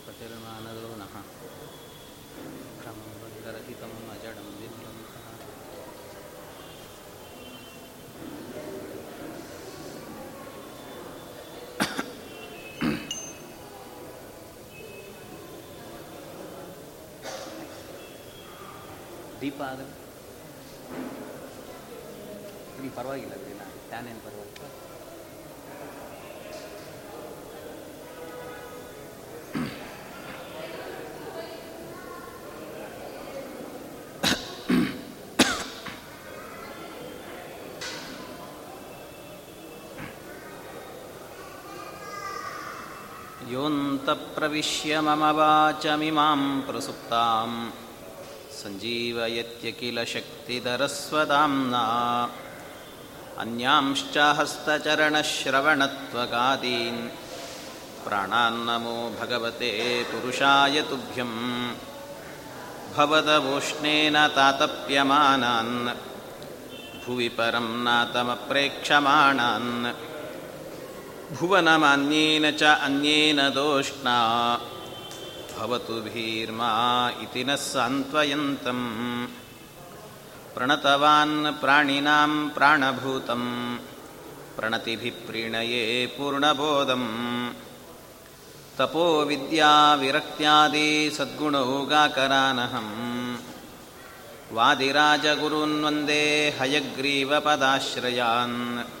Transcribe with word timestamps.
पतिर्मानदो 0.00 0.88
नः 1.00 1.14
क्रमबन्धरहितम् 2.80 3.98
अजडं 4.14 4.48
विमलन्तः 4.58 5.26
ದೀಪ 19.40 19.60
ಆಗಲಿ 19.70 19.92
ಇಲ್ಲಿ 22.76 22.90
ಪರವಾಗಿಲ್ಲ 22.98 23.34
ಅದನ್ನ 23.38 23.64
ಫ್ಯಾನ್ 23.88 24.08
ಏನು 24.12 24.22
ಪರವಾಗಿಲ್ಲ 24.26 24.64
योऽन्तप्रविश्य 44.11 45.01
मम 45.01 45.23
वाचमिमां 45.37 46.61
प्रसुप्तां 46.61 47.71
सञ्जीवयत्य 48.59 49.71
किल 49.71 50.05
शक्तिधरस्वदाम्ना 50.05 51.83
अन्यांश्च 53.39 54.17
हस्तचरणश्रवणत्वगादीन्। 54.37 57.09
प्राणान्नमो 58.03 58.97
भगवते 59.21 59.71
पुरुषाय 60.03 60.81
तुभ्यं 60.81 61.31
भवदवोष्णेन 62.95 64.15
तातप्यमानान्। 64.35 65.89
भुवि 67.03 67.29
परं 67.37 67.67
नातमप्रेक्षमाणान् 67.83 69.71
भुवनमान्येन 71.39 72.51
च 72.51 72.63
अन्येन 72.63 73.49
दोष्णा। 73.49 74.17
भवतु 75.57 75.93
भीर्मा 75.93 77.11
इति 77.21 77.43
नः 77.43 77.55
सान्त्वयन्तम्। 77.55 79.27
प्रणतवान् 80.55 81.61
प्राणिनां 81.61 82.49
प्राणभूतं 82.49 83.77
प्रणतिभिः 84.57 85.27
प्रीणये 85.27 86.15
पूर्णबोधम्। 86.17 87.49
तपोविद्याविरक्त्यादि 88.77 91.11
सद्गुणौगाकरानहम् 91.17 92.91
वादिराजगुरून् 94.51 95.83
वन्दे 95.83 96.55
हयग्रीवपदाश्रयान् 96.59 99.00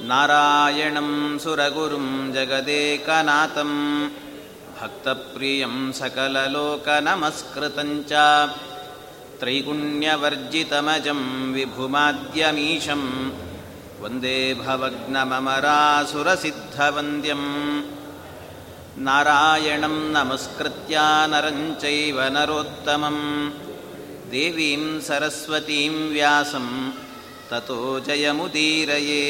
नारायणं 0.00 1.10
सुरगुरुं 1.42 2.06
जगदेकनाथं 2.34 3.72
भक्तप्रियं 4.78 5.74
सकललोकनमस्कृतं 5.98 7.90
च। 8.10 8.12
त्रैगुण्यवर्जितमजं 9.40 11.20
विभुमाद्यमीशं 11.54 13.02
वन्दे 14.02 14.38
भवग्नममरासुरसिद्धवन्द्यं 14.62 17.42
नारायणं 19.06 19.96
नमस्कृत्य 20.16 20.96
नरं 21.32 21.60
चैव 21.82 22.18
नरोत्तमं 22.36 23.18
देवीं 24.32 24.82
सरस्वतीं 25.08 25.94
व्यासं 26.14 26.66
ततो 27.50 27.78
जयमुदीरये 28.06 29.22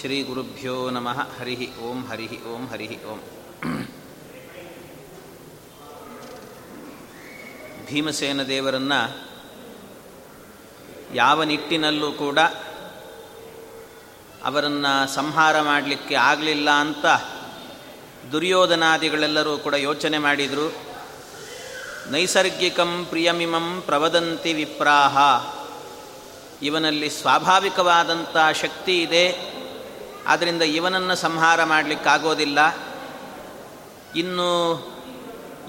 ಶ್ರೀಗುರುಭ್ಯೋ 0.00 0.90
ನಮಃ. 0.90 1.40
ಹರಿ 1.40 1.70
ಓಂ 1.82 2.06
ಹರಿ 2.06 2.28
ಓಂ 2.52 2.66
ಹರಿ 2.66 2.88
ಓಂ. 2.88 3.20
ಭೀಮಸೇನ 7.86 8.42
ದೇವರನ್ನು 8.42 9.20
ಯಾವ 11.14 11.42
ನಿಟ್ಟಿನಲ್ಲೂ 11.42 12.12
ಕೂಡ 12.12 12.38
ಅವರನ್ನು 14.44 15.14
ಸಂಹಾರ 15.14 15.60
ಮಾಡಲಿಕ್ಕೆ 15.60 16.14
ಆಗಲಿಲ್ಲ 16.14 16.70
ಅಂತ 16.70 17.06
ದುರ್ಯೋಧನಾದಿಗಳೆಲ್ಲರೂ 18.32 19.58
ಕೂಡ 19.58 19.74
ಯೋಚನೆ 19.74 20.18
ಮಾಡಿದರು. 20.18 20.74
ನೈಸರ್ಗಿಕಂ 22.10 23.06
ಪ್ರಿಯಮಿಮಂ 23.08 23.82
ಪ್ರವದಂತಿ 23.86 24.52
ವಿಪ್ರಾಹ. 24.52 25.18
ಇವನಲ್ಲಿ 26.62 27.10
ಸ್ವಾಭಾವಿಕವಾದಂಥ 27.10 28.58
ಶಕ್ತಿ 28.60 29.02
ಇದೆ. 29.02 29.52
ಆದ್ದರಿಂದ 30.26 30.62
ಇವನನ್ನು 30.62 31.16
ಸಂಹಾರ 31.16 31.64
ಮಾಡಲಿಕ್ಕಾಗೋದಿಲ್ಲ. 31.64 32.58
ಇನ್ನು 34.16 34.92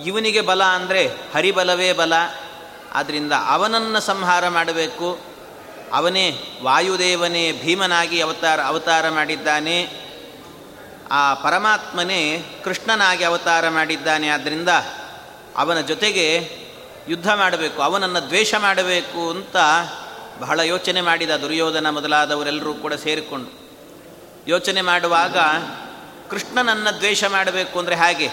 ಇವನಿಗೆ 0.06 0.42
ಬಲ 0.42 0.64
ಅಂದರೆ 0.64 1.08
ಹರಿಬಲವೇ 1.08 1.94
ಬಲ. 1.94 2.14
ಆದ್ದರಿಂದ 2.94 3.32
ಅವನನ್ನು 3.48 4.02
ಸಂಹಾರ 4.02 4.48
ಮಾಡಬೇಕು. 4.48 5.20
ಅವನೇ 5.94 6.40
ವಾಯುದೇವನೇ 6.64 7.52
ಭೀಮನಾಗಿ 7.52 8.22
ಅವತಾರ 8.22 8.62
ಅವತಾರ 8.62 9.10
ಮಾಡಿದ್ದಾನೆ. 9.10 10.04
ಆ 11.12 11.34
ಪರಮಾತ್ಮನೇ 11.34 12.46
ಕೃಷ್ಣನಾಗಿ 12.64 13.24
ಅವತಾರ 13.24 13.70
ಮಾಡಿದ್ದಾನೆ. 13.70 14.30
ಆದ್ದರಿಂದ 14.30 14.70
ಅವನ 15.56 15.82
ಜೊತೆಗೆ 15.82 16.58
ಯುದ್ಧ 17.08 17.32
ಮಾಡಬೇಕು, 17.32 17.82
ಅವನನ್ನು 17.82 18.28
ದ್ವೇಷ 18.28 18.56
ಮಾಡಬೇಕು 18.56 19.30
ಅಂತ 19.30 19.56
ಬಹಳ 20.40 20.60
ಯೋಚನೆ 20.60 21.02
ಮಾಡಿದ 21.02 21.30
ದುರ್ಯೋಧನ 21.30 21.90
ಮೊದಲಾದವರೆಲ್ಲರೂ 21.90 22.74
ಕೂಡ 22.74 22.94
ಸೇರಿಕೊಂಡು. 22.94 23.63
ಯೋಚನೆ 24.48 24.82
ಮಾಡುವಾಗ 24.82 25.38
ಕೃಷ್ಣನನ್ನು 26.30 26.98
ದ್ವೇಷ 26.98 27.24
ಮಾಡಬೇಕು 27.24 27.80
ಅಂದರೆ 27.80 27.96
ಹಾಗೆ? 27.96 28.30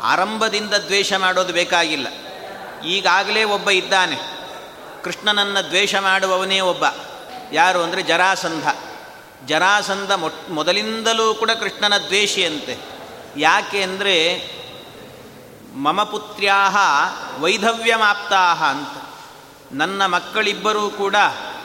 ಆರಂಭದಿಂದ 0.00 0.74
ದ್ವೇಷ 0.74 1.12
ಮಾಡೋದು 1.12 1.52
ಬೇಕಾಗಿಲ್ಲ. 1.52 2.06
ಈಗಾಗಲೇ 2.84 3.44
ಒಬ್ಬ 3.44 3.70
ಇದ್ದಾನೆ. 3.70 4.16
ಕೃಷ್ಣನನ್ನು 5.04 5.66
ದ್ವೇಷ 5.66 5.94
ಮಾಡುವವನೇ 5.94 6.60
ಒಬ್ಬ. 6.60 6.84
ಯಾರು 7.52 7.82
ಅಂದರೆ 7.82 8.02
ಜರಾಸಂಧ. 8.02 8.68
ಜರಾಸಂಧ 9.46 10.10
ಮೊದಲಿಂದಲೂ 10.50 11.34
ಕೂಡ 11.34 11.50
ಕೃಷ್ಣನ 11.50 11.96
ದ್ವೇಷಿಯಂತೆ. 11.96 12.78
ಯಾಕೆ 13.36 13.82
ಅಂದರೆ 13.82 14.50
ಮಮ 15.74 16.02
ಪುತ್ರ್ಯಾ 16.02 16.68
ವೈಧವ್ಯಮಾಪ್ತಾ 17.38 18.54
ಅಂತ. 18.70 19.04
ನನ್ನ 19.72 20.06
ಮಕ್ಕಳಿಬ್ಬರೂ 20.06 20.90
ಕೂಡ 20.90 21.16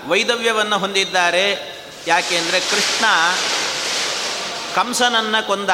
ವೈಧವ್ಯವನ್ನು 0.07 0.77
ಹೊಂದಿದ್ದಾರೆ. 0.77 1.76
ಯಾಕೆಂದರೆ 2.07 2.59
ಕೃಷ್ಣ 2.71 3.05
ಕಂಸನನ್ನು 4.75 5.39
ಕೊಂದ. 5.47 5.71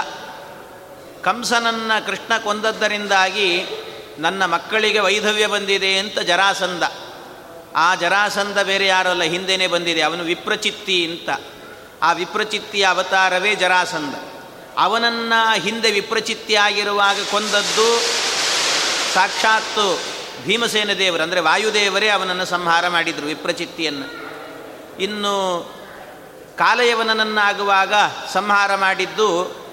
ಕಂಸನನ್ನು 1.22 1.98
ಕೃಷ್ಣ 2.06 2.34
ಕೊಂದದ್ದರಿಂದಾಗಿ 2.38 3.50
ನನ್ನ 4.20 4.46
ಮಕ್ಕಳಿಗೆ 4.46 5.00
ವೈಧವ್ಯ 5.00 5.46
ಬಂದಿದೆ 5.48 5.92
ಅಂತ 5.98 6.20
ಜರಾಸಂದ 6.20 6.84
ಆ 7.76 7.88
ಜರಾಸಂದ 7.96 8.58
ಬೇರೆ 8.58 8.88
ಯಾರಲ್ಲ 8.88 9.24
ಹಿಂದೆನೇ 9.24 9.68
ಬಂದಿದೆ, 9.68 10.02
ಅವನು 10.02 10.24
ವಿಪ್ರಚಿತ್ತಿ 10.24 10.98
ಅಂತ. 11.06 11.30
ಆ 12.02 12.10
ವಿಪ್ರಚಿತ್ತಿಯ 12.14 12.84
ಅವತಾರವೇ 12.86 13.52
ಜರಾಸಂದ 13.56 14.16
ಅವನನ್ನು 14.78 15.40
ಹಿಂದೆ 15.62 15.90
ವಿಪ್ರಚಿತ್ತಿಯಾಗಿರುವಾಗ 15.92 17.18
ಕೊಂದದ್ದು 17.32 17.88
ಸಾಕ್ಷಾತ್ತು 19.14 19.88
ಭೀಮಸೇನ 20.46 20.94
ದೇವರು, 20.94 21.24
ಅಂದರೆ 21.24 21.42
ವಾಯುದೇವರೇ 21.42 22.10
ಅವನನ್ನು 22.10 22.46
ಸಂಹಾರ 22.46 22.88
ಮಾಡಿದರು 22.88 23.26
ವಿಪ್ರಚಿತ್ತಿಯನ್ನು. 23.26 24.08
ಇನ್ನು 25.04 25.36
ಕಾಲಯವನನ್ನಾಗುವಾಗ 26.58 27.94
ಸಂಹಾರ 28.34 28.76
ಮಾಡಿದ್ದು 28.76 29.30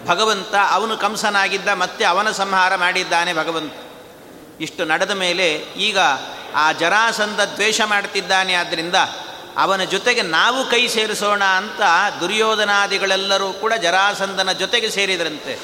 ಭಗವಂತ, 0.07 0.55
ಅವನು 0.71 0.97
ಕಂಸನಾಗಿದ್ದ 0.97 1.69
ಮತ್ತೆ 1.69 2.05
ಅವನ 2.05 2.31
ಸಂಹಾರ 2.31 2.77
ಮಾಡಿದ್ದಾನೆ 2.77 3.35
ಭಗವಂತ. 3.35 3.73
ಇಷ್ಟು 4.61 4.85
ನಡೆದ 4.85 5.11
ಮೇಲೆ 5.11 5.55
ಈಗ 5.77 5.99
ಆ 6.55 6.73
ಜರಾಸಂಧ 6.73 7.41
ದ್ವೇಷ 7.41 7.81
ಮಾಡ್ತಿದ್ದಾನೆ 7.81 8.55
ಆದ್ದರಿಂದ 8.55 8.95
ಅವನ 9.57 9.85
ಜೊತೆಗೆ 9.85 10.23
ನಾವು 10.23 10.71
ಕೈ 10.71 10.89
ಸೇರಿಸೋಣ 10.89 11.45
ಅಂತ 11.45 11.81
ದುರ್ಯೋಧನಾದಿಗಳೆಲ್ಲರೂ 12.21 13.53
ಕೂಡ 13.53 13.73
ಜರಾಸಂಧನ 13.75 14.53
ಜೊತೆಗೆ 14.53 14.91
ಸೇರಿದ್ರಂತೆ. 14.91 15.59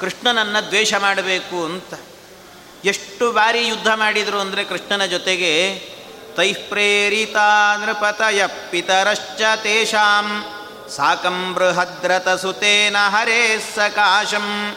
ಕೃಷ್ಣನನ್ನು 0.00 0.66
ದ್ವೇಷ 0.66 0.94
ಮಾಡಬೇಕು 0.94 1.64
ಅಂತ. 1.64 1.94
ಎಷ್ಟು 2.84 3.32
ಬಾರಿ 3.32 3.66
ಯುದ್ಧ 3.66 3.88
ಮಾಡಿದರು 3.88 4.40
ಅಂದರೆ 4.40 4.64
ಕೃಷ್ಣನ 4.64 5.04
ಜೊತೆಗೆ, 5.04 5.82
ತೈಃಪ್ರೇರಿತ 6.36 7.36
ನೃಪತಯ 7.84 8.46
ಪಿತರಶ್ಚ 8.46 9.40
ತೇಷಾಂ 9.62 10.44
ಸಾಕಂ 10.96 11.54
ಬೃಹದ್ರತ 11.54 12.28
ಸುತೇನ 12.28 12.96
ಹರೇ 13.08 13.72
ಸಕಾಶಂ. 13.76 14.76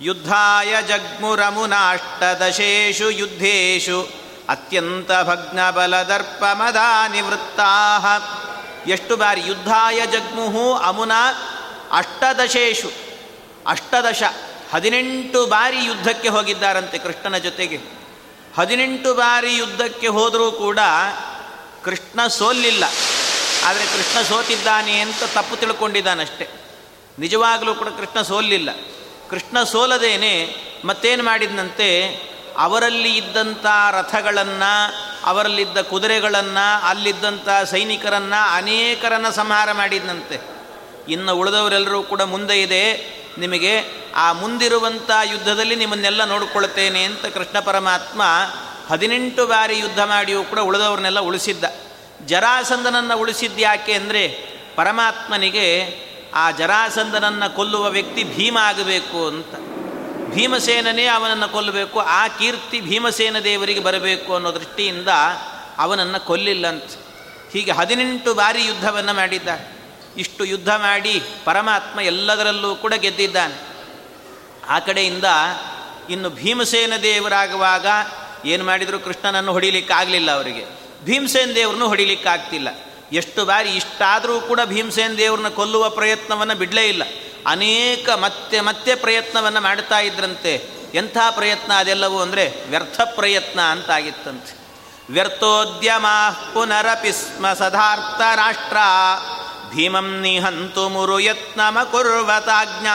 ಯುದ್ಧಾಯ 0.00 0.82
ಜಗ್ಮುರಮುನಾಷ್ಟದಶೇಷು 0.82 3.10
ಯುದ್ಧೇಶು. 3.10 4.08
ಅತ್ಯಂತ 4.48 5.10
ಭಗ್ನಬಲದರ್ಪಮದಾ 5.22 7.08
ನಿವೃತ್ತಾ 7.08 8.32
ಎಷ್ಟು 8.86 9.16
ಬಾರಿ 9.16 9.42
ಯುದ್ಧಾಯ 9.46 10.06
ಜಗ್ಮುಹು 10.06 10.74
ಅಮುನ 10.74 11.12
ಅಷ್ಟದಶೇಷು. 11.92 12.90
ಅಷ್ಟದಶ 13.66 14.22
ಹದಿನೆಂಟು 14.74 15.46
ಬಾರಿ 15.46 15.84
ಯುದ್ಧಕ್ಕೆ 15.84 16.28
ಹೋಗಿದ್ದಾರಂತೆ 16.28 16.98
ಕೃಷ್ಣನ 16.98 17.38
ಜೊತೆಗೆ. 17.38 17.80
ಹದಿನೆಂಟು 18.58 19.14
ಬಾರಿ 19.14 19.56
ಯುದ್ಧಕ್ಕೆ 19.56 20.06
ಹೋದರೂ 20.06 20.52
ಕೂಡ 20.52 20.78
ಕೃಷ್ಣ 21.84 22.26
ಸೋಲ್ಲಿಲ್ಲ 22.26 22.84
ಆದರೆ 23.64 23.84
ಕೃಷ್ಣ 23.84 24.22
ಸೋತಿದ್ದಾನೆ 24.22 25.00
ಅಂತ 25.00 25.24
ತಪ್ಪು 25.34 25.56
ತಿಳ್ಕೊಂಡಿದ್ದಾನಷ್ಟೆ. 25.56 26.48
ನಿಜವಾಗಲೂ 27.18 27.74
ಕೂಡ 27.74 27.88
ಕೃಷ್ಣ 27.88 28.22
ಸೋಲಿಲ್ಲ. 28.22 28.70
ಕೃಷ್ಣ 29.30 29.62
ಸೋಲದೇನೆ 29.62 30.56
ಮತ್ತೇನು 30.84 31.22
ಮಾಡಿದಂತೆ 31.22 31.88
ಅವರಲ್ಲಿ 32.58 33.16
ಇದ್ದಂಥ 33.16 33.66
ರಥಗಳನ್ನು, 33.92 34.94
ಅವರಲ್ಲಿದ್ದ 35.24 35.78
ಕುದುರೆಗಳನ್ನು 35.78 36.86
ಅಲ್ಲಿದ್ದಂಥ 36.88 37.48
ಸೈನಿಕರನ್ನು 37.70 38.56
ಅನೇಕರನ್ನು 38.56 39.32
ಸಂಹಾರ 39.32 39.72
ಮಾಡಿದಂತೆ 39.72 40.40
ಇನ್ನು 41.08 41.36
ಉಳಿದವರೆಲ್ಲರೂ 41.36 42.02
ಕೂಡ 42.02 42.22
ಮುಂದೆ 42.22 42.62
ಇದೆ. 42.62 43.14
ನಿಮಗೆ 43.38 44.04
ಆ 44.14 44.32
ಮುಂದಿರುವಂಥ 44.32 45.10
ಯುದ್ಧದಲ್ಲಿ 45.24 45.76
ನಿಮ್ಮನ್ನೆಲ್ಲ 45.76 46.24
ನೋಡಿಕೊಳ್ತೇನೆ 46.24 47.04
ಅಂತ 47.04 47.26
ಕೃಷ್ಣ 47.26 47.60
ಪರಮಾತ್ಮ 47.60 48.22
ಹದಿನೆಂಟು 48.90 49.46
ಬಾರಿ 49.46 49.78
ಯುದ್ಧ 49.78 50.00
ಮಾಡಿಯೂ 50.00 50.44
ಕೂಡ 50.44 50.58
ಉಳಿದವ್ರನ್ನೆಲ್ಲ 50.58 51.20
ಉಳಿಸಿದ್ದ. 51.20 51.64
ಜರಾಸಂದನನ್ನು 52.26 53.18
ಉಳಿಸಿದ್ದು 53.18 53.58
ಯಾಕೆ 53.58 53.92
ಅಂದರೆ 53.92 54.54
ಪರಮಾತ್ಮನಿಗೆ 54.76 55.66
ಆ 56.34 56.50
ಜರಾಸಂದನನ್ನು 56.50 57.56
ಕೊಲ್ಲುವ 57.56 57.88
ವ್ಯಕ್ತಿ 57.88 58.24
ಭೀಮ 58.24 58.58
ಆಗಬೇಕು 58.60 59.26
ಅಂತ. 59.26 59.54
ಭೀಮಸೇನನೇ 60.34 61.06
ಅವನನ್ನು 61.06 61.48
ಕೊಲ್ಲಬೇಕು, 61.48 62.00
ಆ 62.00 62.28
ಕೀರ್ತಿ 62.28 62.80
ಭೀಮಸೇನ 62.80 63.38
ದೇವರಿಗೆ 63.38 63.80
ಬರಬೇಕು 63.80 64.34
ಅನ್ನೋ 64.34 64.54
ದೃಷ್ಟಿಯಿಂದ 64.54 65.08
ಅವನನ್ನು 65.78 66.24
ಕೊಲ್ಲಿಲ್ಲಂತ 66.24 66.82
ಹೀಗೆ 67.52 67.72
ಹದಿನೆಂಟು 67.72 68.34
ಬಾರಿ 68.34 68.64
ಯುದ್ಧವನ್ನು 68.64 69.14
ಮಾಡಿದ್ದ 69.14 69.48
ಇಷ್ಟು 70.16 70.44
ಯುದ್ಧ 70.44 70.68
ಮಾಡಿ 70.68 71.22
ಪರಮಾತ್ಮ 71.44 72.00
ಎಲ್ಲದರಲ್ಲೂ 72.00 72.74
ಕೂಡ 72.74 72.94
ಗೆದ್ದಿದ್ದಾನೆ. 72.94 73.54
ಆ 74.68 74.78
ಕಡೆಯಿಂದ 74.78 75.24
ಇನ್ನು 76.10 76.30
ಭೀಮಸೇನ 76.30 76.92
ದೇವರಾಗುವಾಗ 77.02 77.86
ಏನು 78.44 78.64
ಮಾಡಿದರೂ 78.64 78.98
ಕೃಷ್ಣನನ್ನು 78.98 79.52
ಹೊಡಿಲಿಕ್ಕಾಗಲಿಲ್ಲ 79.52 80.30
ಅವರಿಗೆ. 80.30 80.83
ಭೀಮಸೇನ 81.04 81.50
ದೇವ್ರನ್ನೂ 81.54 81.88
ಹೊಡಿಲಿಕ್ಕಾಗ್ತಿಲ್ಲ. 81.88 82.68
ಎಷ್ಟು 83.12 83.44
ಬಾರಿ 83.44 83.70
ಇಷ್ಟಾದರೂ 83.70 84.40
ಕೂಡ 84.40 84.60
ಭೀಮಸೇನ್ 84.64 85.18
ದೇವ್ರನ್ನ 85.18 85.48
ಕೊಲ್ಲುವ 85.48 85.90
ಪ್ರಯತ್ನವನ್ನು 85.90 86.54
ಬಿಡಲೇ 86.54 86.88
ಇಲ್ಲ. 86.88 87.02
ಅನೇಕ 87.46 88.08
ಮತ್ತೆ 88.10 88.60
ಮತ್ತೆ 88.60 88.94
ಪ್ರಯತ್ನವನ್ನು 88.94 89.60
ಮಾಡ್ತಾ 89.60 89.98
ಇದ್ರಂತೆ. 89.98 90.70
ಎಂಥ 90.94 91.16
ಪ್ರಯತ್ನ 91.30 91.72
ಅದೆಲ್ಲವೂ 91.72 92.20
ಅಂದರೆ 92.20 92.52
ವ್ಯರ್ಥ 92.70 93.00
ಪ್ರಯತ್ನ 93.00 93.60
ಅಂತಾಗಿತ್ತಂತೆ. 93.60 94.64
ವ್ಯರ್ಥೋದ್ಯಮ 95.10 96.06
ಪುನರಪಿ 96.52 97.12
ಸ್ಮ 97.12 97.52
ಸದಾರ್ಥ 97.52 98.20
ರಾಷ್ಟ್ರ. 98.20 98.76
ಭೀಮಂ 99.74 100.20
ನಿಹಂತು 100.20 100.88
ಮುರು 100.88 101.20
ಯತ್ನಮ 101.20 101.78
ಕುರ್ವತಾಜ್ಞಾ 101.82 102.92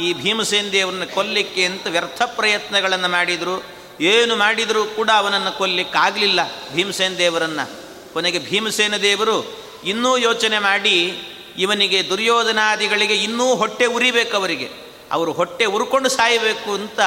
ಈ 0.00 0.12
ಭೀಮಸೇನ್ 0.12 0.72
ದೇವ್ರನ್ನ 0.72 1.04
ಕೊಲ್ಲಿಕ್ಕೆ 1.14 1.64
ಅಂತ 1.64 1.86
ವ್ಯರ್ಥ 1.86 2.22
ಪ್ರಯತ್ನಗಳನ್ನು 2.22 3.08
ಮಾಡಿದರು. 3.08 3.79
ಏನು 4.00 4.36
ಮಾಡಿದರೂ 4.36 4.84
ಕೂಡ 4.84 5.10
ಅವನನ್ನು 5.10 5.58
ಕೊಲ್ಲಿಕ್ಕಾಗಲಿಲ್ಲ. 5.58 6.40
ಭೀಮಸೇನ 6.74 7.14
ದೇವರನ್ನು. 7.14 7.80
ಕೊನೆಗೆ 8.12 8.38
ಭೀಮಸೇನ 8.38 8.96
ದೇವರು 8.96 9.58
ಇನ್ನೂ 9.84 10.16
ಯೋಚನೆ 10.16 10.58
ಮಾಡಿ, 10.58 11.18
ಇವನಿಗೆ 11.58 12.08
ದುರ್ಯೋಧನಾದಿಗಳಿಗೆ 12.08 13.14
ಇನ್ನೂ 13.14 13.54
ಹೊಟ್ಟೆ 13.54 13.86
ಉರಿಬೇಕು 13.86 14.36
ಅವರಿಗೆ. 14.36 14.68
ಅವರು 15.12 15.32
ಹೊಟ್ಟೆ 15.32 15.64
ಉರ್ಕೊಂಡು 15.64 16.08
ಸಾಯಬೇಕು 16.08 16.74
ಅಂತ 16.74 17.00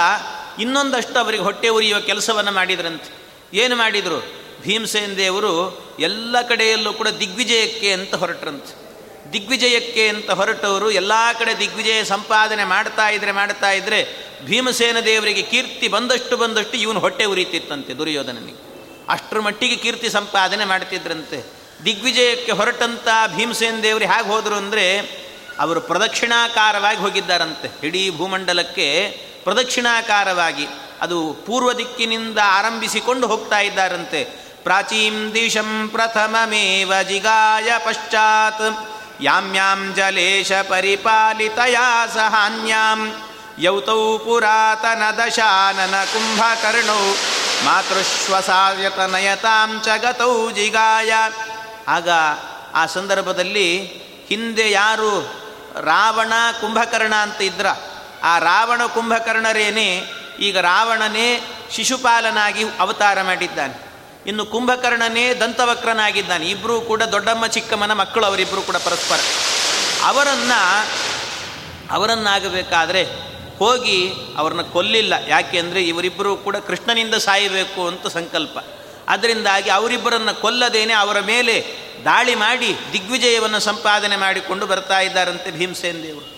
ಇನ್ನೊಂದಷ್ಟು 0.59 1.19
ಅವರಿಗೆ 1.19 1.43
ಹೊಟ್ಟೆ 1.43 1.69
ಉರಿಯುವ 1.69 1.99
ಕೆಲಸವನ್ನು 1.99 2.51
ಮಾಡಿದ್ರಂತೆ. 2.51 3.23
ಏನು 3.53 3.75
ಮಾಡಿದರು? 3.75 4.23
ಭೀಮಸೇನ 4.63 5.13
ದೇವರು 5.13 5.85
ಎಲ್ಲ 5.99 6.41
ಕಡೆಯಲ್ಲೂ 6.41 6.93
ಕೂಡ 6.93 7.07
ದಿಗ್ವಿಜಯಕ್ಕೆ 7.07 7.93
ಅಂತ 7.93 8.15
ಹೊರಟ್ರಂತೆ. 8.15 8.82
ದಿಗ್ವಿಜಯಕ್ಕೆ 9.33 10.09
ಅಂತ 10.09 10.31
ಹೊರಟವರು 10.31 10.91
ಎಲ್ಲ 10.91 11.11
ಕಡೆ 11.39 11.59
ದಿಗ್ವಿಜಯ 11.59 12.03
ಸಂಪಾದನೆ 12.03 12.63
ಮಾಡ್ತಾ 12.63 13.09
ಇದ್ರೆ 13.09 13.31
ಮಾಡ್ತಾ 13.31 13.71
ಇದ್ರೆ 13.71 13.99
ಭೀಮಸೇನ 14.45 14.99
ದೇವರಿಗೆ 14.99 15.41
ಕೀರ್ತಿ 15.41 15.87
ಬಂದಷ್ಟು 15.87 16.37
ಬಂದಷ್ಟು 16.37 16.77
ಇವನು 16.77 16.99
ಹೊಟ್ಟೆ 16.99 17.25
ಉರಿತಿತ್ತಂತೆ 17.25 17.93
ದುರ್ಯೋಧನನಿಗೆ. 17.93 18.73
ಅಷ್ಟರ 19.09 19.39
ಮಟ್ಟಿಗೆ 19.39 19.75
ಕೀರ್ತಿ 19.75 20.09
ಸಂಪಾದನೆ 20.09 20.65
ಮಾಡ್ತಿದ್ರಂತೆ. 20.65 21.53
ದಿಗ್ವಿಜಯಕ್ಕೆ 21.85 22.51
ಹೊರಟಂಥ 22.51 23.07
ಭೀಮಸೇನ 23.35 23.75
ದೇವರು 23.83 24.05
ಹೇಗೆ 24.05 24.27
ಹೋದರು 24.27 24.55
ಅಂದರೆ 24.55 24.99
ಅವರು 25.59 25.81
ಪ್ರದಕ್ಷಿಣಾಕಾರವಾಗಿ 25.81 26.99
ಹೋಗಿದ್ದಾರಂತೆ. 26.99 27.87
ಇಡೀ 27.87 28.11
ಭೂಮಂಡಲಕ್ಕೆ 28.17 29.17
ಪ್ರದಕ್ಷಿಣಾಕಾರವಾಗಿ 29.43 30.67
ಅದು 31.01 31.33
ಪೂರ್ವ 31.33 31.73
ದಿಕ್ಕಿನಿಂದ 31.73 32.37
ಆರಂಭಿಸಿಕೊಂಡು 32.43 33.27
ಹೋಗ್ತಾ 33.27 33.59
ಇದ್ದಾರಂತೆ. 33.59 34.23
ಪ್ರಾಚೀಂ 34.63 35.31
ದಿಶಂ 35.33 35.89
ಪ್ರಥಮಮೇವ 35.91 36.93
ಜಿಗಾಯ 37.07 37.71
ಪಶ್ಚಾತ್ 37.85 38.92
ಯಾಮ್ಯಾಂ 39.23 39.93
ಜಲೇಶ 39.95 40.51
ಪರಿಪಾಲಿತಯ 40.69 41.77
ಸಹಾನ್ಯಾಂ 42.13 42.99
ಯೌತೌ 43.59 44.17
ಪುರಾತನ 44.17 45.03
ದಶಾನನ 45.17 45.95
ಕುಂಭಕರ್ಣೌ 46.03 47.03
ಮಾತೃಶ್ವಸಾಯತನಯತಾಂ 47.65 49.11
ನಯತಾಂ 49.11 50.01
ಗತೌ 50.01 50.51
ಜಿಗಾಯ. 50.51 51.11
ಆಗ 51.87 52.09
ಆ 52.73 52.85
ಸಂದರ್ಭದಲ್ಲಿ 52.85 53.67
ಹಿಂದೆ 54.29 54.71
ಯಾರು 54.71 55.11
ರಾವಣ 55.81 56.33
ಕುಂಭಕರ್ಣ 56.61 57.15
ಅಂತ 57.15 57.41
ಇದ್ರ, 57.41 57.67
ಆ 58.23 58.33
ರಾವಣ 58.39 58.85
ಕುಂಭಕರ್ಣರೇನೇ 58.85 59.89
ಈಗ 60.39 60.57
ರಾವಣನೇ 60.59 61.27
ಶಿಶುಪಾಲನಾಗಿ 61.71 62.63
ಅವತಾರ 62.79 63.21
ಮಾಡಿದ್ದಾನೆ. 63.21 63.92
ಇನ್ನು 64.27 64.45
ಕುಂಭಕರ್ಣನೇ 64.45 65.33
ದಂತವಕ್ರನಾಗಿದ್ದಾನೆ. 65.33 66.49
ಇಬ್ಬರೂ 66.49 66.81
ಕೂಡ 66.81 67.03
ದೊಡ್ಡಮ್ಮ, 67.03 67.47
ಚಿಕ್ಕಮ್ಮನ 67.47 67.93
ಮಕ್ಕಳು 67.93 68.25
ಅವರಿಬ್ಬರು 68.25 68.61
ಕೂಡ 68.61 68.75
ಪರಸ್ಪರ. 68.75 69.19
ಅವರನ್ನು, 70.03 70.89
ಅವರನ್ನಾಗಬೇಕಾದ್ರೆ 71.91 73.03
ಹೋಗಿ 73.57 74.13
ಅವ್ರನ್ನ 74.37 74.61
ಕೊಲ್ಲಿಲ್ಲ. 74.61 75.13
ಯಾಕೆ 75.27 75.59
ಅಂದರೆ 75.59 75.83
ಇವರಿಬ್ಬರು 75.83 76.35
ಕೂಡ 76.35 76.55
ಕೃಷ್ಣನಿಂದ 76.57 77.13
ಸಾಯಬೇಕು 77.13 77.87
ಅಂತ 77.87 78.07
ಸಂಕಲ್ಪ. 78.07 78.59
ಅದರಿಂದಾಗಿ 79.07 79.69
ಅವರಿಬ್ಬರನ್ನು 79.69 80.41
ಕೊಲ್ಲದೇನೆ 80.41 80.93
ಅವರ 80.93 81.19
ಮೇಲೆ 81.19 81.65
ದಾಳಿ 82.05 82.35
ಮಾಡಿ 82.35 82.75
ದಿಗ್ವಿಜಯವನ್ನು 82.93 83.59
ಸಂಪಾದನೆ 83.59 84.15
ಮಾಡಿಕೊಂಡು 84.15 84.65
ಬರ್ತಾ 84.65 84.99
ಇದ್ದಾರಂತೆ 84.99 85.51
ಭೀಮಸೇನ 85.51 85.95
ದೇವರು. 86.03 86.33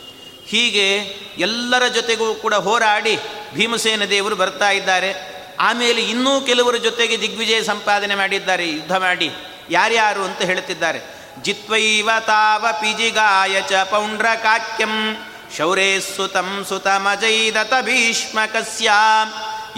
ಹೀಗೆ 0.48 0.98
ಎಲ್ಲರ 1.38 1.88
ಜೊತೆಗೂ 1.88 2.34
ಕೂಡ 2.34 2.54
ಹೋರಾಡಿ 2.54 3.20
ಭೀಮಸೇನ 3.54 4.06
ದೇವರು 4.06 4.36
ಬರ್ತಾ 4.36 4.70
ಇದ್ದಾರೆ. 4.70 5.35
ಆಮೇಲೆ 5.60 6.02
ಇನ್ನೂ 6.02 6.42
ಕೆಲವರ 6.42 6.76
ಜೊತೆಗೆ 6.76 7.22
ದಿಗ್ವಿಜಯ 7.22 7.64
ಸಂಪಾದನೆ 7.64 8.16
ಮಾಡಿದ್ದಾರೆ, 8.16 8.68
ಯುದ್ಧ 8.68 8.92
ಮಾಡಿ. 8.92 9.32
ಯಾರ್ಯಾರು 9.70 10.24
ಅಂತ 10.24 10.42
ಹೇಳುತ್ತಿದ್ದಾರೆ. 10.42 11.16
ಜಿತ್ವೈವ 11.42 12.10
ತಾವ 12.26 12.66
ಪಿಜಿಗಾಯ 12.72 13.62
ಚ 13.62 13.84
ಪೌಂಡ್ರಕಾಕ್ಯಂ 13.84 15.18
ಶೌರೇ 15.58 16.00
ಸುತಂ 16.00 16.66
ಸುತಮಜೈದತ 16.70 17.74
ಭೀಷ್ಮಕಸ್ಯ 17.82 18.92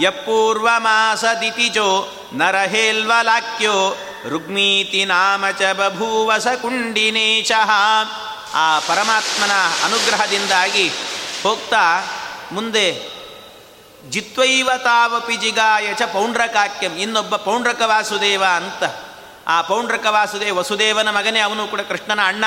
ಯಪೂರ್ವಮಾಸದಿತಿಜೋ 0.00 2.08
ನರಹೇಲ್ವಲಾಕ್ಯೋ 2.32 3.96
ರುಗ್ಮೀತಿ 4.28 5.04
ನಾಮ 5.04 5.50
ಚ 5.50 5.62
ಬಭೂವಸ 5.72 6.46
ಕುಂಡಿನೇಶಃ 6.62 7.70
ಆ 8.54 8.78
ಪರಮಾತ್ಮನ 8.78 9.50
ಅನುಗ್ರಹದಿಂದಾಗಿ 9.84 10.90
ಹೋಗ್ತಾ 11.42 12.10
ಮುಂದೆ 12.52 13.17
ಜಿತ್ವೈವ 14.10 14.70
ತಾವಪಿ 14.76 15.36
ಜಿಗಾಯ 15.36 15.94
ಚ 15.94 16.02
ಪೌಂಡ್ರಕಾಕ್ಯಂ. 16.02 16.92
ಇನ್ನೊಬ್ಬ 16.92 17.36
ಪೌಂಡ್ರಕ 17.36 17.82
ವಾಸುದೇವ 17.84 18.44
ಅಂತ. 18.56 18.84
ಆ 19.46 19.62
ಪೌಂಡ್ರಕ 19.62 20.06
ವಾಸುದೇವ 20.10 20.58
ವಸುದೇವನ 20.58 21.10
ಮಗನೇ, 21.10 21.40
ಅವನು 21.40 21.66
ಕೂಡ 21.66 21.80
ಕೃಷ್ಣನ 21.80 22.20
ಅಣ್ಣ. 22.24 22.44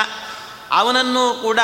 ಅವನನ್ನು 0.70 1.34
ಕೂಡ 1.42 1.60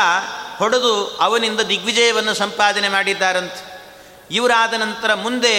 ಹೊಡೆದು 0.58 1.16
ಅವನಿಂದ 1.20 1.60
ದಿಗ್ವಿಜಯವನ್ನು 1.60 2.34
ಸಂಪಾದನೆ 2.34 2.88
ಮಾಡಿದ್ದಾರಂತೆ. 2.88 3.82
ಇವರಾದ 4.30 4.74
ನಂತರ 4.74 5.14
ಮುಂದೆ 5.14 5.58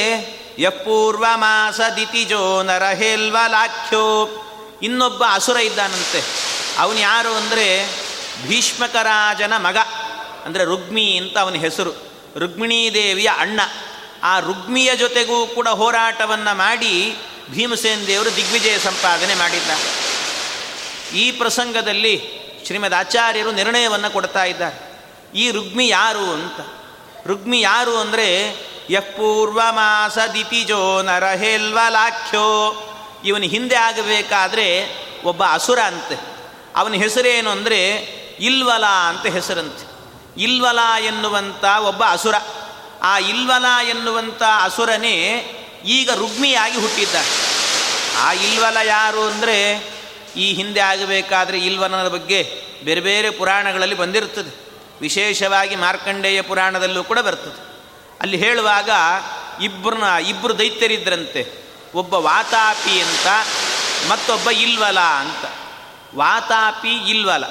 ಯಪೂರ್ವ 0.60 1.26
ಮಾಸ 1.36 1.80
ದಿತಿಜೋ 1.96 2.64
ನರಹೇಲ್ವಲಾಖ್ಯೋ. 2.64 4.30
ಇನ್ನೊಬ್ಬ 4.82 5.24
ಅಸುರ 5.32 5.58
ಇದ್ದಾನಂತೆ. 5.58 6.24
ಅವನು 6.78 7.00
ಯಾರು 7.00 7.34
ಅಂದರೆ, 7.34 7.90
ಭೀಷ್ಮಕರಾಜನ 8.48 9.54
ಮಗ. 9.58 9.78
ಅಂದರೆ 10.46 10.64
ರುಗ್ಮಿ 10.64 11.18
ಅಂತ 11.18 11.38
ಅವನ 11.38 11.54
ಹೆಸರು. 11.54 11.92
ರುಕ್ಮಿಣೀ 12.38 12.94
ದೇವಿಯ 12.94 13.30
ಅಣ್ಣ. 13.38 13.60
ಆ 14.24 14.40
ರುಗ್ಮಿಯ 14.40 14.96
ಜೊತೆಗೂ 14.96 15.48
ಕೂಡ 15.48 15.68
ಹೋರಾಟವನ್ನು 15.68 16.58
ಮಾಡಿ 16.58 17.16
ಭೀಮಸೇನ್ 17.52 18.08
ದೇವರು 18.08 18.36
ದಿಗ್ವಿಜಯ 18.36 18.78
ಸಂಪಾದನೆ 18.78 19.36
ಮಾಡಿದ್ದಾರೆ. 19.36 20.10
ಈ 21.18 21.32
ಪ್ರಸಂಗದಲ್ಲಿ 21.32 22.40
ಶ್ರೀಮದ್ 22.66 22.94
ಆಚಾರ್ಯರು 22.94 23.52
ನಿರ್ಣಯವನ್ನು 23.52 24.14
ಕೊಡ್ತಾ 24.14 24.44
ಇದ್ದಾರೆ. 24.44 24.90
ಈ 25.36 25.52
ರುಗ್ಮಿ 25.52 25.88
ಯಾರು 25.88 26.34
ಅಂತ? 26.34 26.60
ರುಗ್ಮಿ 27.28 27.62
ಯಾರು 27.62 27.98
ಅಂದರೆ 27.98 28.56
ಯಪೂರ್ವಮಾಸ 28.90 30.18
ದಿತಿಜೋ 30.34 31.02
ನರಹೇಲ್ವಲಾಖ್ಯೋ 31.02 32.86
ಇವನು 33.26 33.44
ಹಿಂದೆ 33.44 33.76
ಆಗಬೇಕಾದ್ರೆ 33.76 34.96
ಒಬ್ಬ 35.24 35.44
ಅಸುರ 35.52 35.80
ಅಂತೆ. 35.80 36.20
ಅವನ 36.76 36.94
ಹೆಸರೇನು 36.94 37.50
ಅಂದರೆ, 37.50 37.90
ಇಲ್ವಲ 38.40 38.86
ಅಂತ 38.86 39.26
ಹೆಸರಂತೆ. 39.26 39.90
ಇಲ್ವಲ 40.42 40.80
ಎನ್ನುವಂಥ 41.06 41.66
ಒಬ್ಬ 41.80 42.04
ಅಸುರ. 42.10 42.36
ಆ 43.04 43.20
ಇಲ್ವಲ 43.20 43.90
ಎನ್ನುವಂಥ 43.90 44.44
ಅಸುರನೇ 44.64 45.46
ಈಗ 45.86 46.10
ರುಗ್ಮಿಯಾಗಿ 46.12 46.78
ಹುಟ್ಟಿದ್ದ 46.78 47.16
ಆ 48.18 48.34
ಇಲ್ವಲ 48.34 48.78
ಯಾರು 48.84 49.22
ಅಂದರೆ 49.22 49.90
ಈ 50.36 50.54
ಹಿಂದೆ 50.54 50.80
ಆಗಬೇಕಾದ್ರೆ 50.80 51.60
ಇಲ್ವನದ 51.60 52.08
ಬಗ್ಗೆ 52.08 52.62
ಬೇರೆ 52.84 53.02
ಬೇರೆ 53.02 53.30
ಪುರಾಣಗಳಲ್ಲಿ 53.30 53.96
ಬಂದಿರುತ್ತದೆ. 53.96 54.70
ವಿಶೇಷವಾಗಿ 55.02 55.76
ಮಾರ್ಕಂಡೇಯ 55.76 56.42
ಪುರಾಣದಲ್ಲೂ 56.42 57.04
ಕೂಡ 57.04 57.20
ಬರ್ತದೆ. 57.20 57.70
ಅಲ್ಲಿ 58.22 58.38
ಹೇಳುವಾಗ 58.38 58.90
ಇಬ್ಬರನ್ನ 59.64 60.26
ಇಬ್ಬರು 60.28 60.58
ದೈತ್ಯರಿದ್ರಂತೆ. 60.58 61.70
ಒಬ್ಬ 61.96 62.14
ವಾತಾಪಿ 62.14 63.02
ಅಂತ, 63.02 63.28
ಮತ್ತೊಬ್ಬ 64.10 64.50
ಇಲ್ವಲ 64.50 65.00
ಅಂತ. 65.00 65.46
ವಾತಾಪಿ, 66.16 66.92
ಇಲ್ವಲ. 66.92 67.44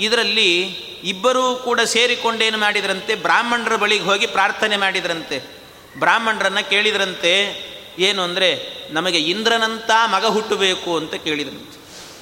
ಇದರಲ್ಲಿ 0.00 0.85
ಇಬ್ಬರೂ 1.04 1.54
ಕೂಡ 1.54 1.80
ಸೇರಿಕೊಂಡೇನು 1.80 2.58
ಮಾಡಿದ್ರಂತೆ? 2.58 3.14
ಬ್ರಾಹ್ಮಣರ 3.14 3.76
ಬಳಿಗೆ 3.76 4.04
ಹೋಗಿ 4.04 4.26
ಪ್ರಾರ್ಥನೆ 4.26 4.76
ಮಾಡಿದ್ರಂತೆ. 4.76 5.56
ಬ್ರಾಹ್ಮಣರನ್ನು 5.98 6.70
ಕೇಳಿದ್ರಂತೆ, 6.70 7.66
ಏನು 7.98 8.22
ಅಂದರೆ, 8.22 8.76
ನಮಗೆ 8.90 9.18
ಇಂದ್ರನಂತ 9.18 9.90
ಮಗ 10.06 10.24
ಹುಟ್ಟಬೇಕು 10.24 10.96
ಅಂತ 10.96 11.14
ಕೇಳಿದ್ರಂತೆ. 11.14 11.76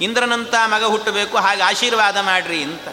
ಇಂದ್ರನಂತ 0.05 0.55
ಮಗ 0.65 0.85
ಹುಟ್ಟಬೇಕು, 0.85 1.37
ಹಾಗೆ 1.37 1.63
ಆಶೀರ್ವಾದ 1.63 2.17
ಮಾಡ್ರಿ 2.17 2.63
ಅಂತ. 2.63 2.89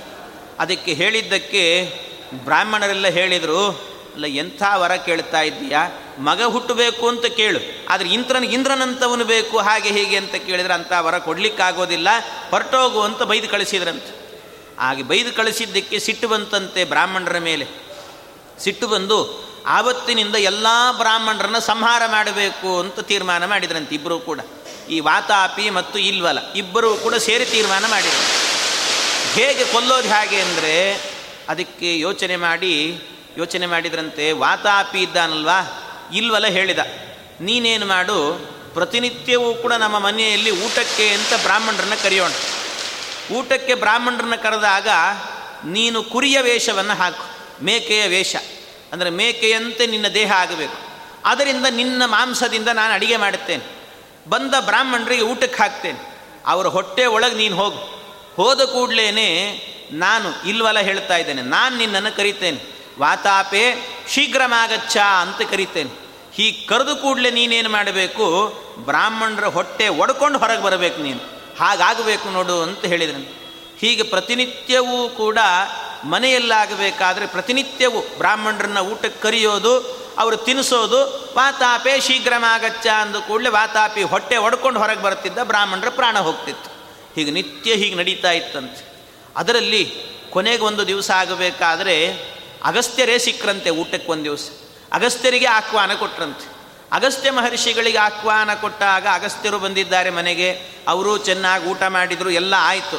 ಅದಕ್ಕೆ 0.60 0.94
ಹೇಳಿದ್ದಕ್ಕೆ 0.94 1.94
ಬ್ರಾಹ್ಮಣರೆಲ್ಲ 2.34 3.08
ಹೇಳಿದರು, 3.08 3.92
ಅಲ್ಲ, 4.14 4.26
ಎಂಥ 4.26 4.64
ವರ 4.76 4.96
ಕೇಳ್ತಾ 4.96 5.42
ಇದ್ದೀಯಾ? 5.42 6.02
ಮಗ 6.20 6.42
ಹುಟ್ಟಬೇಕು 6.44 7.08
ಅಂತ 7.08 7.26
ಕೇಳು. 7.26 7.60
ಆದರೆ 7.90 8.10
ಇಂದ್ರನ, 8.10 8.44
ಇಂದ್ರನಂತವನು 8.44 9.26
ಬೇಕು, 9.26 9.58
ಹಾಗೆ 9.58 9.90
ಹೀಗೆ 9.90 10.18
ಅಂತ 10.18 10.36
ಕೇಳಿದ್ರೆ 10.36 10.74
ಅಂಥ 10.74 10.92
ವರ 11.00 11.18
ಕೊಡಲಿಕ್ಕಾಗೋದಿಲ್ಲ. 11.18 12.08
ಹೊರಟೋಗು 12.50 13.02
ಅಂತ 13.02 13.24
ಬೈದು 13.24 13.48
ಕಳಿಸಿದ್ರಂತೆ. 13.48 14.21
ಹಾಗೆ 14.80 15.04
ಬೈದು 15.04 15.34
ಕಳಿಸಿದ್ದಕ್ಕೆ 15.34 16.00
ಸಿಟ್ಟು 16.00 16.28
ಬಂತಂತೆ 16.28 16.84
ಬ್ರಾಹ್ಮಣರ 16.84 17.38
ಮೇಲೆ. 17.38 17.68
ಸಿಟ್ಟು 18.60 18.88
ಬಂದು 18.88 19.18
ಆವತ್ತಿನಿಂದ 19.68 20.36
ಎಲ್ಲ 20.36 20.68
ಬ್ರಾಹ್ಮಣರನ್ನ 20.98 21.60
ಸಂಹಾರ 21.60 22.02
ಮಾಡಬೇಕು 22.08 22.80
ಅಂತ 22.80 23.00
ತೀರ್ಮಾನ 23.00 23.46
ಮಾಡಿದ್ರಂತೆ 23.46 23.96
ಇಬ್ಬರೂ 23.96 24.20
ಕೂಡ. 24.20 24.40
ಈ 24.90 25.00
ವಾತಾಪಿ 25.00 25.70
ಮತ್ತು 25.70 26.00
ಇಲ್ವಲ 26.00 26.40
ಇಬ್ಬರೂ 26.56 26.96
ಕೂಡ 26.96 27.16
ಸೇರಿ 27.16 27.46
ತೀರ್ಮಾನ 27.46 27.86
ಮಾಡಿದರು. 27.90 28.24
ಹೇಗೆ 29.34 29.64
ಕೊಲ್ಲೋದು 29.64 30.08
ಹೇಗೆ 30.08 30.42
ಅಂದರೆ 30.42 30.94
ಅದಕ್ಕೆ 31.50 32.00
ಯೋಚನೆ 32.00 32.36
ಮಾಡಿ, 32.36 32.74
ಯೋಚನೆ 33.38 33.66
ಮಾಡಿದ್ರಂತೆ, 33.66 34.32
ವಾತಾಪಿ 34.32 35.00
ಇದ್ದಾನಲ್ವಾ? 35.00 35.60
ಇಲ್ವಲ 36.14 36.48
ಹೇಳಿದ, 36.48 36.80
ನೀನೇನು 37.42 37.86
ಮಾಡು, 37.86 38.18
ಪ್ರತಿನಿತ್ಯವೂ 38.74 39.54
ಕೂಡ 39.54 39.74
ನಮ್ಮ 39.74 40.00
ಮನೆಯಲ್ಲಿ 40.00 40.52
ಊಟಕ್ಕೆ 40.66 41.10
ಅಂತ 41.10 41.34
ಬ್ರಾಹ್ಮಣರನ್ನ 41.42 41.94
ಕರೆಯೋಣ. 42.04 42.32
ಊಟಕ್ಕೆ 43.32 43.76
ಬ್ರಾಹ್ಮಣರನ್ನ 43.76 44.36
ಕರೆದಾಗ, 44.36 44.88
ನೀನು 45.66 46.04
ಕುರಿಯ 46.04 46.42
ವೇಷವನ್ನು 46.42 46.98
ಹಾಕು, 46.98 47.24
ಮೇಕೆಯ 47.64 48.08
ವೇಷ. 48.08 48.36
ಅಂದರೆ, 48.94 49.10
ಮೇಕೆಯಂತೆ 49.10 49.88
ನಿನ್ನ 49.88 50.08
ದೇಹ 50.08 50.32
ಆಗಬೇಕು. 50.32 50.78
ಅದರಿಂದ 51.26 51.66
ನಿನ್ನ 51.70 52.02
ಮಾಂಸದಿಂದ 52.06 52.68
ನಾನು 52.68 52.94
ಅಡಿಗೆ 52.94 53.18
ಮಾಡುತ್ತೇನೆ. 53.18 53.64
ಬಂದ 54.30 54.54
ಬ್ರಾಹ್ಮಣರಿಗೆ 54.60 55.22
ಊಟಕ್ಕೆ 55.22 55.64
ಹಾಕ್ತೇನೆ. 55.64 56.18
ಅವರ 56.46 56.68
ಹೊಟ್ಟೆ 56.68 57.06
ಒಳಗೆ 57.06 57.36
ನೀನು 57.36 57.56
ಹೋಗು. 57.56 57.78
ಹೋದ 58.36 58.62
ಕೂಡಲೇ 58.62 59.12
ನಾನು 59.92 60.48
ಇಲ್ವಲ್ಲ 60.48 60.80
ಹೇಳ್ತಾ 60.80 61.18
ಇದ್ದೇನೆ, 61.18 61.42
ನಾನು 61.42 61.78
ನಿನ್ನನ್ನು 61.78 62.18
ಕರಿತೇನೆ. 62.18 62.82
ವಾತಾಪೆ 63.00 63.76
ಶೀಘ್ರಮಾಗಚ್ಚ 64.10 64.98
ಅಂತ 64.98 65.50
ಕರಿತೇನೆ. 65.52 66.02
ಹೀಗೆ 66.34 66.68
ಕರೆದು 66.68 66.96
ಕೂಡಲೇ 66.96 67.32
ನೀನೇನು 67.32 67.70
ಮಾಡಬೇಕು? 67.70 68.48
ಬ್ರಾಹ್ಮಣರ 68.78 69.46
ಹೊಟ್ಟೆ 69.46 69.88
ಒಡ್ಕೊಂಡು 69.88 70.40
ಹೊರಗೆ 70.40 70.62
ಬರಬೇಕು 70.62 71.02
ನೀನು. 71.02 71.31
ಹಾಗಾಗಬೇಕು 71.60 72.30
ನೋಡು 72.30 72.62
ಅಂತ 72.62 72.86
ಹೇಳಿದ್ರು. 72.86 73.42
ಹೀಗೆ 73.80 74.04
ಪ್ರತಿನಿತ್ಯವೂ 74.04 75.10
ಕೂಡ 75.10 75.38
ಮನೆಯಲ್ಲಾಗಬೇಕಾದ್ರೆ 76.04 77.28
ಪ್ರತಿನಿತ್ಯವೂ 77.28 78.02
ಬ್ರಾಹ್ಮಣರನ್ನ 78.18 78.78
ಊಟಕ್ಕೆ 78.78 79.22
ಕರೆಯೋದು, 79.22 80.02
ಅವರು 80.20 80.38
ತಿನ್ನಿಸೋದು 80.38 81.30
ವಾತಾಪೆ 81.36 82.02
ಶೀಘ್ರಮಾಗಚ್ಚ 82.02 82.88
ಅಂದ 82.88 83.16
ಕೂಡಲೇ 83.16 83.50
ವಾತಾಪಿ 83.50 84.04
ಹೊಟ್ಟೆ 84.04 84.38
ಹೊಡ್ಕೊಂಡು 84.38 84.80
ಹೊರಗೆ 84.80 85.02
ಬರ್ತಿದ್ದ 85.02 85.38
ಬ್ರಾಹ್ಮಣರ 85.44 85.90
ಪ್ರಾಣ 85.90 86.20
ಹೋಗ್ತಿತ್ತು. 86.20 86.72
ಹೀಗೆ 87.16 87.32
ನಿತ್ಯ 87.32 87.74
ಹೀಗೆ 87.74 87.96
ನಡೀತಾ 87.96 88.32
ಇತ್ತಂತೆ. 88.32 88.92
ಅದರಲ್ಲಿ 89.36 89.96
ಕೊನೆಗೆ 90.30 90.64
ಒಂದು 90.64 90.88
ದಿವಸ 90.88 91.12
ಆಗಬೇಕಾದ್ರೆ 91.12 92.14
ಅಗಸ್ತ್ಯರೇ 92.64 93.18
ಸಿಕ್ಕರಂತೆ 93.18 93.70
ಊಟಕ್ಕೆ 93.70 94.12
ಒಂದು 94.12 94.24
ದಿವಸ. 94.24 94.50
ಅಗಸ್ತ್ಯರಿಗೆ 94.94 95.46
ಆಹ್ವಾನ 95.46 95.94
ಕೊಟ್ರಂತೆ. 95.94 96.61
ಅಗಸ್ತ್ಯ 96.92 97.32
ಮಹರ್ಷಿಗಳಿಗೆ 97.32 97.98
ಆಹ್ವಾನ 97.98 98.54
ಕೊಟ್ಟಾಗ 98.54 99.08
ಅಗಸ್ತ್ಯರು 99.14 99.60
ಬಂದಿದ್ದಾರೆ 99.60 100.10
ಮನೆಗೆ. 100.10 100.50
ಅವರು 100.88 101.18
ಚೆನ್ನಾಗಿ 101.18 101.66
ಊಟ 101.66 101.84
ಮಾಡಿದರು, 101.84 102.30
ಎಲ್ಲ 102.30 102.54
ಆಯಿತು. 102.58 102.98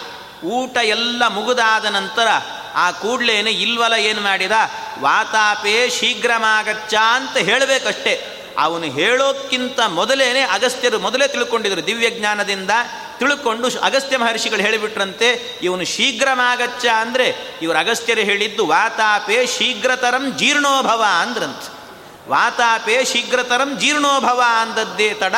ಊಟ 0.48 0.76
ಎಲ್ಲ 0.76 1.22
ಮುಗಿದಾದ 1.28 1.84
ನಂತರ 1.84 2.28
ಆ 2.74 2.90
ಕೂಡ್ಲೇನೆ 2.90 3.50
ಇಲ್ವಲ 3.50 3.92
ಏನು 3.92 4.20
ಮಾಡಿದ? 4.20 4.52
ವಾತಾಪೇ 5.00 5.90
ಶೀಘ್ರಮಾಗಚ್ಚ 5.90 6.94
ಅಂತ 6.94 7.36
ಹೇಳಬೇಕಷ್ಟೇ. 7.36 8.14
ಅವನು 8.58 8.84
ಹೇಳೋಕ್ಕಿಂತ 8.84 9.80
ಮೊದಲೇನೆ 9.80 10.40
ಅಗಸ್ತ್ಯರು 10.40 10.98
ಮೊದಲೇ 10.98 11.28
ತಿಳ್ಕೊಂಡಿದ್ರು. 11.28 11.86
ದಿವ್ಯಜ್ಞಾನದಿಂದ 11.86 12.70
ತಿಳ್ಕೊಂಡು 13.18 13.68
ಅಗಸ್ತ್ಯ 13.80 14.16
ಮಹರ್ಷಿಗಳು 14.16 14.62
ಹೇಳಿಬಿಟ್ರಂತೆ, 14.62 15.28
ಇವನು 15.62 15.84
ಶೀಘ್ರಮಾಗಚ್ಚ 15.84 16.86
ಅಂದರೆ 16.86 17.26
ಇವರು 17.62 17.78
ಅಗಸ್ತ್ಯರು 17.78 18.20
ಹೇಳಿದ್ದು 18.20 18.66
ವಾತಾಪೇ 18.66 19.46
ಶೀಘ್ರತರಂ 19.46 20.24
ಜೀರ್ಣೋಭವ 20.38 21.04
ಅಂದ್ರಂತ. 21.20 21.81
ವಾತಾಪೇ 22.28 23.04
ಶೀಘ್ರತರಂ 23.04 23.78
ಜೀರ್ಣೋಭವ 23.78 24.42
ಅಂದದ್ದೇ 24.60 25.14
ತಡ. 25.14 25.34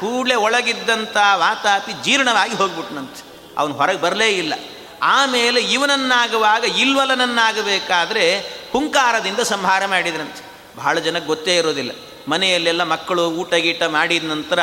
ಕೂಡಲೇ 0.00 0.34
ಒಳಗಿದ್ದಂಥ 0.34 1.16
ವಾತಾಪಿ 1.34 1.92
ಜೀರ್ಣವಾಗಿ 1.92 2.54
ಹೋಗ್ಬಿಟ್ನಂತೆ. 2.54 3.24
ಅವನು 3.58 3.74
ಹೊರಗೆ 3.74 4.00
ಬರಲೇ 4.00 4.28
ಇಲ್ಲ. 4.28 4.54
ಆಮೇಲೆ 5.02 5.60
ಇವನನ್ನಾಗುವಾಗ, 5.60 6.64
ಇಲ್ವಲನನ್ನಾಗಬೇಕಾದ್ರೆ 6.64 8.38
ಹುಂಕಾರದಿಂದ 8.72 9.40
ಸಂಹಾರ 9.40 9.86
ಮಾಡಿದ್ರಂತೆ. 9.86 10.44
ಬಹಳ 10.76 10.98
ಜನಕ್ಕೆ 10.98 11.26
ಗೊತ್ತೇ 11.26 11.56
ಇರೋದಿಲ್ಲ. 11.56 11.90
ಮನೆಯಲ್ಲೆಲ್ಲ 12.28 12.82
ಮಕ್ಕಳು 12.82 13.26
ಊಟ 13.26 13.54
ಗೀಟ 13.54 13.82
ಮಾಡಿದ 13.82 14.24
ನಂತರ 14.24 14.58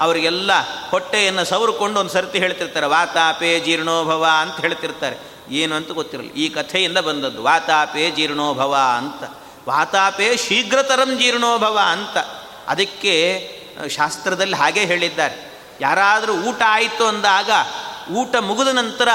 ಅವರಿಗೆಲ್ಲ 0.00 0.50
ಹೊಟ್ಟೆಯನ್ನು 0.90 1.44
ಸವರುಕೊಂಡು 1.44 2.00
ಒಂದು 2.00 2.10
ಸರ್ತಿ 2.10 2.38
ಹೇಳ್ತಿರ್ತಾರೆ, 2.38 2.86
ವಾತಾಪೇ 2.86 3.60
ಜೀರ್ಣೋಭವ 3.60 4.26
ಅಂತ 4.40 4.60
ಹೇಳ್ತಿರ್ತಾರೆ. 4.60 5.16
ಏನು 5.50 5.74
ಅಂತ 5.74 5.90
ಗೊತ್ತಿರಲಿಲ್ಲ. 5.90 6.34
ಈ 6.34 6.48
ಕಥೆಯಿಂದ 6.48 6.98
ಬಂದದ್ದು, 6.98 7.42
ವಾತಾಪೇ 7.42 8.10
ಜೀರ್ಣೋಭವ 8.10 8.76
ಅಂತ. 8.96 9.45
ವಾತಾಪೆ 9.68 10.36
ಶೀಘ್ರತರಂ 10.36 11.18
ಜೀರ್ಣೋಭವ 11.18 11.78
ಅಂತ. 11.90 12.16
ಅದಕ್ಕೆ 12.68 13.50
ಶಾಸ್ತ್ರದಲ್ಲಿ 13.96 14.56
ಹಾಗೆ 14.56 14.84
ಹೇಳಿದ್ದಾರೆ. 14.84 15.60
ಯಾರಾದರೂ 15.80 16.32
ಊಟ 16.32 16.62
ಆಯಿತು 16.66 17.06
ಅಂದಾಗ, 17.06 17.50
ಊಟ 18.10 18.36
ಮುಗಿದ 18.36 18.68
ನಂತರ 18.68 19.08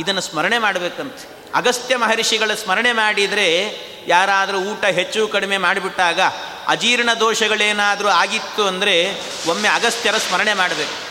ಇದನ್ನು 0.00 0.20
ಸ್ಮರಣೆ 0.20 0.58
ಮಾಡಬೇಕಂತೆ. 0.58 1.28
ಅಗಸ್ತ್ಯ 1.54 1.96
ಮಹರ್ಷಿಗಳ 1.96 2.54
ಸ್ಮರಣೆ 2.54 2.92
ಮಾಡಿದರೆ, 2.92 3.78
ಯಾರಾದರೂ 4.06 4.58
ಊಟ 4.58 4.84
ಹೆಚ್ಚು 4.84 5.28
ಕಡಿಮೆ 5.28 5.58
ಮಾಡಿಬಿಟ್ಟಾಗ, 5.58 6.20
ಅಜೀರ್ಣ 6.68 7.10
ದೋಷಗಳೇನಾದರೂ 7.20 8.08
ಆಗಿತ್ತು 8.08 8.66
ಅಂದರೆ, 8.66 9.22
ಒಮ್ಮೆ 9.46 9.68
ಅಗಸ್ತ್ಯರ 9.68 10.16
ಸ್ಮರಣೆ 10.16 10.54
ಮಾಡಬೇಕು. 10.54 11.10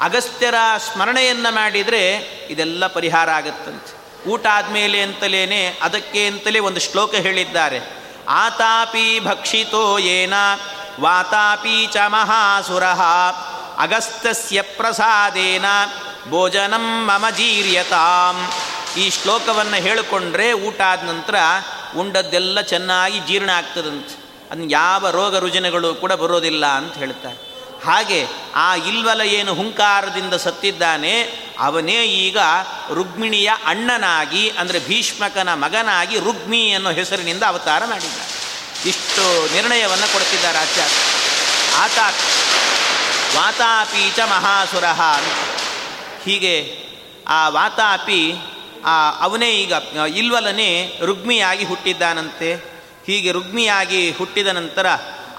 ಅಗಸ್ತ್ಯರ 0.00 0.54
ಸ್ಮರಣೆಯನ್ನು 0.92 1.54
ಮಾಡಿದರೆ, 1.54 2.16
ಇದೆಲ್ಲ 2.50 2.86
ಪರಿಹಾರ 2.86 3.30
ಆಗುತ್ತಂತೆ. 3.30 4.00
ಊಟ 4.28 4.46
ಆದಮೇಲೆ 4.46 5.02
ಅಂತಲೇ 5.02 5.78
ಅದಕ್ಕೆ 5.82 6.26
ಅಂತಲೇ 6.26 6.58
ಒಂದು 6.58 6.80
ಶ್ಲೋಕ 6.80 7.14
ಹೇಳಿದ್ದಾರೆ. 7.14 7.99
ಆತಾಪಿ 8.28 9.20
ಭಕ್ಷಿತೋ 9.20 9.98
ಏನ, 9.98 10.34
ವಾತಾಪಿ 11.00 11.86
ಚ 11.86 11.96
ಮಹಾಸುರ, 12.06 12.84
ಅಗಸ್ತ್ಯಸ್ಯ 13.78 14.62
ಪ್ರಸಾದೇನ, 14.62 15.64
ಭೋಜನಂ 16.28 17.06
ಮಮ 17.06 17.30
ಜೀರ್ಯತಾಂ. 17.30 18.50
ಈ 19.00 19.10
ಶ್ಲೋಕವನ್ನು 19.10 19.76
ಹೇಳಿಕೊಂಡ್ರೆ 19.76 20.52
ಊಟ 20.52 20.80
ಆದ 20.80 21.02
ನಂತರ 21.02 21.34
ಉಂಡದ್ದೆಲ್ಲ 21.96 22.60
ಚೆನ್ನಾಗಿ 22.60 23.20
ಜೀರ್ಣ 23.20 23.50
ಆಗ್ತದಂತೆ. 23.50 24.20
ಅದನ್ನ 24.50 24.68
ಯಾವ 24.70 25.10
ರೋಗ 25.10 25.36
ರುಜಿನಗಳು 25.36 25.94
ಕೂಡ 25.94 26.12
ಬರೋದಿಲ್ಲ 26.12 26.66
ಅಂತ 26.66 26.94
ಹೇಳ್ತಾರೆ. 26.94 27.49
ಹಾಗೆ 27.84 28.20
ಆ 28.54 28.74
ಇಲ್ವಲ 28.74 29.20
ಏನು 29.20 29.52
ಹುಂಕಾರದಿಂದ 29.54 30.34
ಸತ್ತಿದ್ದಾನೆ, 30.34 31.14
ಅವನೇ 31.58 31.98
ಈಗ 32.24 32.38
ರುಗ್ಮಿಣಿಯ 32.94 33.50
ಅಣ್ಣನಾಗಿ, 33.64 34.44
ಅಂದರೆ 34.58 34.78
ಭೀಷ್ಮಕನ 34.78 35.54
ಮಗನಾಗಿ 35.54 36.18
ರುಗ್ಮಿ 36.18 36.62
ಅನ್ನೋ 36.72 36.90
ಹೆಸರಿನಿಂದ 36.90 37.42
ಅವತಾರ 37.42 37.82
ಮಾಡಿದ್ದ 37.84 38.20
ಇಷ್ಟು 38.86 39.24
ನಿರ್ಣಯವನ್ನು 39.54 40.08
ಕೊಡ್ತಿದ್ದಾರೆ 40.12 40.58
ಆಚಾರ್ಯ. 40.58 40.98
ಆತ 41.76 41.98
ವಾತಾಪೀಚ 43.36 44.18
ಮಹಾಸುರಹ 44.20 45.00
ಮಹಾಸುರ 45.00 46.24
ಹೀಗೆ 46.24 46.54
ಆ 47.28 47.48
ವಾತಾಪಿ, 47.48 48.22
ಆ 48.84 48.96
ಅವನೇ 49.20 49.50
ಈಗ 49.52 49.72
ಇಲ್ವಲನೇ 50.14 50.70
ರುಗ್ಮಿಯಾಗಿ 51.04 51.64
ಹುಟ್ಟಿದ್ದಾನಂತೆ. 51.64 52.50
ಹೀಗೆ 53.06 53.30
ರುಗ್ಮಿಯಾಗಿ 53.32 54.00
ಹುಟ್ಟಿದ 54.10 54.46
ನಂತರ 54.46 54.86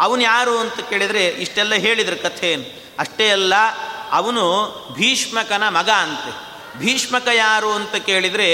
ಅವನು 0.02 0.22
ಯಾರು 0.22 0.58
ಅಂತ 0.58 0.80
ಕೇಳಿದರೆ 0.80 1.26
ಇಷ್ಟೆಲ್ಲ 1.26 1.76
ಹೇಳಿದ್ರು 1.76 2.24
ಕಥೆಯನ್ನು. 2.24 2.84
ಅಷ್ಟೇ 3.00 3.30
ಅಲ್ಲ, 3.30 3.54
ಅವನು 4.12 4.44
ಭೀಷ್ಮಕನ 4.94 5.64
ಮಗ 5.70 5.90
ಅಂತೆ. 5.90 6.52
ಭೀಷ್ಮಕ 6.80 7.28
ಯಾರು 7.34 7.72
ಅಂತ 7.72 7.96
ಕೇಳಿದರೆ 7.96 8.52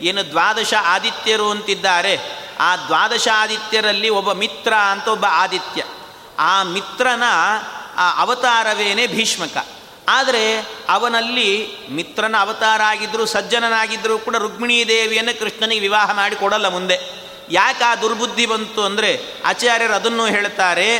ಏನು 0.00 0.30
ದ್ವಾದಶ 0.30 0.74
ಆದಿತ್ಯರು 0.84 1.50
ಅಂತಿದ್ದಾರೆ. 1.50 2.18
ಆ 2.60 2.76
ದ್ವಾದಶ 2.76 3.28
ಆದಿತ್ಯರಲ್ಲಿ 3.34 4.08
ಒಬ್ಬ 4.08 4.32
ಮಿತ್ರ 4.32 4.74
ಅಂತ 4.74 5.08
ಒಬ್ಬ 5.08 5.24
ಆದಿತ್ಯ. 5.28 5.84
ಆ 6.38 6.62
ಮಿತ್ರನ, 6.62 7.22
ಆ 7.96 8.22
ಅವತಾರವೇನೇ 8.22 9.06
ಭೀಷ್ಮಕ. 9.06 9.66
ಆದರೆ 10.08 10.60
ಅವನಲ್ಲಿ 10.88 11.68
ಮಿತ್ರನ 11.90 12.34
ಅವತಾರ 12.40 12.82
ಆಗಿದ್ದರೂ 12.82 13.26
ಸಜ್ಜನನಾಗಿದ್ದರೂ 13.26 14.18
ಕೂಡ 14.18 14.36
ರುಕ್ಮಿಣೀ 14.36 14.84
ದೇವಿಯನ್ನು 14.84 15.38
ಕೃಷ್ಣನಿಗೆ 15.38 15.80
ವಿವಾಹ 15.80 16.10
ಮಾಡಿ 16.10 16.36
ಕೊಡಲ್ಲ 16.36 16.68
ಮುಂದೆ. 16.68 17.23
ಯಾಕೆ 17.50 17.84
ಆ 17.84 17.94
ದುರ್ಬುದ್ಧಿ 17.94 18.46
ಬಂತು 18.46 18.84
ಅಂದರೆ 18.84 19.20
ಆಚಾರ್ಯರು 19.44 19.94
ಅದನ್ನು 19.94 20.26
ಹೇಳ್ತಾರೆ, 20.26 20.98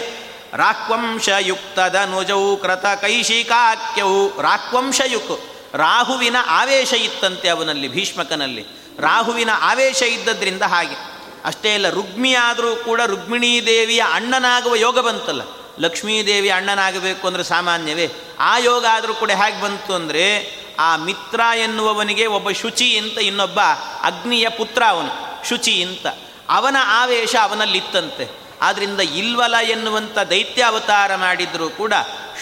ರಾಕ್ವಂಶಯುಕ್ತದ 0.54 1.94
ನುಜವು 1.94 2.56
ಕೃತ 2.56 2.86
ಕೈಶಿಕಾಕ್ಯವು. 2.86 4.42
ರಾಕ್ವಂಶಯುಕ್, 4.42 5.40
ರಾಹುವಿನ 5.74 6.36
ಆವೇಶ 6.46 6.92
ಇತ್ತಂತೆ 6.92 7.48
ಅವನಲ್ಲಿ, 7.48 7.88
ಭೀಷ್ಮಕನಲ್ಲಿ. 7.88 8.66
ರಾಹುವಿನ 8.98 9.50
ಆವೇಶ 9.60 10.02
ಇದ್ದದ್ರಿಂದ 10.02 10.62
ಹಾಗೆ. 10.62 10.96
ಅಷ್ಟೇ 11.44 11.74
ಅಲ್ಲ 11.74 11.90
ರುಗ್ಮಿ 11.90 12.34
ಆದರೂ 12.34 12.76
ಕೂಡ 12.76 13.00
ರುಕ್ಮಿಣೀ 13.00 13.60
ದೇವಿಯ 13.66 14.02
ಅಣ್ಣನಾಗುವ 14.12 14.74
ಯೋಗ 14.74 14.98
ಬಂತಲ್ಲ. 14.98 15.42
ಲಕ್ಷ್ಮೀದೇವಿ 15.78 16.50
ಅಣ್ಣನಾಗಬೇಕು 16.50 17.26
ಅಂದರೆ 17.26 17.44
ಸಾಮಾನ್ಯವೇ. 17.44 18.10
ಆ 18.38 18.58
ಯೋಗ 18.58 18.86
ಆದರೂ 18.90 19.14
ಕೂಡ 19.14 19.30
ಹೇಗೆ 19.30 19.62
ಬಂತು 19.62 19.94
ಅಂದರೆ, 19.94 20.56
ಆ 20.78 20.96
ಮಿತ್ರ 20.96 21.40
ಎನ್ನುವವನಿಗೆ 21.56 22.26
ಒಬ್ಬ 22.26 22.50
ಶುಚಿ 22.50 22.98
ಅಂತ 22.98 23.18
ಇನ್ನೊಬ್ಬ 23.18 23.60
ಅಗ್ನಿಯ 24.02 24.48
ಪುತ್ರ 24.48 24.82
ಅವನು. 24.88 25.48
ಶುಚಿ 25.48 25.82
ಅಂತ. 25.82 26.06
ಅವನ 26.48 26.76
ಆವೇಶ 26.80 27.36
ಅವನಲ್ಲಿತ್ತಂತೆ. 27.42 28.44
ಆದ್ದರಿಂದ 28.62 29.00
ಇಲ್ವಲ 29.00 29.54
ಎನ್ನುವಂಥ 29.62 30.18
ದೈತ್ಯ 30.18 30.62
ಅವತಾರ 30.62 31.16
ಮಾಡಿದರೂ 31.16 31.68
ಕೂಡ 31.68 31.92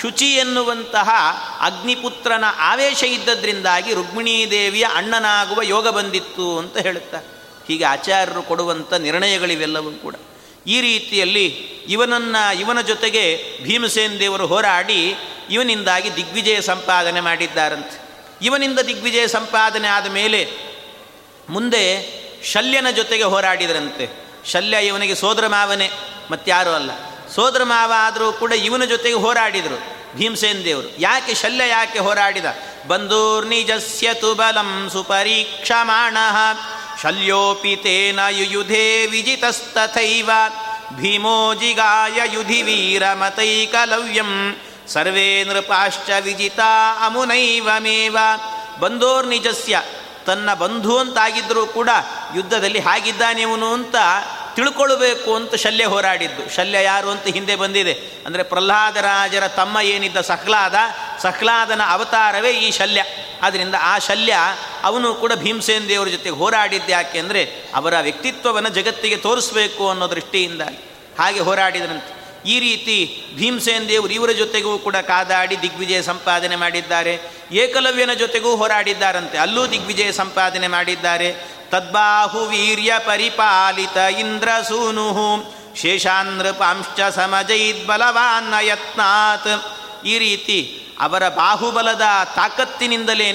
ಶುಚಿ 0.01 0.35
ಎನ್ನುವಂತಹ 0.35 1.11
ಅಗ್ನಿಪುತ್ರನ 1.61 2.45
ಆವೇಶ 2.59 3.03
ಇದ್ದದ್ರಿಂದಾಗಿ 3.03 3.95
ರುಕ್ಮಿಣೀ 3.95 4.47
ದೇವಿಯ 4.51 4.87
ಅಣ್ಣನಾಗುವ 4.95 5.63
ಯೋಗ 5.63 5.89
ಬಂದಿತ್ತು 5.89 6.59
ಅಂತ 6.59 6.77
ಹೇಳುತ್ತಾರೆ. 6.79 7.27
ಹೀಗೆ 7.69 7.85
ಆಚಾರ್ಯರು 7.85 8.43
ಕೊಡುವಂಥ 8.43 8.93
ನಿರ್ಣಯಗಳಿವೆಲ್ಲವೂ 8.93 9.91
ಕೂಡ. 9.91 10.15
ಈ 10.67 10.81
ರೀತಿಯಲ್ಲಿ 10.81 11.47
ಇವನನ್ನು, 11.89 12.61
ಇವನ 12.61 12.81
ಜೊತೆಗೆ 12.81 13.45
ಭೀಮಸೇನ್ 13.63 14.21
ದೇವರು 14.21 14.47
ಹೋರಾಡಿ 14.47 15.15
ಇವನಿಂದಾಗಿ 15.51 16.17
ದಿಗ್ವಿಜಯ 16.17 16.61
ಸಂಪಾದನೆ 16.61 17.21
ಮಾಡಿದ್ದಾರಂತೆ. 17.21 18.03
ಇವನಿಂದ 18.43 18.79
ದಿಗ್ವಿಜಯ 18.79 19.27
ಸಂಪಾದನೆ 19.27 19.89
ಆದ 19.89 20.11
ಮೇಲೆ 20.11 20.51
ಮುಂದೆ 21.49 22.22
ಶಲ್ಯನ 22.45 22.91
ಜೊತೆಗೆ 22.91 23.23
ಹೋರಾಡಿದರಂತೆ. 23.23 24.09
ಶಲ್ಯ 24.51 24.87
ಇವನಿಗೆ 24.87 25.15
ಸೋದರ 25.15 25.47
ಮಾವನೇ 25.47 25.91
ಮತ್ತಾರೂ 26.31 26.71
ಅಲ್ಲ. 26.71 26.91
ಸೋದರ 27.35 27.63
ಮಾವ 27.63 27.93
ಆದರೂ 27.97 28.33
ಕೂಡ 28.33 28.53
ಇವನ 28.53 28.85
ಜೊತೆಗೆ 28.85 29.15
ಹೋರಾಡಿದರು 29.15 30.03
ಭೀಮಸೇನ್ 30.17 30.65
ದೇವರು. 30.65 31.01
ಯಾಕೆ 31.01 31.35
ಶಲ್ಯ 31.35 31.69
ಯಾಕೆ 31.69 31.99
ಹೋರಾಡಿದ? 31.99 32.45
ಬಂದೂರ್ನಿಜಸ್ಯ 32.89 34.15
ತುಬಲಂ 34.15 34.91
ಸುಪರೀಕ್ಷಮಾಣ. 34.93 36.17
ಶಲ್ಯೋಪಿ 37.03 37.77
ತೇನ 37.77 38.21
ಯುಯುಧೇ 38.31 39.07
ವಿಜಿತಸ್ತಥೈವ. 39.07 40.31
ಭೀಮೋ 40.97 41.55
ಜಿಗಾಯ 41.55 42.21
ಯುಧಿ 42.33 42.63
ವೀರಮತೈಕಲವ್ಯಂ 42.63 44.57
ಸರ್ವೇ 44.89 45.45
ನೃಪಾಶ್ಚ 45.45 46.11
ವಿಜಿತ 46.21 46.61
ಅಮುನೈವಮೇವ. 47.07 48.17
ಬಂಧೋರ್ 48.81 49.27
ನಿಜಸ್ಯ 49.27 49.83
ತನ್ನ 50.27 50.55
ಬಂಧು 50.55 50.99
ಅಂತಾಗಿದ್ದರೂ 50.99 51.67
ಕೂಡ 51.67 51.89
ಯುದ್ಧದಲ್ಲಿ 52.35 52.79
ಹಾಗಿದ್ದಾನೆವನು 52.79 53.73
ಅಂತ 53.73 53.97
ತಿಳ್ಕೊಳ್ಬೇಕು 54.57 55.35
ಅಂತ 55.35 55.55
ಶಲ್ಯ 55.55 55.85
ಹೋರಾಡಿದ್ದು. 55.85 56.55
ಶಲ್ಯ 56.55 56.83
ಯಾರು 56.83 57.11
ಅಂತ 57.11 57.25
ಹಿಂದೆ 57.25 57.57
ಬಂದಿದೆ. 57.57 57.93
ಅಂದರೆ 58.27 58.43
ಪ್ರಹ್ಲಾದರಾಜರ 58.43 59.49
ತಮ್ಮ 59.49 59.79
ಏನಿದ್ದ 59.81 60.17
ಸಹ್ಲಾದ, 60.21 60.75
ಸಹ್ಲಾದನ 61.23 61.81
ಅವತಾರವೇ 61.89 62.51
ಈ 62.51 62.71
ಶಲ್ಯ. 62.71 63.05
ಆದ್ದರಿಂದ 63.43 63.75
ಆ 63.81 63.99
ಶಲ್ಯ 63.99 64.37
ಅವನು 64.83 65.15
ಕೂಡ 65.15 65.33
ಭೀಮಸೇನ್ 65.35 65.89
ದೇವರ 65.89 66.09
ಜೊತೆ 66.09 66.31
ಹೋರಾಡಿದ್ದು 66.31 66.93
ಯಾಕೆ 66.93 67.19
ಅಂದರೆ 67.19 67.45
ಅವರ 67.75 67.95
ವ್ಯಕ್ತಿತ್ವವನ್ನು 68.01 68.69
ಜಗತ್ತಿಗೆ 68.69 69.17
ತೋರಿಸ್ಬೇಕು 69.17 69.91
ಅನ್ನೋ 69.91 70.11
ದೃಷ್ಟಿಯಿಂದ 70.11 70.61
ಹಾಗೆ 71.19 71.41
ಹೋರಾಡಿದ್ರಂತೆ 71.41 72.22
ಈ 72.47 72.61
ರೀತಿ 72.61 73.27
ಭೀಮಸೇನ್ 73.37 73.89
ದೇವರು 73.89 74.13
ಇವರ 74.13 74.31
ಜೊತೆಗೂ 74.31 74.79
ಕೂಡ 74.79 74.97
ಕಾದಾಡಿ 74.97 75.63
ದಿಗ್ವಿಜಯ 75.63 76.03
ಸಂಪಾದನೆ 76.03 76.57
ಮಾಡಿದ್ದಾರೆ. 76.57 77.19
ಏಕಲವ್ಯನ 77.53 78.13
ಜೊತೆಗೂ 78.13 78.57
ಹೋರಾಡಿದ್ದಾರಂತೆ. 78.57 79.39
ಅಲ್ಲೂ 79.39 79.67
ದಿಗ್ವಿಜಯ 79.67 80.13
ಸಂಪಾದನೆ 80.13 80.69
ಮಾಡಿದ್ದಾರೆ. 80.69 81.33
ತದ್ಬಾಹು 81.71 82.47
ವೀರ್ಯ 82.47 82.93
ಪರಿಪಾಲಿತ 83.07 83.97
ಇಂದ್ರಸೂನು 83.97 85.09
ಶೇಷಾನೃಪಾಂಶ್ಚ 85.77 87.01
ಸಮಜೈದ್ 87.01 87.87
ಬಲವಾನ್ನ 87.87 88.55
ಯತ್ನಾತ್ 88.61 89.53
ಈ 90.07 90.19
ರೀತಿ 90.19 90.59
ಅವರ 91.01 91.29
ಬಾಹುಬಲದ 91.29 92.03
ತಾಕತ್ತಿನಿಂದಲೇ 92.35 93.31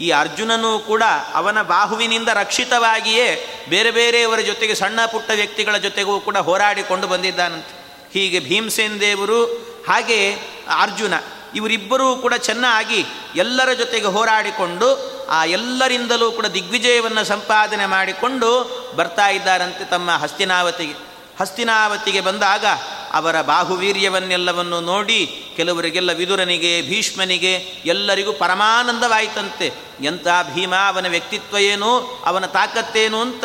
ಈ 0.00 0.10
ಅರ್ಜುನನೂ 0.10 0.78
ಕೂಡ 0.78 1.02
ಅವನ 1.34 1.62
ಬಾಹುವಿನಿಂದ 1.62 2.28
ರಕ್ಷಿತವಾಗಿಯೇ 2.28 3.28
ಬೇರೆ 3.68 3.90
ಬೇರೆಯವರ 3.90 4.40
ಜೊತೆಗೆ 4.40 4.74
ಸಣ್ಣ 4.74 5.06
ಪುಟ್ಟ 5.06 5.30
ವ್ಯಕ್ತಿಗಳ 5.34 5.76
ಜೊತೆಗೂ 5.76 6.20
ಕೂಡ 6.20 6.36
ಹೋರಾಡಿಕೊಂಡು 6.36 7.06
ಬಂದಿದ್ದಾನಂತೆ. 7.06 7.75
ಹೀಗೆ 8.16 8.40
ಭೀಮಸೇನ 8.40 8.94
ದೇವರು, 9.00 9.44
ಹಾಗೆ 9.88 10.32
ಅರ್ಜುನ, 10.80 11.14
ಇವರಿಬ್ಬರೂ 11.54 12.16
ಕೂಡ 12.16 12.34
ಚೆನ್ನಾಗಿ 12.34 13.06
ಎಲ್ಲರ 13.36 13.72
ಜೊತೆಗೆ 13.72 14.06
ಹೋರಾಡಿಕೊಂಡು, 14.06 14.88
ಆ 15.30 15.44
ಎಲ್ಲರಿಂದಲೂ 15.44 16.32
ಕೂಡ 16.32 16.46
ದಿಗ್ವಿಜಯವನ್ನು 16.46 17.24
ಸಂಪಾದನೆ 17.24 17.86
ಮಾಡಿಕೊಂಡು 17.86 18.50
ಬರ್ತಾ 18.96 19.28
ಇದ್ದಾರಂತೆ 19.28 19.84
ತಮ್ಮ 19.84 20.10
ಹಸ್ತಿನಾವತಿಗೆ. 20.10 20.92
ಹಸ್ತಿನಾವತಿಗೆ 21.40 22.20
ಬಂದಾಗ 22.20 22.66
ಅವರ 23.12 23.42
ಬಾಹುವೀರ್ಯವನ್ನೆಲ್ಲವನ್ನು 23.42 24.80
ನೋಡಿ 24.80 25.44
ಕೆಲವರಿಗೆಲ್ಲ 25.56 26.12
ವಿದುರನಿಗೆ, 26.12 26.82
ಭೀಷ್ಮನಿಗೆ 26.82 27.52
ಎಲ್ಲರಿಗೂ 27.84 28.32
ಪರಮಾನಂದವಾಯಿತಂತೆ. 28.32 29.72
ಎಂಥ 30.00 30.26
ಭೀಮ, 30.54 30.74
ಅವನ 30.74 31.08
ವ್ಯಕ್ತಿತ್ವ 31.08 31.58
ಏನು, 31.58 32.22
ಅವನ 32.26 32.46
ತಾಕತ್ತೇನು 32.46 33.20
ಅಂತ 33.20 33.44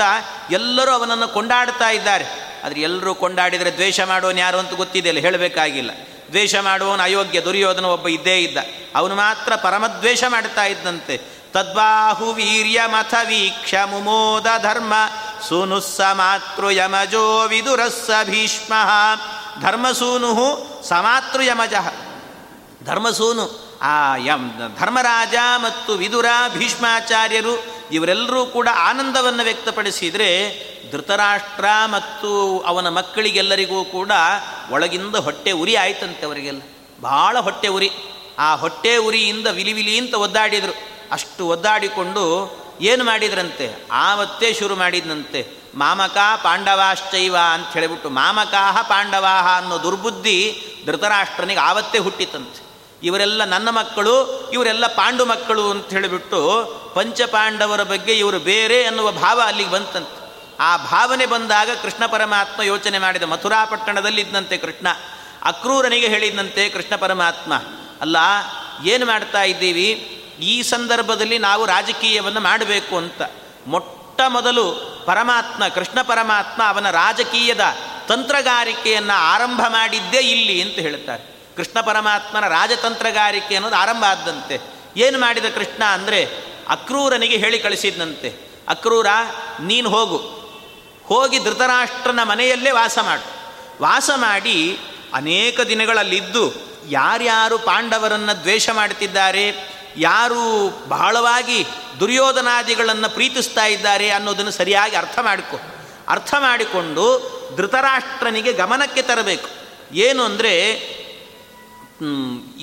ಎಲ್ಲರೂ 0.51 0.91
ಅವನನ್ನು 0.91 1.27
ಕೊಂಡಾಡ್ತಾ 1.27 1.89
ಇದ್ದಾರೆ. 1.89 2.50
ಆದರೆ 2.63 2.81
ಎಲ್ಲರೂ 2.81 3.15
ಕೊಂಡಾಡಿದರೆ 3.15 3.71
ದ್ವೇಷ 3.71 3.99
ಮಾಡೋನು 3.99 4.39
ಯಾರು 4.39 4.57
ಅಂತ 4.57 4.73
ಗೊತ್ತಿದೆಯಲ್ಲ, 4.73 5.19
ಹೇಳಬೇಕಾಗಿಲ್ಲ. 5.19 5.91
ದ್ವೇಷ 6.29 6.55
ಮಾಡುವವನು 6.55 7.03
ಅಯೋಗ್ಯ, 7.03 7.41
ದುರ್ಯೋಧನ 7.41 7.85
ಒಬ್ಬ 7.85 8.07
ಇದ್ದೇ 8.07 8.39
ಇದ್ದ. 8.39 8.57
ಅವನು 8.95 9.15
ಮಾತ್ರ 9.15 9.55
ಪರಮದ್ವೇಷ 9.55 10.23
ಮಾಡ್ತಾ 10.27 10.65
ಇದ್ದಂತೆ. 10.65 11.17
ತದ್ಬಾಹು 11.53 12.33
ವೀರ್ಯ 12.33 12.81
ಮಥ 12.85 13.13
ವೀಕ್ಷ 13.27 13.75
ಮುಮೋದ 13.85 14.47
ಧರ್ಮ 14.61 14.93
ಸೂನುಸ್ಸ 15.49 16.01
ಮಾತೃ 16.01 16.69
ಯಮಜೋ 16.69 17.47
ವಿದುರಸ್ಸ 17.47 18.09
ಭೀಷ್ಮ. 18.23 18.73
ಧರ್ಮಸೂನು 19.61 20.31
ಸಮಾತೃ 20.89 21.41
ಯಮಜ. 21.41 21.73
ಧರ್ಮಸೂನು 22.85 23.71
ಆ 23.81 24.15
ಯಮ್, 24.15 24.79
ಧರ್ಮರಾಜ 24.79 25.33
ಮತ್ತು 25.57 25.93
ವಿದುರ 25.93 26.25
ಭೀಷ್ಮಾಚಾರ್ಯರು 26.57 27.65
ಇವರೆಲ್ಲರೂ 27.91 28.45
ಕೂಡ 28.45 28.67
ಆನಂದವನ್ನು 28.75 29.43
ವ್ಯಕ್ತಪಡಿಸಿದರೆ 29.43 30.29
ಧೃತರಾಷ್ಟ್ರ 30.91 31.65
ಮತ್ತು 31.85 32.59
ಅವನ 32.59 32.89
ಮಕ್ಕಳಿಗೆಲ್ಲರಿಗೂ 32.89 33.83
ಕೂಡ 33.83 34.11
ಒಳಗಿಂದ 34.71 35.15
ಹೊಟ್ಟೆ 35.15 35.51
ಉರಿ 35.51 35.75
ಆಯ್ತಂತೆ 35.75 36.25
ಅವರಿಗೆಲ್ಲ. 36.25 36.61
ಭಾಳ 37.01 37.37
ಹೊಟ್ಟೆ 37.39 37.67
ಉರಿ. 37.67 37.91
ಆ 38.39 38.55
ಹೊಟ್ಟೆ 38.55 38.97
ಉರಿಯಿಂದ 38.97 39.47
ವಿಲಿ 39.47 39.73
ವಿಲಿ 39.73 39.97
ಅಂತ 39.97 40.13
ಒದ್ದಾಡಿದರು. 40.13 40.75
ಅಷ್ಟು 41.11 41.47
ಒದ್ದಾಡಿಕೊಂಡು 41.47 42.51
ಏನು 42.81 43.03
ಮಾಡಿದ್ರಂತೆ? 43.03 43.87
ಆವತ್ತೇ 43.91 44.53
ಶುರು 44.53 44.75
ಮಾಡಿದ್ನಂತೆ. 44.75 45.61
ಮಾಮಕ 45.75 46.17
ಪಾಂಡವಾಶ್ಚೈವ 46.43 47.35
ಅಂತ 47.53 47.73
ಹೇಳಿಬಿಟ್ಟು 47.73 48.09
ಮಾಮಕಾಹ 48.09 48.81
ಪಾಂಡವಾಹ 48.81 49.57
ಅನ್ನೋ 49.57 49.83
ದುರ್ಬುದ್ಧಿ 49.83 50.61
ಧೃತರಾಷ್ಟ್ರನಿಗೆ 50.85 51.59
ಆವತ್ತೇ 51.59 51.97
ಹುಟ್ಟಿತಂತೆ. 51.97 52.71
ಇವರೆಲ್ಲ 53.03 53.43
ನನ್ನ 53.43 53.69
ಮಕ್ಕಳು, 53.69 54.41
ಇವರೆಲ್ಲ 54.53 54.87
ಪಾಂಡು 54.87 55.25
ಮಕ್ಕಳು 55.25 55.71
ಅಂತ 55.71 55.89
ಹೇಳಿಬಿಟ್ಟು 55.89 56.65
ಪಂಚಪಾಂಡವರ 56.95 57.83
ಬಗ್ಗೆ 57.83 58.13
ಇವರು 58.13 58.39
ಬೇರೆ 58.39 58.85
ಅನ್ನುವ 58.85 59.11
ಭಾವ 59.11 59.41
ಅಲ್ಲಿಗೆ 59.45 59.71
ಬಂತಂತೆ. 59.71 60.20
ಆ 60.61 60.77
ಭಾವನೆ 60.77 61.25
ಬಂದಾಗ 61.25 61.69
ಕೃಷ್ಣ 61.81 62.05
ಪರಮಾತ್ಮ 62.05 62.61
ಯೋಚನೆ 62.61 62.99
ಮಾಡಿದ 62.99 63.23
ಮಥುರಾ 63.23 63.65
ಪಟ್ಟಣದಲ್ಲಿದ್ದಂತೆ 63.65 64.57
ಕೃಷ್ಣ, 64.57 64.87
ಅಕ್ರೂರನಿಗೆ 65.43 66.07
ಹೇಳಿದಂತೆ 66.07 66.69
ಕೃಷ್ಣ 66.69 66.95
ಪರಮಾತ್ಮ, 66.95 67.53
ಅಲ್ಲ, 68.01 68.17
ಏನು 68.83 69.05
ಮಾಡ್ತಾ 69.05 69.43
ಇದ್ದೀವಿ? 69.43 70.17
ಈ 70.39 70.61
ಸಂದರ್ಭದಲ್ಲಿ 70.63 71.37
ನಾವು 71.37 71.65
ರಾಜಕೀಯವನ್ನು 71.65 72.39
ಮಾಡಬೇಕು 72.39 72.97
ಅಂತ. 72.97 73.21
ಮೊಟ್ಟ 73.67 74.21
ಮೊದಲು 74.27 74.91
ಪರಮಾತ್ಮ, 75.05 75.67
ಕೃಷ್ಣ 75.67 76.01
ಪರಮಾತ್ಮ 76.01 76.61
ಅವನ 76.67 76.89
ರಾಜಕೀಯದ 76.89 77.61
ತಂತ್ರಗಾರಿಕೆಯನ್ನು 78.07 79.13
ಆರಂಭ 79.13 79.61
ಮಾಡಿದ್ದೇ 79.67 80.17
ಇಲ್ಲಿ 80.17 80.61
ಅಂತ 80.61 80.75
ಹೇಳ್ತಾರೆ. 80.75 81.23
ಕೃಷ್ಣ 81.55 81.81
ಪರಮಾತ್ಮನ 81.81 82.47
ರಾಜತಂತ್ರಗಾರಿಕೆ 82.47 83.55
ಅನ್ನೋದು 83.55 83.75
ಆರಂಭ 83.75 84.03
ಆದ್ದಂತೆ 84.03 84.61
ಏನು 84.97 85.19
ಮಾಡಿದ 85.19 85.45
ಕೃಷ್ಣ 85.45 85.83
ಅಂದರೆ 85.83 86.25
ಅಕ್ರೂರನಿಗೆ 86.69 87.37
ಹೇಳಿ 87.37 87.59
ಕಳಿಸಿದ್ದಂತೆ 87.59 88.29
ಅಕ್ರೂರ, 88.69 89.07
ನೀನು 89.59 89.89
ಹೋಗು. 89.89 90.40
ಹೋಗಿ 91.11 91.37
ಧೃತರಾಷ್ಟ್ರನ 91.45 92.21
ಮನೆಯಲ್ಲೇ 92.23 92.71
ವಾಸ 92.71 92.97
ಮಾಡು. 93.07 93.27
ವಾಸ 93.83 94.09
ಮಾಡಿ 94.17 94.57
ಅನೇಕ 95.13 95.59
ದಿನಗಳಲ್ಲಿದ್ದು 95.71 96.43
ಯಾರ್ಯಾರು 96.89 97.55
ಪಾಂಡವರನ್ನು 97.69 98.33
ದ್ವೇಷ 98.43 98.67
ಮಾಡ್ತಿದ್ದಾರೆ 98.79 99.45
ಯಾರು 99.97 100.43
ಬಹಳವಾಗಿ 100.87 101.59
ದುರ್ಯೋಧನಾದಿಗಳನ್ನು 101.99 103.09
ಪ್ರೀತಿಸ್ತಾ 103.15 103.65
ಇದ್ದಾರೆ 103.65 104.07
ಅನ್ನೋದನ್ನು 104.09 104.53
ಸರಿಯಾಗಿ 104.59 104.95
ಅರ್ಥ 104.95 105.17
ಮಾಡಿಕೊ. 105.19 105.57
ಅರ್ಥ 106.07 106.33
ಮಾಡಿಕೊಂಡು 106.39 107.05
ಧೃತರಾಷ್ಟ್ರನಿಗೆ 107.57 108.51
ಗಮನಕ್ಕೆ 108.53 109.01
ತರಬೇಕು. 109.01 109.49
ಏನು 110.05 110.21
ಅಂದರೆ 110.23 110.53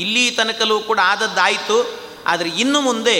ಇಲ್ಲಿ 0.04 0.24
ತನಕಲೂ 0.30 0.76
ಕೂಡ 0.80 0.98
ಆದದ್ದಾಯಿತು, 1.12 1.76
ಆದರೆ 2.26 2.48
ಇನ್ನು 2.62 2.80
ಮುಂದೆ 2.80 3.16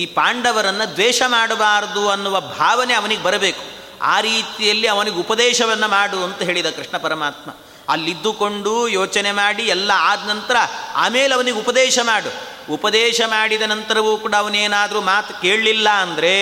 ಈ 0.00 0.02
ಪಾಂಡವರನ್ನು 0.18 0.86
ದ್ವೇಷ 0.94 1.22
ಮಾಡಬಾರದು 1.26 2.02
ಅನ್ನುವ 2.10 2.36
ಭಾವನೆ 2.58 2.94
ಅವನಿಗೆ 2.94 3.22
ಬರಬೇಕು. 3.22 3.64
ಆ 4.02 4.20
ರೀತಿಯಲ್ಲಿ 4.20 4.86
ಅವನಿಗೆ 4.86 5.16
ಉಪದೇಶವನ್ನು 5.16 5.88
ಮಾಡು 5.88 6.24
ಅಂತ 6.24 6.42
ಹೇಳಿದ 6.42 6.66
ಕೃಷ್ಣ 6.66 6.96
ಪರಮಾತ್ಮ. 6.96 7.50
ಅಲ್ಲಿದ್ದುಕೊಂಡು 7.88 8.88
ಯೋಚನೆ 8.88 9.32
ಮಾಡಿ 9.32 9.62
ಎಲ್ಲ 9.62 9.92
ಆದ 9.94 10.28
ನಂತರ 10.28 10.56
ಆಮೇಲೆ 10.94 11.34
ಅವನಿಗೆ 11.34 11.58
ಉಪದೇಶ 11.58 11.98
ಮಾಡು. 12.02 12.52
ಉಪದೇಶ 12.72 13.20
ಮಾಡಿದ 13.26 13.62
ನಂತರವೂ 13.62 14.16
ಕೂಡ 14.16 14.34
ಅವನೇನಾದರೂ 14.34 15.00
ಮಾತು 15.00 15.42
ಕೇಳಲಿಲ್ಲ 15.42 15.88
ಅಂದರೆ 15.88 16.32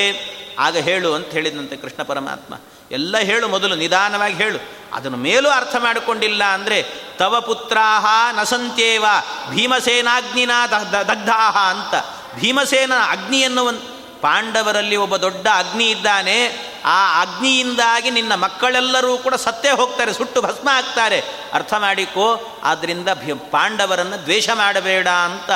ಆಗ 0.58 0.76
ಹೇಳು 0.76 1.14
ಅಂತ 1.14 1.26
ಹೇಳಿದಂತೆ 1.26 1.76
ಕೃಷ್ಣ 1.76 2.02
ಪರಮಾತ್ಮ. 2.02 2.54
ಎಲ್ಲ 2.90 3.18
ಹೇಳು 3.18 3.48
ಮೊದಲು, 3.48 3.74
ನಿಧಾನವಾಗಿ 3.74 4.34
ಹೇಳು. 4.34 4.58
ಅದನ್ನು 4.92 5.16
ಮೇಲೂ 5.16 5.48
ಅರ್ಥ 5.48 5.76
ಮಾಡಿಕೊಂಡಿಲ್ಲ 5.76 6.44
ಅಂದರೆ, 6.44 6.82
ತವ 7.18 7.40
ಪುತ್ರಾಹ 7.40 8.06
ನಸಂತ್ಯೇವ 8.32 9.04
ಭೀಮಸೇನಾಗ್ನಿನ 9.50 10.50
ದಗ್ಧಾಹ 10.92 11.56
ಅಂತ. 11.56 11.94
ಭೀಮಸೇನ 12.40 12.92
ಅಗ್ನಿ 13.10 13.40
ಎನ್ನುವಂತ 13.40 13.82
ಪಾಂಡವರಲ್ಲಿ 14.20 14.96
ಒಬ್ಬ 14.96 15.16
ದೊಡ್ಡ 15.16 15.46
ಅಗ್ನಿ 15.54 15.90
ಇದ್ದಾನೆ. 15.90 16.70
ಆ 16.84 17.22
ಅಗ್ನಿಯಿಂದಾಗಿ 17.22 18.10
ನಿನ್ನ 18.10 18.34
ಮಕ್ಕಳೆಲ್ಲರೂ 18.34 19.18
ಕೂಡ 19.18 19.34
ಸತ್ತೇ 19.34 19.70
ಹೋಗ್ತಾರೆ, 19.70 20.12
ಸುಟ್ಟು 20.12 20.42
ಭಸ್ಮ 20.42 20.68
ಆಗ್ತಾರೆ. 20.72 21.22
ಅರ್ಥ 21.52 21.74
ಮಾಡಿಕೋ 21.74 22.58
ಆದ್ದರಿಂದ 22.64 23.08
ಪಾಂಡವರನ್ನು 23.50 24.22
ದ್ವೇಷ 24.22 24.50
ಮಾಡಬೇಡ 24.50 25.08
ಅಂತ 25.08 25.50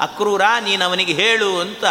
ಅಕ್ರೂರ 0.00 0.42
ನೀನು 0.60 0.84
ಅವನಿಗೆ 0.84 1.12
ಹೇಳು 1.12 1.60
ಅಂತ 1.60 1.84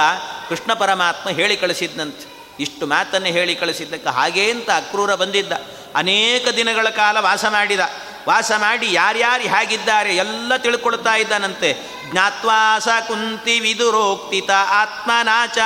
ಕೃಷ್ಣ 0.49 0.73
ಪರಮಾತ್ಮ 0.73 1.29
ಹೇಳಿ 1.29 1.57
ಕಳಿಸಿದ್ನಂತೆ. 1.57 2.33
ಇಷ್ಟು 2.59 2.87
ಮಾತನ್ನು 2.87 3.27
ಹೇಳಿ 3.27 3.55
ಕಳಿಸಿದ್ದಕ್ಕೆ 3.55 4.09
ಹಾಗೇ 4.09 4.51
ಅಂತ 4.51 4.69
ಅಕ್ರೂರ 4.69 5.15
ಬಂದಿದ್ದ. 5.15 5.51
ಅನೇಕ 5.95 6.47
ದಿನಗಳ 6.47 6.89
ಕಾಲ 6.89 7.17
ವಾಸ 7.19 7.45
ಮಾಡಿದ. 7.45 7.79
ವಾಸ 8.27 8.51
ಮಾಡಿ 8.57 8.93
ಯಾರ್ಯಾರು 8.93 9.43
ಹೇಗಿದ್ದಾರೆ 9.43 10.15
ಎಲ್ಲ 10.15 10.55
ತಿಳ್ಕೊಳ್ತಾ 10.57 11.15
ಇದ್ದಾನಂತೆ. 11.15 11.69
ಜ್ಞಾತ್ವಾಸ 12.11 12.87
ಕುಂತಿ 13.07 13.59
ವಿದುರೋಕ್ತಿತ 13.59 14.49
ಆತ್ಮನಾಚ. 14.69 15.57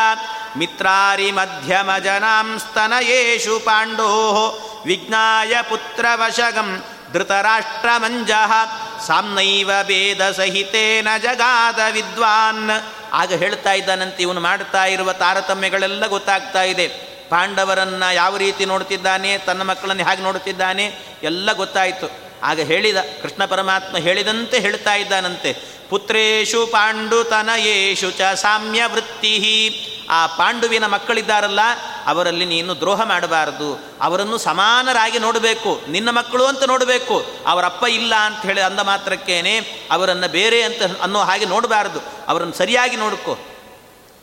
ಮಿತ್ರಾರಿ 0.58 1.32
ಮಧ್ಯಮ 1.32 1.90
ಜನಾಂ 2.04 2.60
ಸ್ತನಯೇಷು 2.60 3.60
ಪಾಂಡೋ 3.60 4.10
ವಿಜ್ಞಾಯ 4.86 5.54
ಪುತ್ರವಶಗಂ 5.70 6.84
ಧೃತರಾಷ್ಟ್ರಮಂಜ 7.14 8.32
ಸಾಮ್ನೈವ 9.08 9.72
ಭೇದ 9.84 10.32
ಸಹಿತೇನ 10.32 11.08
ಜಗಾದ 11.24 11.80
ವಿದ್ವಾನ್. 11.92 12.70
ಆಗ 13.14 13.34
ಹೇಳ್ತಾ 13.34 13.74
ಇದ್ದಾನಂತೆ 13.74 14.24
ಇವನು 14.24 14.40
ಮಾಡ್ತಾ 14.40 14.86
ಇರುವ 14.86 15.14
ತಾರತಮ್ಯಗಳೆಲ್ಲ 15.14 16.08
ಗೊತ್ತಾಗ್ತಾ 16.08 16.64
ಇದೆ. 16.64 16.88
ಪಾಂಡವರನ್ನು 17.30 18.14
ಯಾವ 18.14 18.38
ರೀತಿ 18.38 18.66
ನೋಡ್ತಿದ್ದಾನೆ, 18.66 19.38
ತನ್ನ 19.38 19.62
ಮಕ್ಕಳನ್ನು 19.62 20.04
ಹೇಗೆ 20.10 20.24
ನೋಡುತ್ತಿದ್ದಾನೆ 20.24 20.86
ಎಲ್ಲ 21.24 21.54
ಗೊತ್ತಾಯಿತು. 21.54 22.27
ಆಗ 22.44 22.60
ಹೇಳಿದ, 22.60 22.98
ಕೃಷ್ಣ 23.22 23.46
ಪರಮಾತ್ಮ 23.46 23.98
ಹೇಳಿದಂತೆ 23.98 24.60
ಹೇಳ್ತಾ 24.60 24.96
ಇದ್ದಾನಂತೆ. 24.96 25.78
ಪುತ್ರೇಶು 25.90 26.68
ಪಾಂಡುತನಯೇಶು 26.68 28.12
ಚ 28.12 28.22
ಸಾಮ್ಯ 28.22 28.86
ವೃತ್ತಿ 28.86 29.84
ಆ 30.10 30.28
ಪಾಂಡುವಿನ 30.28 30.86
ಮಕ್ಕಳಿದ್ದಾರಲ್ಲ, 30.86 31.60
ಅವರಲ್ಲಿ 32.06 32.46
ನೀನು 32.46 32.80
ದ್ರೋಹ 32.80 33.04
ಮಾಡಬಾರದು. 33.04 33.80
ಅವರನ್ನು 34.02 34.38
ಸಮಾನರಾಗಿ 34.38 35.20
ನೋಡಬೇಕು. 35.20 35.82
ನಿನ್ನ 35.90 36.10
ಮಕ್ಕಳು 36.10 36.46
ಅಂತ 36.46 36.64
ನೋಡಬೇಕು. 36.64 37.26
ಅವರಪ್ಪ 37.48 37.84
ಇಲ್ಲ 37.84 38.16
ಅಂತ 38.16 38.42
ಹೇಳಿ 38.42 38.62
ಅಂದ 38.62 38.80
ಮಾತ್ರಕ್ಕೇನೆ 38.80 39.88
ಅವರನ್ನು 39.92 40.32
ಬೇರೆ 40.32 40.62
ಅಂತ 40.62 41.02
ಅನ್ನೋ 41.02 41.20
ಹಾಗೆ 41.20 41.46
ನೋಡಬಾರದು. 41.46 42.00
ಅವರನ್ನು 42.28 42.54
ಸರಿಯಾಗಿ 42.54 42.96
ನೋಡ್ಕೋ. 42.96 43.38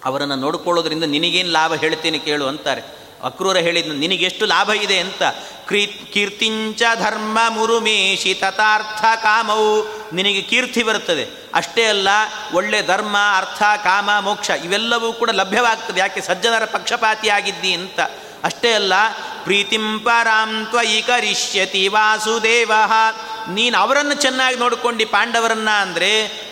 ಅವರನ್ನು 0.05 0.37
ನೋಡ್ಕೊಳ್ಳೋದ್ರಿಂದ 0.37 1.05
ನಿನಗೇನು 1.05 1.50
ಲಾಭ 1.50 1.74
ಹೇಳ್ತೀನಿ 1.74 2.18
ಕೇಳು 2.18 2.46
ಅಂತಾರೆ. 2.46 3.03
ಅಕ್ರೂರ 3.24 3.56
ಹೇಳಿದ್ನು, 3.56 3.94
ನಿನಗೆಷ್ಟು 3.94 4.46
ಲಾಭ 4.46 4.70
ಇದೆ 4.70 4.98
ಅಂತ. 4.98 5.22
ಕ್ರೀ, 5.68 5.82
ಕೀರ್ತಿಂಚ 6.12 6.82
ಧರ್ಮ 7.00 7.38
ಮುರುಮೇಶಿ 7.48 8.34
ತಥಾರ್ಥ 8.34 9.04
ಕಾಮವು 9.22 9.70
ನಿನಗೆ 10.12 10.42
ಕೀರ್ತಿ 10.42 10.82
ಬರುತ್ತದೆ. 10.82 11.24
ಅಷ್ಟೇ 11.54 11.84
ಅಲ್ಲ, 11.84 12.08
ಒಳ್ಳೆ 12.52 12.80
ಧರ್ಮ, 12.87 13.16
ಅರ್ಥ, 13.37 13.62
ಕಾಮ, 13.84 14.10
ಮೋಕ್ಷ, 14.20 14.50
ಇವೆಲ್ಲವೂ 14.64 15.12
ಕೂಡ 15.12 15.30
ಲಭ್ಯವಾಗ್ತದೆ. 15.30 16.00
ಯಾಕೆ 16.00 16.20
ಸಜ್ಜನರ 16.20 16.64
ಪಕ್ಷಪಾತಿಯಾಗಿದ್ದಿ 16.64 17.72
ಅಂತ. 17.72 18.00
ಅಷ್ಟೇ 18.44 18.72
ಅಲ್ಲ, 18.72 18.94
ಪ್ರೀತಿಂ 19.44 19.87
ಪರಾಂ 20.00 20.66
ತ್ವಯಿ 20.70 21.02
ಕರಿಷ್ಯತಿ 21.02 21.88
ವಾಸುದೇವ. 21.88 22.72
ನೀನು 23.48 23.76
ಅವರನ್ನು 23.78 24.14
ಚೆನ್ನಾಗಿ 24.14 24.56
ನೋಡಿಕೊಂಡು 24.56 25.06
ಪಾಂಡವರನ್ನ 25.06 25.70
ಅಂದರೆ 25.70 26.10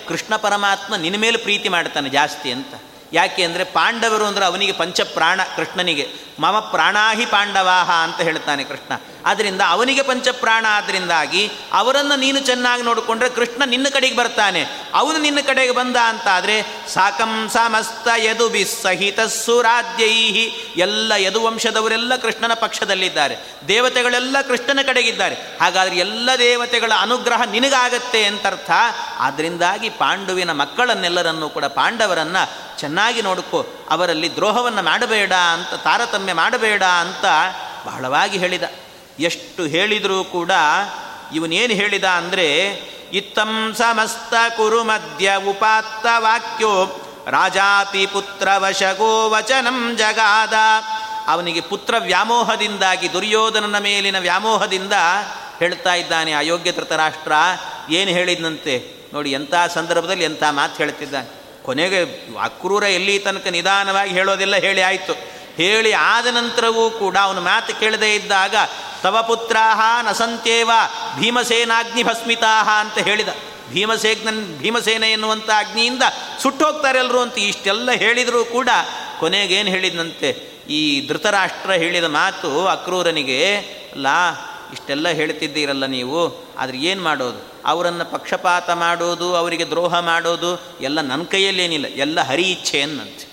ಕೃಷ್ಣ 0.09 0.37
ಪರಮಾತ್ಮ 0.37 0.97
ನಿನ್ನ 0.97 1.17
ಮೇಲೆ 1.17 1.37
ಪ್ರೀತಿ 1.37 1.69
ಮಾಡ್ತಾನೆ 1.69 2.09
ಜಾಸ್ತಿ 2.09 2.51
ಅಂತ. 2.53 2.75
ಯಾಕೆ 3.13 3.45
ಅಂದರೆ 3.45 3.65
ಪಾಂಡವರು 3.65 4.25
ಅಂದರೆ 4.25 4.45
ಅವನಿಗೆ 4.45 4.73
ಪಂಚಪ್ರಾಣ 4.73 5.41
ಕೃಷ್ಣನಿಗೆ. 5.57 6.09
ಮಮ 6.41 6.59
ಪ್ರಾಣಾಹಿ 6.59 7.27
ಪಾಂಡವಾಹ 7.27 7.91
ಅಂತ 7.91 8.21
ಹೇಳ್ತಾನೆ 8.21 8.65
ಕೃಷ್ಣ. 8.65 8.93
ಆದ್ದರಿಂದ 9.27 9.61
ಅವನಿಗೆ 9.69 10.03
ಪಂಚಪ್ರಾಣ 10.03 10.67
ಆದ್ದರಿಂದಾಗಿ 10.69 11.51
ಅವರನ್ನು 11.73 12.17
ನೀನು 12.17 12.41
ಚೆನ್ನಾಗಿ 12.41 12.83
ನೋಡಿಕೊಂಡ್ರೆ 12.83 13.31
ಕೃಷ್ಣ 13.31 13.63
ನಿನ್ನ 13.67 13.87
ಕಡೆಗೆ 13.93 14.17
ಬರ್ತಾನೆ. 14.17 14.67
ಅವನು 14.95 15.19
ನಿನ್ನ 15.19 15.39
ಕಡೆಗೆ 15.47 15.73
ಬಂದ 15.73 15.97
ಅಂತಾದರೆ 15.97 16.63
ಸಾಕಂ 16.89 17.51
ಸಮಸ್ತ 17.53 18.09
ಯದು 18.17 18.49
ಬಿಸ್ಸಹಿತ 18.49 19.21
ಸುರಾಧ್ಯೈಹಿ. 19.21 20.75
ಎಲ್ಲ 20.77 21.13
ಯದುವಂಶದವರೆಲ್ಲ 21.17 22.17
ಕೃಷ್ಣನ 22.17 22.55
ಪಕ್ಷದಲ್ಲಿದ್ದಾರೆ. 22.55 23.37
ದೇವತೆಗಳೆಲ್ಲ 23.69 24.37
ಕೃಷ್ಣನ 24.41 24.79
ಕಡೆಗಿದ್ದಾರೆ. 24.83 25.35
ಹಾಗಾದರೆ 25.35 25.97
ಎಲ್ಲ 25.97 26.31
ದೇವತೆಗಳ 26.39 26.93
ಅನುಗ್ರಹ 27.01 27.43
ನಿನಗಾಗತ್ತೆ 27.43 28.25
ಅಂತರ್ಥ. 28.25 28.71
ಆದ್ದರಿಂದಾಗಿ 29.19 29.89
ಪಾಂಡುವಿನ 29.91 30.53
ಮಕ್ಕಳನ್ನೆಲ್ಲರನ್ನೂ 30.53 31.49
ಕೂಡ 31.49 31.65
ಪಾಂಡವರನ್ನು 31.65 32.79
ಚೆನ್ನಾಗಿ 32.81 33.23
ನೋಡಿಕೊ. 33.23 33.67
ಅವರಲ್ಲಿ 33.91 34.35
ದ್ರೋಹವನ್ನು 34.35 34.83
ಮಾಡಬೇಡ 34.83 35.33
ಅಂತ 35.33 35.75
ತಾರತಮ್ಯ 35.75 36.33
ಮಾಡಬೇಡ 36.33 36.83
ಅಂತ 36.83 37.25
ಬಹಳವಾಗಿ 37.87 38.39
ಹೇಳಿದ. 38.39 38.63
ಎಷ್ಟು 39.21 39.63
ಹೇಳಿದರೂ 39.65 40.25
ಕೂಡ 40.25 40.51
ಇವನೇನು 41.35 41.75
ಹೇಳಿದ 41.75 42.05
ಅಂದರೆ, 42.05 42.49
ಇತ್ತಂ 43.13 43.75
ಸಮಸ್ತ 43.79 44.35
ಕುರು 44.57 44.85
ಮಧ್ಯ 44.85 45.37
ಉಪಾತ್ತ 45.49 46.07
ವಾಕ್ಯೋ, 46.17 47.01
ರಾಜಾಪಿ 47.29 48.07
ಪುತ್ರ 48.07 48.49
ವಶಗೋ 48.57 49.31
ವಚನಂ 49.31 49.97
ಜಗಾದ. 49.97 50.53
ಅವನಿಗೆ 51.27 51.61
ಪುತ್ರ 51.61 51.95
ವ್ಯಾಮೋಹದಿಂದಾಗಿ, 51.99 53.13
ದುರ್ಯೋಧನನ 53.13 53.79
ಮೇಲಿನ 53.79 54.19
ವ್ಯಾಮೋಹದಿಂದ 54.19 54.93
ಹೇಳ್ತಾ 55.59 55.95
ಇದ್ದಾನೆ 55.95 56.33
ಅಯೋಗ್ಯ 56.33 56.73
ಧೃತರಾಷ್ಟ್ರ 56.73 57.33
ಏನು 57.91 58.11
ಹೇಳಿದಂತೆ 58.11 58.75
ನೋಡಿ, 59.13 59.33
ಎಂಥ 59.33 59.55
ಸಂದರ್ಭದಲ್ಲಿ 59.75 60.25
ಎಂಥ 60.25 60.43
ಮಾತು 60.51 60.77
ಹೇಳ್ತಿದ್ದಾನೆ. 60.77 61.29
ಕೊನೆಗೆ 61.63 62.03
ಅಕ್ರೂರ 62.43 62.83
ಎಲ್ಲಿ 62.83 63.19
ತನಕ 63.19 63.47
ನಿಧಾನವಾಗಿ 63.47 64.11
ಹೇಳೋದೆಲ್ಲ 64.11 64.57
ಹೇಳಿ 64.57 64.83
ಆಯಿತು. 64.83 65.13
ಹೇಳಿ 65.59 65.93
ಆದ 65.93 66.27
ನಂತರವೂ 66.27 66.91
ಕೂಡ 66.91 67.17
ಅವನು 67.23 67.41
ಮಾತು 67.41 67.81
ಕೇಳದೇ 67.81 68.15
ಇದ್ದಾಗ, 68.15 68.55
ತವ 69.03 69.17
ಪುತ್ರಾಹ 69.29 69.81
ನಸಂತ್ಯೇವ 70.07 70.71
ಭೀಮಸೇನಾಗ್ನಿ 71.21 72.03
ಭಸ್ಮಿತಾಹ 72.03 72.69
ಅಂತ 72.85 72.99
ಹೇಳಿದ. 72.99 73.29
ಭೀಮಸೇನ 73.73 74.31
ಭೀಮಸೇನ 74.61 75.05
ಎನ್ನುವಂಥ 75.17 75.51
ಅಗ್ನಿಯಿಂದ 75.57 76.03
ಸುಟ್ಟೋಗ್ತಾರೆ 76.43 76.99
ಎಲ್ಲರೂ 76.99 77.21
ಅಂತ 77.21 77.39
ಇಷ್ಟೆಲ್ಲ 77.39 77.91
ಹೇಳಿದರೂ 77.93 78.45
ಕೂಡ 78.45 78.69
ಕೊನೆಗೇನು 79.21 79.71
ಹೇಳಿದಂತೆ 79.71 80.31
ಈ 80.69 81.09
ಧೃತರಾಷ್ಟ್ರ 81.09 81.73
ಹೇಳಿದ 81.73 82.05
ಮಾತು 82.05 82.67
ಅಕ್ರೂರನಿಗೆ 82.67 83.39
ಲಾ 83.97 84.19
ಇಷ್ಟೆಲ್ಲ 84.73 85.09
ಹೇಳ್ತಿದ್ದೀರಲ್ಲ 85.09 85.87
ನೀವು, 85.87 86.21
ಆದರೆ 86.59 86.79
ಏನು 86.79 87.03
ಮಾಡೋದು? 87.03 87.41
ಅವರನ್ನು 87.65 88.05
ಪಕ್ಷಪಾತ 88.05 88.71
ಮಾಡೋದು, 88.71 89.35
ಅವರಿಗೆ 89.35 89.65
ದ್ರೋಹ 89.65 89.99
ಮಾಡೋದು, 89.99 90.51
ಎಲ್ಲ 90.81 91.01
ನನ್ನ 91.01 91.25
ಕೈಯಲ್ಲೇನಿಲ್ಲ, 91.25 91.87
ಎಲ್ಲ 91.87 92.21
ಹರಿ 92.21 92.51
ಇಚ್ಛೆ 92.51 92.83
ಅನ್ನಂತೆ. 92.83 93.32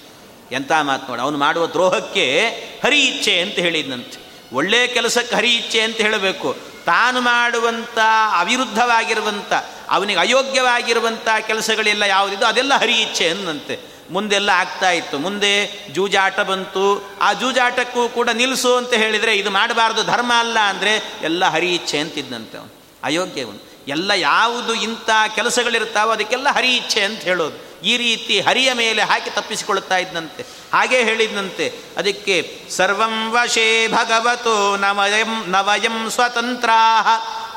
ಎಂಥ 0.51 0.71
ಮಾತು 0.81 1.07
ನೋಡಿ, 1.07 1.21
ಅವನು 1.21 1.37
ಮಾಡುವ 1.37 1.67
ದ್ರೋಹಕ್ಕೆ 1.67 2.47
ಹರಿ 2.83 3.01
ಇಚ್ಛೆ 3.05 3.41
ಅಂತ 3.41 3.55
ಹೇಳಿದ್ನಂತೆ. 3.55 4.17
ಒಳ್ಳೆಯ 4.53 4.87
ಕೆಲಸಕ್ಕೆ 4.87 5.35
ಹರಿ 5.35 5.55
ಇಚ್ಛೆ 5.55 5.81
ಅಂತ 5.81 5.97
ಹೇಳಬೇಕು. 5.97 6.57
ತಾನು 6.85 7.21
ಮಾಡುವಂಥ 7.21 7.99
ಅವಿರುದ್ಧವಾಗಿರುವಂಥ 8.33 9.53
ಅವನಿಗೆ 9.89 10.19
ಅಯೋಗ್ಯವಾಗಿರುವಂಥ 10.19 11.27
ಕೆಲಸಗಳೆಲ್ಲ 11.47 12.03
ಯಾವುದಿದ್ದು, 12.03 12.45
ಅದೆಲ್ಲ 12.45 12.73
ಹರಿ 12.73 13.01
ಇಚ್ಛೆ 13.01 13.29
ಅಂದಂತೆ 13.29 13.79
ಮುಂದೆಲ್ಲ 14.11 14.49
ಆಗ್ತಾ 14.49 14.91
ಇತ್ತು. 14.91 15.19
ಮುಂದೆ 15.19 15.85
ಜೂಜಾಟ 15.93 16.39
ಬಂತು. 16.39 17.09
ಆ 17.21 17.33
ಜೂಜಾಟಕ್ಕೂ 17.33 18.09
ಕೂಡ 18.09 18.29
ನಿಲ್ಲಿಸು 18.29 18.75
ಅಂತ 18.75 18.93
ಹೇಳಿದರೆ 18.93 19.37
ಇದು 19.37 19.51
ಮಾಡಬಾರ್ದು, 19.51 20.03
ಧರ್ಮ 20.03 20.31
ಅಲ್ಲ 20.35 20.59
ಅಂದರೆ 20.59 20.93
ಎಲ್ಲ 21.23 21.45
ಹರಿ 21.45 21.75
ಇಚ್ಛೆ 21.75 21.97
ಅಂತಿದ್ದಂತೆ 21.97 22.57
ಅವನು. 22.57 22.73
ಅಯೋಗ್ಯವನು. 23.03 23.69
ಎಲ್ಲ 23.87 24.11
ಯಾವುದು 24.11 24.73
ಇಂಥ 24.73 25.09
ಕೆಲಸಗಳಿರ್ತಾವೋ 25.35 26.11
ಅದಕ್ಕೆಲ್ಲ 26.11 26.49
ಹರಿ 26.49 26.75
ಇಚ್ಛೆ 26.75 27.01
ಅಂತ 27.01 27.19
ಹೇಳೋದು. 27.19 27.68
ಈ 27.83 27.97
ರೀತಿ 27.97 28.39
ಹರಿಯ 28.39 28.73
ಮೇಲೆ 28.73 29.01
ಹಾಕಿ 29.01 29.29
ತಪ್ಪಿಸಿಕೊಳ್ಳುತ್ತಾ 29.29 29.97
ಇದ್ದಂತೆ 29.97 30.43
ಹಾಗೆ 30.73 31.03
ಹೇಳಿದಂತೆ 31.03 31.73
ಅದಕ್ಕೆ, 31.97 32.59
ಸರ್ವಂ 32.69 33.31
ವಶೇ 33.31 33.87
ಭಗವತೋ 33.87 34.77
ನವಯಂ 34.77 35.45
ನವಯಂ 35.47 36.09
ಸ್ವತಂತ್ರ 36.09 36.69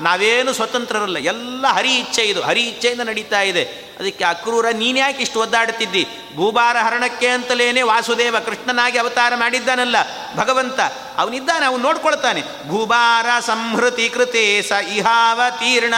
ನಾವೇನು 0.02 0.52
ಸ್ವತಂತ್ರರಲ್ಲ, 0.52 1.18
ಎಲ್ಲ 1.18 1.64
ಹರಿ 1.66 1.92
ಇಚ್ಛೆ 1.94 2.22
ಇದು 2.22 2.42
ಹರಿ 2.42 2.62
ಇಚ್ಛೆಯಿಂದ 2.62 3.00
ನಡೀತಾ 3.00 3.40
ಇದೆ. 3.40 3.64
ಅದಕ್ಕೆ 3.98 4.24
ಅಕ್ರೂರ 4.24 4.66
ನೀನ್ಯಾಕೆ 4.72 5.20
ಇಷ್ಟು 5.22 5.40
ಒದ್ದಾಡ್ತಿದ್ದಿ? 5.40 6.02
ಭೂಭಾರ 6.36 6.76
ಹರಣಕ್ಕೆ 6.82 7.28
ಅಂತಲೇನೆ 7.28 7.82
ವಾಸುದೇವ 7.82 8.36
ಕೃಷ್ಣನಾಗಿ 8.46 8.98
ಅವತಾರ 8.98 9.32
ಮಾಡಿದ್ದಾನಲ್ಲ, 9.36 9.96
ಭಗವಂತ, 10.36 10.80
ಅವನಿದ್ದಾನೆ, 11.18 11.64
ಅವನು 11.66 11.82
ನೋಡ್ಕೊಳ್ತಾನೆ. 11.82 12.42
ಭೂಭಾರ 12.68 13.26
ಸಂಹೃತಿ 13.46 14.08
ಕೃತೇ 14.08 14.62
ಸ 14.62 14.72
ಇಹಾವ 14.72 15.40
ತೀರ್ಣ. 15.50 15.94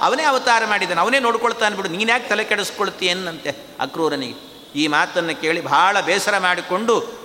ಅವನೇ 0.00 0.22
ಅವತಾರ 0.22 0.62
ಮಾಡಿದ್ದಾನೆ, 0.66 1.00
ಅವನೇ 1.00 1.18
ನೋಡ್ಕೊಳ್ತಾನೆ 1.18 1.76
ಬಿಡು 1.76 1.88
ನೀನ್ಯಾಕೆ 1.88 2.28
ತಲೆ 2.28 2.44
ಕೆಡಿಸ್ಕೊಳ್ತೀಯನ್ನಂತೆ 2.44 3.50
ಅಕ್ರೂರನಿಗೆ 3.80 4.38
ಈ 4.76 4.86
ಮಾತನ್ನು 4.86 5.40
ಕೇಳಿ 5.40 5.60
ಬಹಳ 5.60 6.00
ಬೇಸರ 6.00 6.38
ಮಾಡಿಕೊಂಡು 6.38 7.19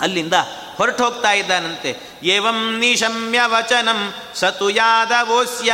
ಅಲ್ಲಿಂದ 0.00 0.32
ಹೊರಟು 0.76 1.04
ಹೋಗ್ತಾ 1.04 1.32
ಇದ್ದಾನಂತೆ. 1.32 2.10
ಏವಂ 2.22 2.78
ನಿಶಮ್ಯ 2.78 3.40
ವಚನಂ 3.44 4.14
ಸತು 4.34 4.70
ಯಾದವೋಸ್ಯ 4.70 5.72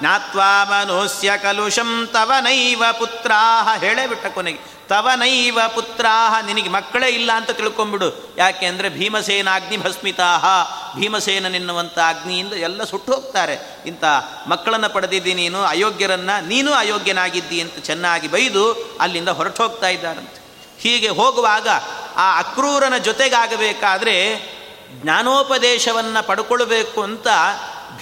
ಜ್ಞಾತ್ವಾ 0.00 0.64
ಮನೋಸ್ಯ 0.64 1.32
ಕಲುಷಂ 1.42 2.08
ತವನೈವ 2.12 2.82
ಪುತ್ರಾಹ 2.98 3.76
ಹೇಳೇ 3.78 4.06
ಬಿಟ್ಟ 4.06 4.26
ಕೊನೆಗೆ. 4.26 4.78
ತವನೈವ 4.88 5.58
ಪುತ್ರಾಹ 5.74 6.46
ನಿನಗೆ 6.46 6.68
ಮಕ್ಕಳೇ 6.68 7.08
ಇಲ್ಲ 7.08 7.32
ಅಂತ 7.32 7.50
ತಿಳ್ಕೊಂಬಿಡು. 7.50 8.34
ಯಾಕೆ 8.38 8.66
ಅಂದರೆ 8.66 8.88
ಭೀಮಸೇನಾಗ್ನಿ 8.88 9.76
ಭಸ್ಮಿತಾಹ 9.76 10.44
ಭೀಮಸೇನನೆನ್ನುವಂಥ 10.98 11.98
ಅಗ್ನಿಯಿಂದ 11.98 12.52
ಎಲ್ಲ 12.52 12.84
ಸುಟ್ಟು 12.84 13.12
ಹೋಗ್ತಾರೆ. 13.12 13.82
ಇಂಥ 13.86 14.04
ಮಕ್ಕಳನ್ನು 14.46 14.88
ಪಡೆದಿದ್ದಿ 14.88 15.34
ನೀನು, 15.34 15.62
ಅಯೋಗ್ಯರನ್ನು, 15.62 16.46
ನೀನು 16.46 16.72
ಅಯೋಗ್ಯನಾಗಿದ್ದಿ 16.72 17.60
ಅಂತ 17.60 17.84
ಚೆನ್ನಾಗಿ 17.84 18.28
ಬೈದು 18.28 18.96
ಅಲ್ಲಿಂದ 19.00 19.28
ಹೊರಟು 19.28 19.62
ಹೋಗ್ತಾ 19.62 19.88
ಇದ್ದಾರಂತೆ. 19.88 20.47
ಹೀಗೆ 20.78 21.08
ಹೋಗುವಾಗ 21.08 21.68
ಆ 22.16 22.38
ಅಕ್ರೂರನ 22.38 22.96
ಜೊತೆಗಾಗಬೇಕಾದ್ರೆ 22.96 24.34
ಜ್ಞಾನೋಪದೇಶವನ್ನು 24.92 26.26
ಪಡ್ಕೊಳ್ಬೇಕು 26.26 27.02
ಅಂತ 27.02 27.26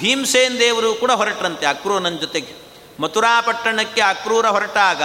ಭೀಮಸೇನ್ 0.01 0.61
ದೇವರು 0.61 0.95
ಕೂಡ 0.95 1.13
ಹೊರಟ್ರಂತೆ 1.13 1.67
ಅಕ್ರೂರನ 1.67 2.09
ಜೊತೆಗೆ. 2.09 2.67
ಮಥುರಾ 3.01 3.41
ಪಟ್ಟಣಕ್ಕೆ 3.41 4.01
ಅಕ್ರೂರ 4.01 4.47
ಹೊರಟಾಗ 4.47 5.03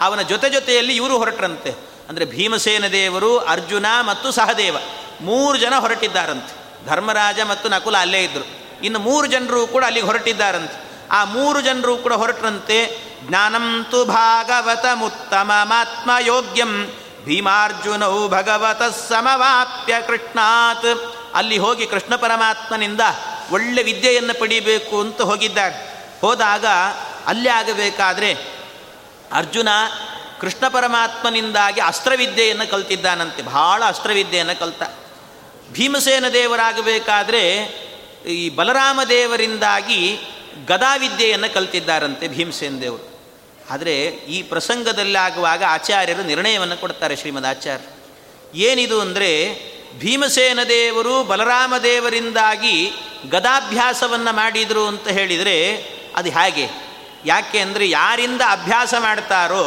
ಅವನ 0.00 0.22
ಜೊತೆ 0.22 0.50
ಜೊತೆಯಲ್ಲಿ 0.50 0.96
ಇವರು 0.96 1.18
ಹೊರಟ್ರಂತೆ. 1.18 1.70
ಅಂದರೆ 2.08 2.24
ಭೀಮಸೇನ 2.24 2.86
ದೇವರು, 2.86 3.38
ಅರ್ಜುನ 3.38 3.86
ಮತ್ತು 4.06 4.32
ಸಹದೇವ 4.32 4.76
ಮೂರು 5.20 5.58
ಜನ 5.58 5.74
ಹೊರಟಿದ್ದಾರಂತೆ. 5.74 6.86
ಧರ್ಮರಾಜ 6.86 7.40
ಮತ್ತು 7.40 7.68
ನಕುಲ 7.68 7.96
ಅಲ್ಲೇ 7.96 8.22
ಇದ್ದರು 8.22 8.66
ಇನ್ನು 8.84 8.98
ಮೂರು 8.98 9.26
ಜನರು 9.26 9.66
ಕೂಡ 9.66 9.84
ಅಲ್ಲಿಗೆ 9.84 10.06
ಹೊರಟಿದ್ದಾರಂತೆ. 10.06 11.08
ಆ 11.10 11.24
ಮೂರು 11.24 11.60
ಜನರು 11.60 11.96
ಕೂಡ 11.96 12.12
ಹೊರಟ್ರಂತೆ. 12.12 13.06
ಜ್ಞಾನಂತು 13.28 14.04
ಯೋಗ್ಯಂ 16.20 16.92
ಭೀಮಾರ್ಜುನೌ 17.26 18.28
ಭಗವತ 18.28 18.82
ಸಮವಾಪ್ಯ 18.82 19.94
ಕೃಷ್ಣಾತ್. 20.06 21.16
ಅಲ್ಲಿ 21.34 21.58
ಹೋಗಿ 21.58 21.86
ಕೃಷ್ಣ 21.86 22.16
ಪರಮಾತ್ಮನಿಂದ 22.16 23.00
ಒಳ್ಳೆ 23.50 23.82
ವಿದ್ಯೆಯನ್ನು 23.82 24.40
ಪಡಿಬೇಕು 24.40 25.00
ಅಂತ 25.00 25.20
ಹೋಗಿದ್ದಾರೆ 25.20 25.96
ಹೋದಾಗ 26.20 26.64
ಅಲ್ಲಿ 27.26 27.48
ಆಗಬೇಕಾದ್ರೆ 27.48 28.34
ಅರ್ಜುನ 29.32 29.68
ಕೃಷ್ಣ 30.40 30.68
ಪರಮಾತ್ಮನಿಂದಾಗಿ 30.68 31.80
ಅಸ್ತ್ರವಿದ್ಯೆಯನ್ನು 31.80 32.70
ಕಲ್ತಿದ್ದಾನಂತೆ. 32.70 33.42
ಬಹಳ 33.42 33.82
ಅಸ್ತ್ರವಿದ್ಯೆಯನ್ನು 33.86 34.58
ಕಲ್ತ. 34.58 34.82
ಭೀಮಸೇನ 35.72 36.28
ದೇವರಾಗಬೇಕಾದ್ರೆ 36.28 37.52
ಈ 38.26 38.48
ಬಲರಾಮ 38.48 39.00
ದೇವರಿಂದಾಗಿ 39.08 40.18
ಗದಾವಿದ್ಯೆಯನ್ನು 40.66 41.54
ಕಲ್ತಿದ್ದಾರಂತೆ 41.54 42.28
ಭೀಮಸೇನ 42.28 42.78
ದೇವರು. 42.80 43.15
ಆದರೆ 43.70 44.06
ಈ 44.06 44.42
ಪ್ರಸಂಗದಲ್ಲಾಗುವಾಗ 44.42 45.62
ಆಚಾರ್ಯರು 45.68 46.22
ನಿರ್ಣಯವನ್ನು 46.22 46.76
ಕೊಡ್ತಾರೆ 46.76 47.16
ಶ್ರೀಮದ್ 47.16 47.46
ಆಚಾರ್ಯ. 47.46 47.84
ಏನಿದು 48.58 49.00
ಅಂದರೆ 49.00 49.60
ಭೀಮಸೇನ 49.98 50.62
ದೇವರು 50.62 51.24
ಬಲರಾಮ 51.24 51.74
ದೇವರಿಂದಾಗಿ 51.82 52.92
ಗದಾಭ್ಯಾಸವನ್ನು 53.30 54.36
ಮಾಡಿದರು 54.36 54.86
ಅಂತ 54.86 55.08
ಹೇಳಿದರೆ 55.08 55.76
ಅದು 56.16 56.30
ಹೇಗೆ? 56.30 56.68
ಯಾಕೆ 57.24 57.58
ಅಂದರೆ 57.58 57.90
ಯಾರಿಂದ 57.90 58.40
ಅಭ್ಯಾಸ 58.50 58.94
ಮಾಡ್ತಾರೋ 58.98 59.64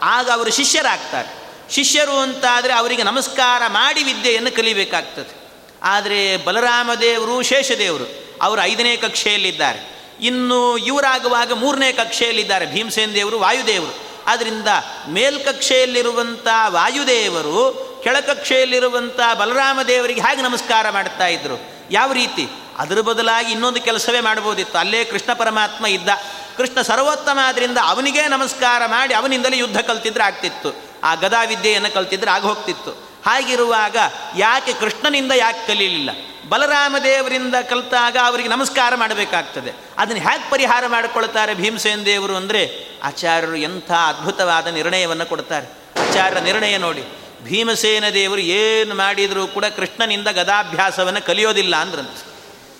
ಆಗ 0.00 0.30
ಅವರು 0.30 0.50
ಶಿಷ್ಯರಾಗ್ತಾರೆ. 0.50 1.40
ಶಿಷ್ಯರು 1.74 2.12
ಅಂತಾದರೆ 2.12 2.72
ಅವರಿಗೆ 2.72 3.02
ನಮಸ್ಕಾರ 3.02 3.62
ಮಾಡಿ 3.66 4.02
ವಿದ್ಯೆಯನ್ನು 4.02 4.56
ಕಲಿಬೇಕಾಗ್ತದೆ. 4.56 5.40
ಆದರೆ 5.82 6.36
ಬಲರಾಮ 6.36 6.90
ದೇವರು 7.00 7.42
ಶೇಷದೇವರು, 7.42 8.38
ಅವರು 8.42 8.62
ಐದನೇ 8.62 8.96
ಕಕ್ಷೆಯಲ್ಲಿದ್ದಾರೆ. 8.96 9.99
ಇನ್ನು 10.20 10.78
ಇವರಾಗುವಾಗ 10.78 11.52
ಮೂರನೇ 11.52 11.92
ಕಕ್ಷೆಯಲ್ಲಿದ್ದಾರೆ 11.92 12.66
ಭೀಮಸೇನ 12.66 13.10
ದೇವರು, 13.14 13.38
ವಾಯುದೇವರು. 13.38 14.10
ಆದ್ದರಿಂದ 14.26 14.68
ಮೇಲ್ಕಕ್ಷೆಯಲ್ಲಿರುವಂಥ 15.08 16.46
ವಾಯುದೇವರು 16.68 17.90
ಕೆಳಕಕ್ಷೆಯಲ್ಲಿರುವಂಥ 18.04 19.20
ಬಲರಾಮ 19.34 19.82
ದೇವರಿಗೆ 19.82 20.20
ಹೇಗೆ 20.20 20.42
ನಮಸ್ಕಾರ 20.42 20.90
ಮಾಡ್ತಾ 20.90 21.26
ಇದ್ರು? 21.26 21.60
ಯಾವ 21.90 22.12
ರೀತಿ? 22.12 22.48
ಅದರ 22.78 23.00
ಬದಲಾಗಿ 23.00 23.52
ಇನ್ನೊಂದು 23.52 23.80
ಕೆಲಸವೇ 23.80 24.20
ಮಾಡ್ಬೋದಿತ್ತು 24.20 24.78
ಅಲ್ಲೇ 24.78 25.04
ಕೃಷ್ಣ 25.04 25.32
ಪರಮಾತ್ಮ 25.32 25.86
ಇದ್ದ. 25.86 26.08
ಕೃಷ್ಣ 26.56 26.82
ಸರ್ವೋತ್ತಮ 26.82 27.38
ಆದ್ದರಿಂದ 27.42 27.78
ಅವನಿಗೇ 27.82 28.26
ನಮಸ್ಕಾರ 28.26 28.86
ಮಾಡಿ 28.86 29.14
ಅವನಿಂದಲೇ 29.14 29.56
ಯುದ್ಧ 29.56 29.78
ಕಲ್ತಿದ್ರೆ 29.78 30.24
ಆಗ್ತಿತ್ತು. 30.24 30.90
ಆ 31.04 31.14
ಗದಾವಿದ್ಯೆಯನ್ನು 31.14 31.94
ಕಲ್ತಿದ್ರೆ 31.94 32.30
ಆಗ 32.30 32.42
ಹೋಗ್ತಿತ್ತು 32.42 32.90
ಹಾಗಿರುವಾಗ 33.26 33.96
ಯಾಕೆ 34.36 34.72
ಕೃಷ್ಣನಿಂದ 34.72 35.32
ಯಾಕೆ 35.32 35.66
ಕಲೀಲಿಲ್ಲ? 35.66 36.10
ಬಲರಾಮ 36.50 36.96
ದೇವರಿಂದ 37.04 37.56
ಕಲಿತಾಗ 37.70 38.16
ಅವರಿಗೆ 38.24 38.48
ನಮಸ್ಕಾರ 38.48 38.92
ಮಾಡಬೇಕಾಗ್ತದೆ. 38.94 39.72
ಅದನ್ನು 39.98 40.22
ಹೇಗೆ 40.22 40.44
ಪರಿಹಾರ 40.50 40.84
ಮಾಡಿಕೊಳ್ತಾರೆ 40.86 41.52
ಭೀಮಸೇನ 41.54 42.00
ದೇವರು 42.04 42.34
ಅಂದರೆ 42.36 42.62
ಆಚಾರ್ಯರು 43.02 43.58
ಎಂಥ 43.68 43.90
ಅದ್ಭುತವಾದ 44.06 44.66
ನಿರ್ಣಯವನ್ನು 44.78 45.26
ಕೊಡ್ತಾರೆ. 45.26 45.66
ಆಚಾರ್ಯರ 46.02 46.40
ನಿರ್ಣಯ 46.42 46.76
ನೋಡಿ, 46.78 47.04
ಭೀಮಸೇನ 47.44 48.06
ದೇವರು 48.14 48.42
ಏನು 48.60 48.94
ಮಾಡಿದರೂ 48.94 49.44
ಕೂಡ 49.46 49.66
ಕೃಷ್ಣನಿಂದ 49.76 50.28
ಗದಾಭ್ಯಾಸವನ್ನು 50.40 51.22
ಕಲಿಯೋದಿಲ್ಲ 51.26 51.76
ಅಂದ್ರಂತೆ. 51.76 52.24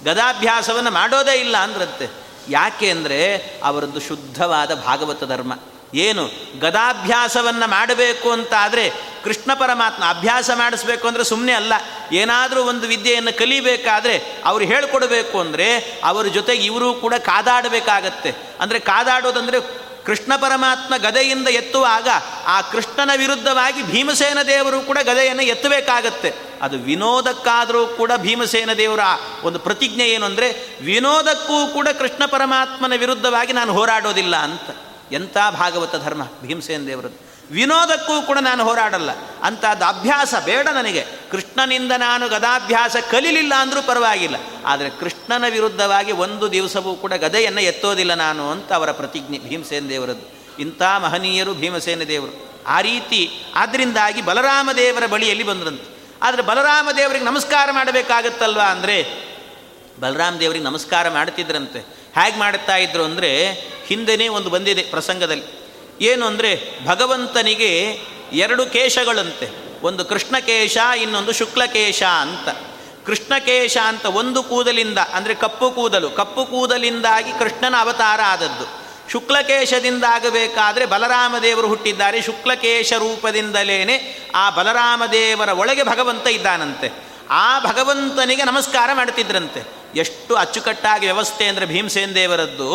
ಗದಾಭ್ಯಾಸವನ್ನು 0.04 0.90
ಮಾಡೋದೇ 0.90 1.37
ಇಲ್ಲ 1.37 1.56
ಅಂದ್ರಂತೆ. 1.56 2.09
ಯಾಕೆ 2.48 2.87
ಅಂದರೆ 2.90 3.18
ಅವರದ್ದು 3.64 4.00
ಶುದ್ಧವಾದ 4.00 4.74
ಭಾಗವತ 4.87 5.24
ಧರ್ಮ. 5.24 5.52
ಏನು 5.94 6.31
ಗದಾಭ್ಯಾಸವನ್ನು 6.61 7.70
ಮಾಡಬೇಕು 7.70 8.31
ಅಂತ 8.31 8.53
ಆದರೆ 8.59 8.90
ಕೃಷ್ಣ 9.24 9.55
ಪರಮಾತ್ಮ 9.55 10.05
ಅಭ್ಯಾಸ 10.09 10.50
ಮಾಡಿಸ್ಬೇಕು 10.55 11.09
ಅಂದರೆ 11.09 11.24
ಸುಮ್ಮನೆ 11.24 11.53
ಅಲ್ಲ. 11.53 11.72
ಏನಾದರೂ 12.12 12.62
ಒಂದು 12.62 12.87
ವಿದ್ಯೆಯನ್ನು 12.87 13.38
ಕಲಿಬೇಕಾದ್ರೆ 13.38 14.42
ಅವರು 14.44 14.64
ಹೇಳ್ಕೊಡಬೇಕು 14.64 15.40
ಅಂದರೆ 15.40 16.00
ಅವರ 16.05 16.26
ಜೊತೆಗೆ 16.26 16.64
ಇವರು 16.64 16.94
ಕೂಡ 16.94 17.14
ಕಾದಾಡಬೇಕಾಗತ್ತೆ. 17.14 18.35
ಅಂದರೆ 18.61 18.81
ಕಾದಾಡೋದಂದರೆ 18.81 19.90
ಕೃಷ್ಣ 20.05 20.37
ಪರಮಾತ್ಮ 20.37 20.96
ಗದೆಯಿಂದ 20.96 21.48
ಎತ್ತುವಾಗ 21.48 22.09
ಆ 22.46 22.61
ಕೃಷ್ಣನ 22.61 23.11
ವಿರುದ್ಧವಾಗಿ 23.16 23.83
ಭೀಮಸೇನ 23.83 24.42
ದೇವರು 24.42 24.81
ಕೂಡ 24.81 24.98
ಗದೆಯನ್ನು 25.03 25.42
ಎತ್ತಬೇಕಾಗತ್ತೆ. 25.42 26.35
ಅದು 26.62 26.79
ವಿನೋದಕ್ಕಾದರೂ 26.79 27.87
ಕೂಡ 27.87 28.12
ಭೀಮಸೇನ 28.16 28.72
ದೇವರ 28.72 29.00
ಒಂದು 29.42 29.59
ಪ್ರತಿಜ್ಞೆ 29.59 30.09
ಏನು 30.09 30.26
ಅಂದರೆ 30.26 30.79
ವಿನೋದಕ್ಕೂ 30.81 31.66
ಕೂಡ 31.66 31.88
ಕೃಷ್ಣ 31.88 32.26
ಪರಮಾತ್ಮನ 32.26 32.92
ವಿರುದ್ಧವಾಗಿ 32.96 33.53
ನಾನು 33.53 33.72
ಹೋರಾಡೋದಿಲ್ಲ 33.72 34.37
ಅಂತ. 34.37 34.70
ಎಂಥ 35.12 35.36
ಭಾಗವತ 35.50 35.96
ಧರ್ಮ? 35.96 36.22
ಭೀಮಸೇನ 36.42 36.86
ದೇವರದ್ದು. 36.86 37.30
ವಿನೋದಕ್ಕೂ 37.50 38.22
ಕೂಡ 38.22 38.38
ನಾನು 38.38 38.64
ಹೋರಾಡಲ್ಲ. 38.64 39.10
ಅಂಥದ್ದು 39.42 39.84
ಅಭ್ಯಾಸ 39.84 40.34
ಬೇಡ 40.44 40.68
ನನಗೆ. 40.68 41.04
ಕೃಷ್ಣನಿಂದ 41.30 41.92
ನಾನು 41.92 42.28
ಗದಾಭ್ಯಾಸ 42.28 42.96
ಕಲಿಲಿಲ್ಲ 43.10 43.52
ಅಂದರೂ 43.54 43.82
ಪರವಾಗಿಲ್ಲ. 43.82 44.36
ಆದರೆ 44.64 44.90
ಕೃಷ್ಣನ 44.90 45.44
ವಿರುದ್ಧವಾಗಿ 45.50 46.12
ಒಂದು 46.12 46.52
ದಿವಸವೂ 46.52 46.94
ಕೂಡ 46.94 47.12
ಗದೆಯನ್ನು 47.12 47.60
ಎತ್ತೋದಿಲ್ಲ 47.60 48.14
ನಾನು 48.14 48.50
ಅಂತ 48.50 48.72
ಅವರ 48.72 48.90
ಪ್ರತಿಜ್ಞೆ 48.92 49.38
ಭೀಮಸೇನ 49.38 49.88
ದೇವರದ್ದು. 49.88 50.56
ಇಂಥ 50.58 50.82
ಮಹನೀಯರು 50.82 51.54
ಭೀಮಸೇನ 51.54 52.02
ದೇವರು. 52.02 52.50
ಆ 52.66 52.80
ರೀತಿ 52.80 53.30
ಆದ್ದರಿಂದಾಗಿ 53.54 54.22
ಬಲರಾಮ 54.22 54.70
ದೇವರ 54.76 55.06
ಬಳಿಯಲ್ಲಿ 55.06 55.44
ಬಂದ್ರಂತೆ. 55.44 56.00
ಆದರೆ 56.22 56.42
ಬಲರಾಮ 56.42 56.88
ದೇವರಿಗೆ 56.96 57.24
ನಮಸ್ಕಾರ 57.24 57.68
ಮಾಡಬೇಕಾಗತ್ತಲ್ವಾ? 57.72 58.64
ಅಂದರೆ 58.64 59.30
ಬಲರಾಮ 60.00 60.34
ದೇವರಿಗೆ 60.40 60.64
ನಮಸ್ಕಾರ 60.64 61.08
ಮಾಡ್ತಿದ್ರಂತೆ. 61.08 61.99
ಹೇಗೆ 62.14 62.38
ಮಾಡುತ್ತಾ 62.38 62.76
ಇದ್ರು 62.76 63.04
ಅಂದರೆ 63.04 63.52
ಹಿಂದೆನೇ 63.86 64.28
ಒಂದು 64.28 64.50
ಬಂದಿದೆ 64.50 64.82
ಪ್ರಸಂಗದಲ್ಲಿ. 64.82 65.46
ಏನು 66.00 66.26
ಅಂದರೆ 66.26 66.84
ಭಗವಂತನಿಗೆ 66.86 67.98
ಎರಡು 68.32 68.66
ಕೇಶಗಳಂತೆ. 68.66 69.70
ಒಂದು 69.82 70.04
ಕೃಷ್ಣಕೇಶ, 70.04 70.76
ಇನ್ನೊಂದು 71.02 71.32
ಶುಕ್ಲಕೇಶ 71.32 72.02
ಅಂತ. 72.02 72.48
ಕೃಷ್ಣಕೇಶ 73.06 73.76
ಅಂತ 73.84 74.06
ಒಂದು 74.06 74.42
ಕೂದಲಿಂದ, 74.42 74.98
ಅಂದರೆ 74.98 75.34
ಕಪ್ಪು 75.34 75.70
ಕೂದಲು, 75.70 76.10
ಕಪ್ಪು 76.10 76.44
ಕೂದಲಿಂದಾಗಿ 76.44 77.32
ಕೃಷ್ಣನ 77.32 77.74
ಅವತಾರ 77.80 78.20
ಆದದ್ದು. 78.26 78.80
ಶುಕ್ಲಕೇಶದಿಂದ 79.12 80.04
ಆಗಬೇಕಾದರೆ 80.04 80.86
ಬಲರಾಮ 80.86 81.34
ದೇವರು 81.42 81.68
ಹುಟ್ಟಿದ್ದಾರೆ. 81.68 82.22
ಶುಕ್ಲಕೇಶ 82.22 82.92
ರೂಪದಿಂದಲೇ 82.92 84.26
ಆ 84.34 84.50
ಬಲರಾಮ 84.50 85.02
ದೇವರ 85.12 85.48
ಒಳಗೆ 85.48 85.82
ಭಗವಂತ 85.82 86.26
ಇದ್ದಾನಂತೆ. 86.26 86.92
ಆ 87.30 87.60
ಭಗವಂತನಿಗೆ 87.60 88.44
ನಮಸ್ಕಾರ 88.44 88.90
ಮಾಡ್ತಿದ್ರಂತೆ 88.92 89.79
ಎಷ್ಟು 89.94 90.33
ಅಚ್ಚುಕಟ್ಟಾಗಿ 90.35 91.07
ವ್ಯವಸ್ಥೆ 91.07 91.44
ಅಂದರೆ 91.48 91.66
ಭೀಮಸೇನ 91.66 92.12
ದೇವರದ್ದು, 92.14 92.70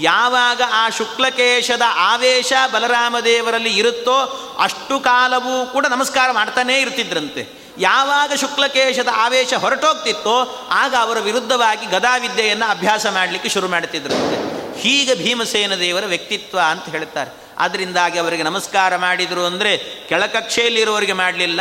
ಯಾವಾಗ 0.00 0.62
ಆ 0.72 0.84
ಶುಕ್ಲಕೇಶದ 0.88 1.84
ಆವೇಶ 1.86 2.52
ಬಲರಾಮ 2.72 3.16
ದೇವರಲ್ಲಿ 3.24 3.72
ಇರುತ್ತೋ 3.78 4.16
ಅಷ್ಟು 4.58 5.00
ಕಾಲವೂ 5.00 5.54
ಕೂಡ 5.66 5.86
ನಮಸ್ಕಾರ 5.86 6.28
ಮಾಡ್ತಾನೇ 6.32 6.80
ಇರ್ತಿದ್ರಂತೆ. 6.80 7.44
ಯಾವಾಗ 7.78 8.32
ಶುಕ್ಲಕೇಶದ 8.34 9.10
ಆವೇಶ 9.14 9.52
ಹೊರಟೋಗ್ತಿತ್ತೋ, 9.54 10.36
ಆಗ 10.70 10.94
ಅವರ 11.00 11.18
ವಿರುದ್ಧವಾಗಿ 11.20 11.86
ಗದಾವಿದ್ಯೆಯನ್ನು 11.86 12.66
ಅಭ್ಯಾಸ 12.70 13.06
ಮಾಡಲಿಕ್ಕೆ 13.06 13.48
ಶುರು 13.48 13.68
ಮಾಡ್ತಿದ್ರಂತೆ. 13.68 14.36
ಹೀಗೆ 14.82 15.14
ಭೀಮಸೇನ 15.14 15.74
ದೇವರ 15.74 16.06
ವ್ಯಕ್ತಿತ್ವ 16.06 16.58
ಅಂತ 16.72 16.86
ಹೇಳ್ತಾರೆ. 16.88 17.30
ಅದರಿಂದಾಗಿ 17.58 18.18
ಅವರಿಗೆ 18.18 18.42
ನಮಸ್ಕಾರ 18.42 18.96
ಮಾಡಿದರು 18.96 19.44
ಅಂದರೆ 19.44 19.70
ಕೆಳಕಕ್ಷೆಯಲ್ಲಿರುವವರಿಗೆ 20.08 21.12
ಮಾಡಲಿಲ್ಲ, 21.12 21.60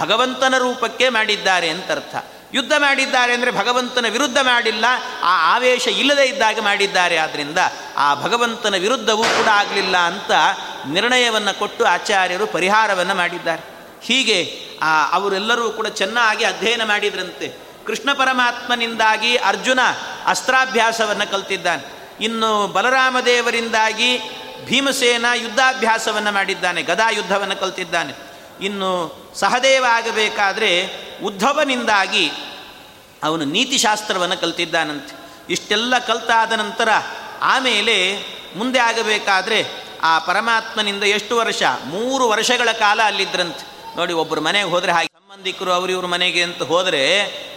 ಭಗವಂತನ 0.00 0.58
ರೂಪಕ್ಕೆ 0.58 1.08
ಮಾಡಿದ್ದಾರೆ 1.08 1.68
ಅಂತ 1.68 1.90
ಅರ್ಥ. 1.90 2.14
ಯುದ್ಧ 2.54 2.72
ಮಾಡಿದ್ದಾರೆ 2.78 3.32
ಅಂದರೆ 3.32 3.50
ಭಗವಂತನ 3.50 4.06
ವಿರುದ್ಧ 4.08 4.38
ಮಾಡಿಲ್ಲ, 4.42 4.84
ಆ 5.22 5.54
ಆವೇಶ 5.54 5.86
ಇಲ್ಲದೇ 5.86 6.24
ಇದ್ದಾಗ 6.24 6.58
ಮಾಡಿದ್ದಾರೆ. 6.60 7.16
ಆದ್ದರಿಂದ 7.16 7.58
ಆ 7.96 8.14
ಭಗವಂತನ 8.14 8.74
ವಿರುದ್ಧವೂ 8.74 9.22
ಕೂಡ 9.22 9.48
ಆಗಲಿಲ್ಲ 9.48 9.96
ಅಂತ 9.96 10.30
ನಿರ್ಣಯವನ್ನು 10.86 11.58
ಕೊಟ್ಟು 11.58 11.84
ಆಚಾರ್ಯರು 11.84 12.46
ಪರಿಹಾರವನ್ನು 12.46 13.14
ಮಾಡಿದ್ದಾರೆ. 13.14 13.62
ಹೀಗೆ, 14.02 14.68
ಆ, 14.82 15.10
ಅವರೆಲ್ಲರೂ 15.12 15.70
ಕೂಡ 15.70 15.86
ಚೆನ್ನಾಗಿ 15.86 16.44
ಅಧ್ಯಯನ 16.44 16.84
ಮಾಡಿದ್ರಂತೆ. 16.84 17.64
ಕೃಷ್ಣ 17.86 18.12
ಪರಮಾತ್ಮನಿಂದಾಗಿ 18.12 19.36
ಅರ್ಜುನ 19.36 19.78
ಅಸ್ತ್ರಾಭ್ಯಾಸವನ್ನು 20.26 21.30
ಕಲ್ತಿದ್ದಾನೆ. 21.30 22.14
ಇನ್ನು 22.20 22.66
ಬಲರಾಮ 22.66 23.20
ದೇವರಿಂದಾಗಿ 23.20 24.18
ಭೀಮಸೇನ 24.64 25.24
ಯುದ್ಧಾಭ್ಯಾಸವನ್ನು 25.34 26.32
ಮಾಡಿದ್ದಾನೆ, 26.32 26.82
ಗದಾ 26.82 27.10
ಯುದ್ಧವನ್ನು 27.10 27.56
ಕಲ್ತಿದ್ದಾನೆ. 27.56 28.34
ಇನ್ನು 28.64 29.24
ಸಹದೇವ 29.34 29.86
ಆಗಬೇಕಾದ್ರೆ 29.90 31.04
ಉದ್ಧವನಿಂದಾಗಿ 31.24 32.30
ಅವನು 33.22 33.44
ನೀತಿಶಾಸ್ತ್ರವನ್ನು 33.44 34.40
ಕಲ್ತಿದ್ದಾನಂತೆ. 34.40 35.14
ಇಷ್ಟೆಲ್ಲ 35.50 35.98
ಕಲ್ತಾದ 35.98 36.52
ನಂತರ 36.52 36.88
ಆಮೇಲೆ 37.42 37.96
ಮುಂದೆ 38.56 38.78
ಆಗಬೇಕಾದ್ರೆ 38.78 39.64
ಆ 40.02 40.18
ಪರಮಾತ್ಮನಿಂದ 40.18 41.02
ಎಷ್ಟು 41.02 41.36
ವರ್ಷ? 41.36 41.62
ಮೂರು 41.84 42.28
ವರ್ಷಗಳ 42.28 42.72
ಕಾಲ 42.72 43.02
ಅಲ್ಲಿದ್ರಂತೆ. 43.02 43.74
ನೋಡಿ 43.96 44.12
ಒಬ್ಬರು 44.12 44.40
ಮನೆಗೆ 44.40 44.68
ಹೋದರೆ 44.68 44.92
ಹಾಗೆ 44.92 45.06
ಸಂಬಂಧಿಕರು 45.06 45.72
ಅವರಿವ್ರ 45.72 46.06
ಮನೆಗೆ 46.06 46.42
ಅಂತ 46.42 46.62
ಹೋದರೆ 46.62 47.02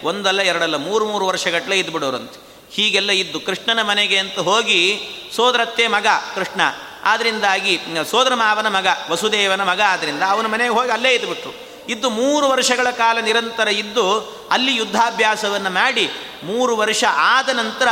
ಒಂದಲ್ಲ 0.03 0.41
ಎರಡಲ್ಲ 0.41 0.75
ಮೂರು 0.75 1.05
ಮೂರು 1.05 1.25
ವರ್ಷಗಟ್ಟಲೆ 1.27 1.79
ಇದ್ಬಿಡೋರಂತೆ 1.79 2.47
ಹೀಗೆಲ್ಲ 2.71 3.11
ಇದ್ದು 3.11 3.39
ಕೃಷ್ಣನ 3.39 3.81
ಮನೆಗೆ 3.81 4.17
ಅಂತ 4.17 4.39
ಹೋಗಿ 4.39 4.99
ಸೋದರತ್ತೆ 5.35 5.87
ಮಗ 5.87 6.07
ಕೃಷ್ಣ. 6.35 6.61
ಆದ್ದರಿಂದಾಗಿ 7.03 7.79
ಸೋದರ 8.11 8.33
ಮಾವನ 8.35 8.67
ಮಗ, 8.67 8.87
ವಸುದೇವನ 9.09 9.63
ಮಗ 9.63 9.81
ಆದ್ದರಿಂದ 9.87 10.23
ಅವನ 10.29 10.47
ಮನೆಗೆ 10.47 10.73
ಹೋಗಿ 10.73 10.89
ಅಲ್ಲೇ 10.89 11.13
ಇದ್ಬಿಟ್ರು. 11.13 11.66
ಇದ್ದು 11.89 12.09
ಮೂರು 12.09 12.49
ವರ್ಷಗಳ 12.49 12.89
ಕಾಲ 12.91 13.19
ನಿರಂತರ 13.19 13.67
ಇದ್ದು 13.67 14.05
ಅಲ್ಲಿ 14.51 14.75
ಯುದ್ಧಾಭ್ಯಾಸವನ್ನು 14.75 15.69
ಮಾಡಿ 15.69 16.09
ಮೂರು 16.43 16.77
ವರ್ಷ 16.77 17.03
ಆದ 17.07 17.49
ನಂತರ 17.49 17.87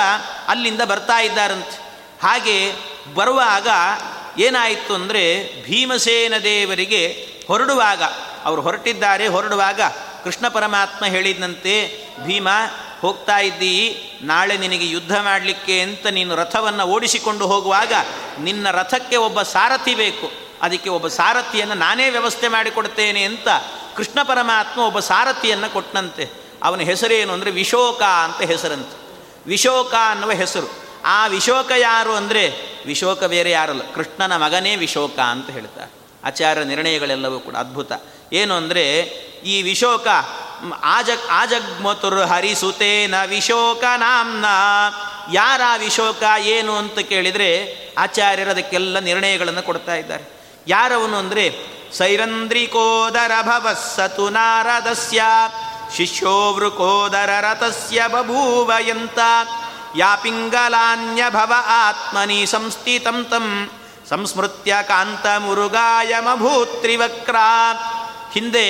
ಅಲ್ಲಿಂದ 0.48 0.82
ಬರ್ತಾ 0.82 1.20
ಇದ್ದಾರಂತೆ. 1.20 1.78
ಹಾಗೆ 2.22 2.74
ಬರುವಾಗ 3.14 3.68
ಏನಾಯಿತು 4.40 4.94
ಅಂದರೆ 4.94 5.24
ಭೀಮಸೇನ 5.64 6.34
ದೇವರಿಗೆ 6.44 7.04
ಹೊರಡುವಾಗ, 7.48 8.04
ಅವರು 8.46 8.62
ಹೊರಟಿದ್ದಾರೆ, 8.62 9.28
ಹೊರಡುವಾಗ 9.28 9.82
ಕೃಷ್ಣ 10.24 10.48
ಪರಮಾತ್ಮ 10.48 11.06
ಹೇಳಿದಂತೆ 11.06 12.06
ಭೀಮ 12.26 12.48
ಹೋಗ್ತಾ 13.02 13.38
ಇದ್ದೀ, 13.38 13.76
ನಾಳೆ 14.22 14.58
ನಿನಗೆ 14.58 14.88
ಯುದ್ಧ 14.88 15.16
ಮಾಡಲಿಕ್ಕೆ 15.18 15.82
ಅಂತ 15.82 16.08
ನೀನು 16.08 16.36
ರಥವನ್ನು 16.36 16.84
ಓಡಿಸಿಕೊಂಡು 16.84 17.48
ಹೋಗುವಾಗ 17.48 17.94
ನಿನ್ನ 18.40 18.72
ರಥಕ್ಕೆ 18.72 19.18
ಒಬ್ಬ 19.18 19.42
ಸಾರಥಿ 19.42 19.96
ಬೇಕು. 19.96 20.46
ಅದಕ್ಕೆ 20.62 20.90
ಒಬ್ಬ 20.90 21.08
ಸಾರಥಿಯನ್ನು 21.08 21.74
ನಾನೇ 21.74 22.10
ವ್ಯವಸ್ಥೆ 22.10 22.48
ಮಾಡಿಕೊಡ್ತೇನೆ 22.48 23.24
ಅಂತ 23.24 23.48
ಕೃಷ್ಣ 23.98 24.20
ಪರಮಾತ್ಮ 24.24 24.80
ಒಬ್ಬ 24.90 25.00
ಸಾರಥಿಯನ್ನು 25.10 25.70
ಕೊಟ್ಟನಂತೆ 25.74 26.26
ಅವನ 26.64 26.82
ಹೆಸರೇನು 26.90 27.32
ಅಂದರೆ 27.34 27.52
ವಿಶೋಕ 27.62 28.02
ಅಂತ 28.26 28.42
ಹೆಸರಂತೆ. 28.52 28.96
ವಿಶೋಕ 29.48 29.94
ಅನ್ನುವ 30.12 30.32
ಹೆಸರು. 30.42 30.70
ಆ 31.18 31.20
ವಿಶೋಕ 31.28 31.72
ಯಾರು 31.80 32.14
ಅಂದರೆ 32.16 32.44
ವಿಶೋಕ 32.86 33.24
ಬೇರೆ 33.34 33.52
ಯಾರಲ್ಲ, 33.52 33.84
ಕೃಷ್ಣನ 33.96 34.34
ಮಗನೇ 34.44 34.74
ವಿಶೋಕ 34.76 35.18
ಅಂತ 35.34 35.48
ಹೇಳ್ತಾರೆ. 35.50 35.92
ಆಚಾರ್ಯ 36.24 36.64
ನಿರ್ಣಯಗಳೆಲ್ಲವೂ 36.64 37.38
ಕೂಡ 37.40 37.56
ಅದ್ಭುತ. 37.56 37.92
ಏನು 38.34 38.54
ಅಂದರೆ 38.54 38.86
ಈ 39.44 39.56
ವಿಶೋಕ 39.62 40.08
ಆಜ 40.96 41.10
ಆಜಗ್ಮತುರ್ 41.42 42.22
ಹರಿಸುತೇನ 42.32 43.16
ವಿಶೋಕ 43.28 43.84
ನಾಮ್ನ. 43.98 44.46
ಯಾರ 45.34 45.62
ವಿಶೋಕ, 45.78 46.24
ಏನು 46.56 46.74
ಅಂತ 46.82 46.98
ಕೇಳಿದರೆ 47.12 47.50
ಆಚಾರ್ಯರು 47.98 48.52
ಅದಕ್ಕೆಲ್ಲ 48.52 49.00
ನಿರ್ಣಯಗಳನ್ನು 49.10 49.64
ಕೊಡ್ತಾ 49.64 49.96
ಇದ್ದಾರೆ. 49.96 50.26
ಯಾರವನು 50.68 51.18
ಅಂದರೆ 51.18 51.46
ಸೈರಂದ್ರಿಕೋದರ 51.98 53.32
ಭವಸ್ಸತು 53.42 54.30
ನಾರದಸ್ಯ 54.30 55.24
ಶಿಷ್ಯೋವೃಕೋದರ 55.96 57.30
ರಥಸ್ಯ 57.42 58.08
ಬಭೂವಯಂತ 58.08 59.20
ಯಾಪಿಂಗಲಾನ್ಯಭವ 59.98 61.46
ಭವ 61.46 61.54
ಆತ್ಮನಿ 61.68 62.46
ಸಂಸ್ಥಿತಂ 62.46 63.26
ತಂ 63.30 63.70
ಸಂಸ್ಮೃತ್ಯ 64.10 64.76
ಕಾಂತ 64.82 65.26
ಮುರುಗಾಯಮಭೂತ್ರಿವಕ್ರ 65.38 67.36
ಹಿಂದೆ 68.34 68.66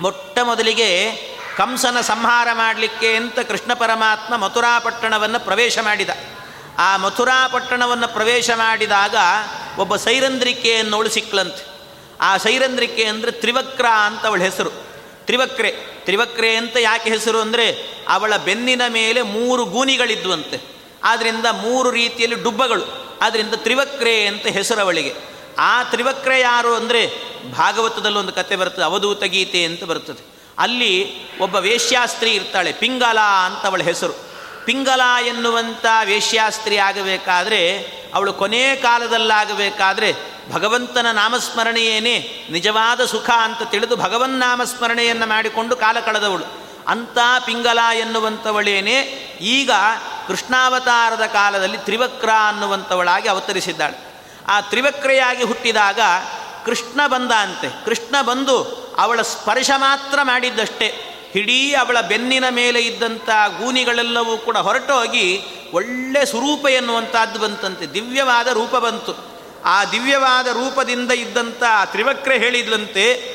ಮೊಟ್ಟ 0.00 0.38
ಮೊದಲಿಗೆ 0.42 1.12
ಕಂಸನ 1.56 2.00
ಸಂಹಾರ 2.00 2.48
ಮಾಡಲಿಕ್ಕೆ 2.52 3.16
ಅಂತ 3.16 3.38
ಕೃಷ್ಣ 3.38 3.74
ಪರಮಾತ್ಮ 3.74 4.36
ಮಥುರಾಪಟ್ಟಣವನ್ನು 4.36 5.40
ಪ್ರವೇಶ 5.40 5.78
ಮಾಡಿದ. 5.78 6.10
ಆ 6.78 6.96
ಮಥುರಾಪಟ್ಟಣವನ್ನು 6.96 8.08
ಪ್ರವೇಶ 8.08 8.50
ಮಾಡಿದಾಗ 8.56 9.16
ಒಬ್ಬ 9.78 9.96
ಸೈರಂದ್ರಿಕೆಯನ್ನು 9.96 11.08
ಸಿಕ್ಲಂತೆ 11.08 11.73
ಆ 12.20 12.36
ಸೈರಂದ್ರಿಕೆ 12.36 13.04
ಅಂದರೆ 13.04 13.30
ತ್ರಿವಕ್ರ 13.30 13.86
ಅಂತ 13.86 14.26
ಅವಳ 14.26 14.40
ಹೆಸರು. 14.40 14.70
ತ್ರಿವಕ್ರೆ 15.26 15.70
ತ್ರಿವಕ್ರೆ 16.04 16.56
ಅಂತ 16.56 16.76
ಯಾಕೆ 16.76 17.10
ಹೆಸರು 17.10 17.40
ಅಂದರೆ 17.40 17.94
ಅವಳ 18.08 18.36
ಬೆನ್ನಿನ 18.36 18.82
ಮೇಲೆ 18.88 19.22
ಮೂರು 19.22 19.64
ಗೂನಿಗಳಿದ್ವಂತೆ 19.64 20.60
ಆದ್ದರಿಂದ 21.04 21.46
ಮೂರು 21.46 21.90
ರೀತಿಯಲ್ಲಿ 21.90 22.42
ಡುಬ್ಬಗಳು. 22.42 23.04
ಆದ್ದರಿಂದ 23.22 23.54
ತ್ರಿವಕ್ರೆ 23.54 24.26
ಅಂತ 24.26 24.46
ಹೆಸರು 24.46 24.80
ಅವಳಿಗೆ. 24.80 25.14
ಆ 25.58 25.82
ತ್ರಿವಕ್ರೆ 25.82 26.40
ಯಾರು 26.40 26.74
ಅಂದರೆ 26.74 27.10
ಭಾಗವತದಲ್ಲಿ 27.52 28.18
ಒಂದು 28.18 28.32
ಕತೆ 28.32 28.56
ಬರ್ತದೆ, 28.56 28.84
ಅವಧೂತ 28.84 29.22
ಗೀತೆ 29.22 29.64
ಅಂತ 29.64 29.84
ಬರ್ತದೆ. 29.84 30.24
ಅಲ್ಲಿ 30.58 30.92
ಒಬ್ಬ 31.38 31.54
ವೇಶ್ಯಾಸ್ತ್ರೀ 31.54 32.30
ಇರ್ತಾಳೆ, 32.30 32.72
ಪಿಂಗಲ 32.72 33.18
ಅಂತ 33.20 33.66
ಅವಳ 33.66 33.82
ಹೆಸರು. 33.82 34.12
ಪಿಂಗಲ 34.64 35.00
ಎನ್ನುವಂಥ 35.26 35.86
ವೇಶ್ಯಾಸ್ತ್ರೀ 36.04 36.76
ಆಗಬೇಕಾದ್ರೆ, 36.76 37.78
ಅವಳು 38.14 38.32
ಕೊನೆ 38.32 38.76
ಕಾಲದಲ್ಲಾಗಬೇಕಾದ್ರೆ 38.76 40.33
ಭಗವಂತನ 40.52 41.06
ನಾಮಸ್ಮರಣೆಯೇನೇ 41.12 42.46
ನಿಜವಾದ 42.50 43.04
ಸುಖ 43.04 43.30
ಅಂತ 43.30 43.62
ತಿಳಿದು 43.62 43.96
ಭಗವನ್ 43.96 44.30
ನಾಮಸ್ಮರಣೆಯನ್ನು 44.30 45.26
ಮಾಡಿಕೊಂಡು 45.26 45.76
ಕಾಲ 45.76 46.00
ಕಳೆದವಳು. 46.00 46.64
ಅಂಥ 46.88 47.18
ಪಿಂಗಲ 47.46 47.78
ಎನ್ನುವಂಥವಳೇನೇ 47.94 49.00
ಈಗ 49.40 49.70
ಕೃಷ್ಣಾವತಾರದ 50.28 51.26
ಕಾಲದಲ್ಲಿ 51.26 51.78
ತ್ರಿವಕ್ರ 51.78 52.30
ಅನ್ನುವಂಥವಳಾಗಿ 52.48 53.28
ಅವತರಿಸಿದ್ದಾಳೆ. 53.28 54.14
ಆ 54.48 54.60
ತ್ರಿವಕ್ರೆಯಾಗಿ 54.60 55.42
ಹುಟ್ಟಿದಾಗ 55.42 56.00
ಕೃಷ್ಣ 56.64 57.06
ಬಂದ 57.06 57.32
ಅಂತೆ. 57.32 57.84
ಕೃಷ್ಣ 57.84 58.22
ಬಂದು 58.22 58.62
ಅವಳ 58.98 59.22
ಸ್ಪರ್ಶ 59.22 59.70
ಮಾತ್ರ 59.76 60.18
ಮಾಡಿದ್ದಷ್ಟೇ. 60.22 61.10
ಇಡೀ 61.34 61.72
ಅವಳ 61.72 62.00
ಬೆನ್ನಿನ 62.00 62.44
ಮೇಲೆ 62.50 62.80
ಇದ್ದಂಥ 62.80 63.30
ಗೂನಿಗಳೆಲ್ಲವೂ 63.58 64.36
ಕೂಡ 64.36 64.56
ಹೊರಟೋಗಿ 64.56 65.42
ಒಳ್ಳೆ 65.72 66.26
ಸ್ವರೂಪ 66.26 66.68
ಎನ್ನುವಂಥದ್ದು 66.68 67.38
ಬಂತಂತೆ. 67.38 67.86
ದಿವ್ಯವಾದ 67.86 68.46
ರೂಪ 68.46 68.76
ಬಂತು. 68.76 69.33
ಆ 69.64 69.84
ದಿವ್ಯವಾದ 69.84 70.46
ರೂಪದಿಂದ 70.46 71.10
ಇದ್ದಂಥ 71.10 71.62
ತ್ರಿವಕ್ರೆ 71.84 72.38
ಹೇಳಿದ್ಲಂತೆ, 72.38 73.34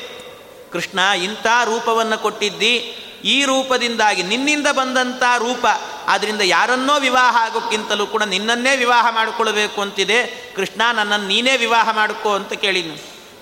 ಕೃಷ್ಣ, 0.72 0.98
ಇಂಥ 0.98 1.46
ರೂಪವನ್ನು 1.64 2.18
ಕೊಟ್ಟಿದ್ದಿ, 2.18 2.76
ಈ 3.24 3.44
ರೂಪದಿಂದಾಗಿ 3.44 4.22
ನಿನ್ನಿಂದ 4.22 4.66
ಬಂದಂಥ 4.66 5.22
ರೂಪ 5.38 5.66
ಆದ್ದರಿಂದ 6.08 6.40
ಯಾರನ್ನೋ 6.40 6.98
ವಿವಾಹ 6.98 7.36
ಆಗೋಕ್ಕಿಂತಲೂ 7.36 8.06
ಕೂಡ 8.06 8.22
ನಿನ್ನನ್ನೇ 8.22 8.76
ವಿವಾಹ 8.76 9.14
ಮಾಡಿಕೊಳ್ಬೇಕು 9.14 9.80
ಅಂತಿದೆ. 9.80 10.52
ಕೃಷ್ಣ, 10.56 10.82
ನನ್ನನ್ನು 10.92 11.26
ನೀನೇ 11.26 11.56
ವಿವಾಹ 11.56 11.90
ಮಾಡಿಕೋ 11.90 12.34
ಅಂತ 12.34 12.52
ಕೇಳಿದ್ನು. 12.52 12.96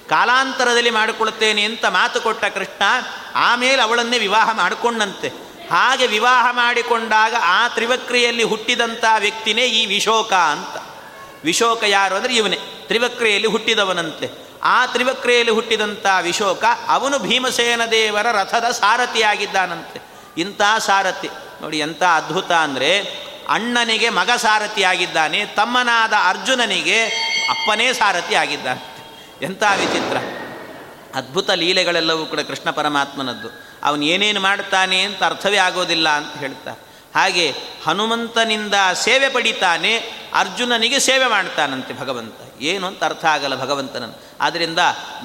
ಕಾಲಾಂತರದಲ್ಲಿ 0.08 0.90
ಮಾಡಿಕೊಳ್ತೇನೆ 0.90 1.62
ಅಂತ 1.62 1.84
ಮಾತು 1.84 2.20
ಕೊಟ್ಟ 2.20 2.44
ಕೃಷ್ಣ, 2.44 2.82
ಆಮೇಲೆ 3.34 3.82
ಅವಳನ್ನೇ 3.82 4.18
ವಿವಾಹ 4.18 4.52
ಮಾಡಿಕೊಂಡಂತೆ. 4.52 5.28
ಹಾಗೆ 5.70 6.06
ವಿವಾಹ 6.06 6.46
ಮಾಡಿಕೊಂಡಾಗ 6.50 7.34
ಆ 7.42 7.68
ತ್ರಿವಕ್ರಿಯಲ್ಲಿ 7.68 8.42
ಹುಟ್ಟಿದಂಥ 8.42 9.04
ವ್ಯಕ್ತಿನೇ 9.18 9.64
ಈ 9.66 9.86
ವಿಶೋಕ 9.86 10.32
ಅಂತ. 10.32 10.87
ವಿಶೋಕ 11.44 11.82
ಯಾರು 11.86 12.14
ಅಂದರೆ 12.16 12.34
ಇವನೇ, 12.34 12.58
ತ್ರಿವಕ್ರೆಯಲ್ಲಿ 12.88 13.48
ಹುಟ್ಟಿದವನಂತೆ. 13.48 14.26
ಆ 14.62 14.86
ತ್ರಿವಕ್ರೆಯಲ್ಲಿ 14.86 15.52
ಹುಟ್ಟಿದಂಥ 15.52 16.06
ವಿಶೋಕ 16.22 16.64
ಅವನು 16.88 17.16
ಭೀಮಸೇನ 17.18 17.82
ದೇವರ 17.90 18.26
ರಥದ 18.30 18.66
ಸಾರಥಿಯಾಗಿದ್ದಾನಂತೆ. 18.70 19.98
ಇಂಥ 20.38 20.60
ಸಾರಥಿ, 20.86 21.30
ನೋಡಿ 21.62 21.78
ಎಂಥ 21.78 22.02
ಅದ್ಭುತ 22.02 22.50
ಅಂದರೆ 22.52 22.90
ಅಣ್ಣನಿಗೆ 23.48 24.08
ಮಗ 24.10 24.30
ಸಾರಥಿಯಾಗಿದ್ದಾನೆ, 24.36 25.38
ತಮ್ಮನಾದ 25.56 26.14
ಅರ್ಜುನನಿಗೆ 26.28 26.98
ಅಪ್ಪನೇ 27.50 27.86
ಸಾರಥಿ 27.92 28.34
ಆಗಿದ್ದಾನೆ 28.34 28.82
ಎಂಥ 29.42 29.62
ವಿಚಿತ್ರ. 29.80 30.16
ಅದ್ಭುತ 31.14 31.50
ಲೀಲೆಗಳೆಲ್ಲವೂ 31.50 32.24
ಕೂಡ 32.26 32.40
ಕೃಷ್ಣ 32.40 32.70
ಪರಮಾತ್ಮನದ್ದು. 32.70 33.48
ಅವನು 33.84 34.02
ಏನೇನು 34.04 34.40
ಮಾಡ್ತಾನೆ 34.40 34.98
ಅಂತ 35.00 35.20
ಅರ್ಥವೇ 35.24 35.56
ಆಗೋದಿಲ್ಲ 35.56 36.08
ಅಂತ 36.08 36.32
ಹೇಳ್ತಾರೆ. 36.38 36.80
ಹಾಗೆ 37.18 37.54
ಹನುಮಂತನಿಂದ 37.86 38.74
ಸೇವೆ 38.94 39.28
ಪಡಿತಾನೆ, 39.28 39.92
ಅರ್ಜುನನಿಗೆ 40.34 40.98
ಸೇವೆ 41.00 41.26
ಮಾಡ್ತಾನಂತೆ 41.26 42.00
ಭಗವಂತ. 42.00 42.34
ಏನು 42.60 42.86
ಅಂತ 42.86 43.04
ಅರ್ಥ 43.04 43.24
ಆಗಲ್ಲ 43.24 43.54
ಭಗವಂತನನ್ನು. 43.54 44.22
ಆದ್ದರಿಂದ 44.40 44.78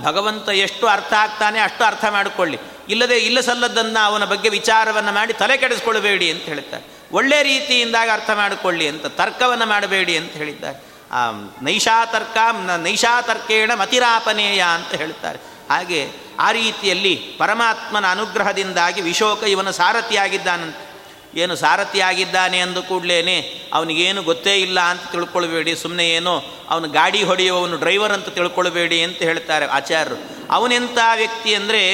ಭಗವಂತ 0.04 0.50
ಎಷ್ಟು 0.50 0.88
ಅರ್ಥ 0.88 1.14
ಆಗ್ತಾನೆ 1.14 1.60
ಅಷ್ಟು 1.60 1.84
ಅರ್ಥ 1.84 2.06
ಮಾಡಿಕೊಳ್ಳಿ. 2.10 2.60
ಇಲ್ಲದೆ 2.90 3.18
ಇಲ್ಲ 3.18 3.40
ಸಲ್ಲದ್ದನ್ನು 3.40 4.06
ಅವನ 4.06 4.26
ಬಗ್ಗೆ 4.26 4.50
ವಿಚಾರವನ್ನು 4.50 5.12
ಮಾಡಿ 5.12 5.34
ತಲೆ 5.34 5.58
ಕೆಡಿಸ್ಕೊಳ್ಬೇಡಿ 5.58 6.32
ಅಂತ 6.32 6.42
ಹೇಳ್ತಾರೆ. 6.42 6.84
ಒಳ್ಳೆ 7.12 7.44
ರೀತಿಯಿಂದಾಗಿ 7.44 8.12
ಅರ್ಥ 8.12 8.30
ಮಾಡಿಕೊಳ್ಳಿ 8.30 8.88
ಅಂತ, 8.88 9.06
ತರ್ಕವನ್ನು 9.06 9.66
ಮಾಡಬೇಡಿ 9.66 10.18
ಅಂತ 10.18 10.32
ಹೇಳಿದ್ದಾರೆ. 10.32 10.94
ಆ 11.12 11.32
ನೈಷಾತರ್ಕ 11.62 12.38
ನೈಷಾತರ್ಕೇಣ 12.78 13.74
ಮತಿರಾಪನೇಯ 13.74 14.64
ಅಂತ 14.74 14.96
ಹೇಳ್ತಾರೆ. 14.96 15.40
ಹಾಗೆ 15.70 16.12
ಆ 16.40 16.52
ರೀತಿಯಲ್ಲಿ 16.52 17.16
ಪರಮಾತ್ಮನ 17.16 18.12
ಅನುಗ್ರಹದಿಂದಾಗಿ 18.12 19.02
ವಿಶೋಕ 19.02 19.44
ಇವನ 19.44 19.70
ಸಾರಥಿಯಾಗಿದ್ದಾನಂತೆ. 19.72 20.93
ಏನು 21.36 21.56
ಸಾರಥಿಯಾಗಿದ್ದಾನೆ 21.56 22.60
ಅಂದು 22.60 22.84
ಕೂಡಲೇ 22.84 23.40
ಅವನಿಗೇನು 23.74 24.24
ಗೊತ್ತೇ 24.24 24.56
ಇಲ್ಲ 24.56 24.80
ಅಂತ 24.80 25.02
ತಿಳ್ಕೊಳ್ಬೇಡಿ 25.12 25.76
ಸುಮ್ಮನೆ 25.76 26.10
ಏನು 26.10 26.44
ಅವನು 26.70 26.88
ಗಾಡಿ 26.88 27.24
ಹೊಡೆಯುವವನು 27.24 27.78
ಡ್ರೈವರ್ 27.78 28.12
ಅಂತ 28.12 28.30
ತಿಳ್ಕೊಳ್ಬೇಡಿ 28.30 29.04
ಅಂತ 29.04 29.18
ಹೇಳ್ತಾರೆ 29.18 29.68
ಆಚಾರ್ಯರು. 29.68 30.16
ಅವನೆಂಥ 30.52 30.98
ವ್ಯಕ್ತಿ 31.16 31.56
ಅಂದರೆ 31.56 31.94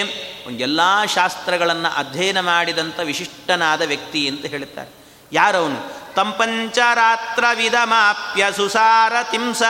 ಎಲ್ಲ 0.59 0.79
ಶಾಸ್ತ್ರಗಳನ್ನು 1.05 1.95
ಅಧ್ಯಯನ 1.95 2.39
ಮಾಡಿದಂಥ 2.39 2.99
ವಿಶಿಷ್ಟನಾದ 2.99 3.81
ವ್ಯಕ್ತಿ 3.81 4.27
ಅಂತ 4.27 4.45
ಹೇಳ್ತಾರೆ. 4.45 4.89
ಯಾರವನು? 5.33 5.99
ತಂಪಂಚರಾತ್ರ 6.13 7.43
ವಿಧಮಾಪ್ಯ 7.53 8.45
ಸುಸಾರ 8.55 9.13
ತಿಂಸ 9.31 9.61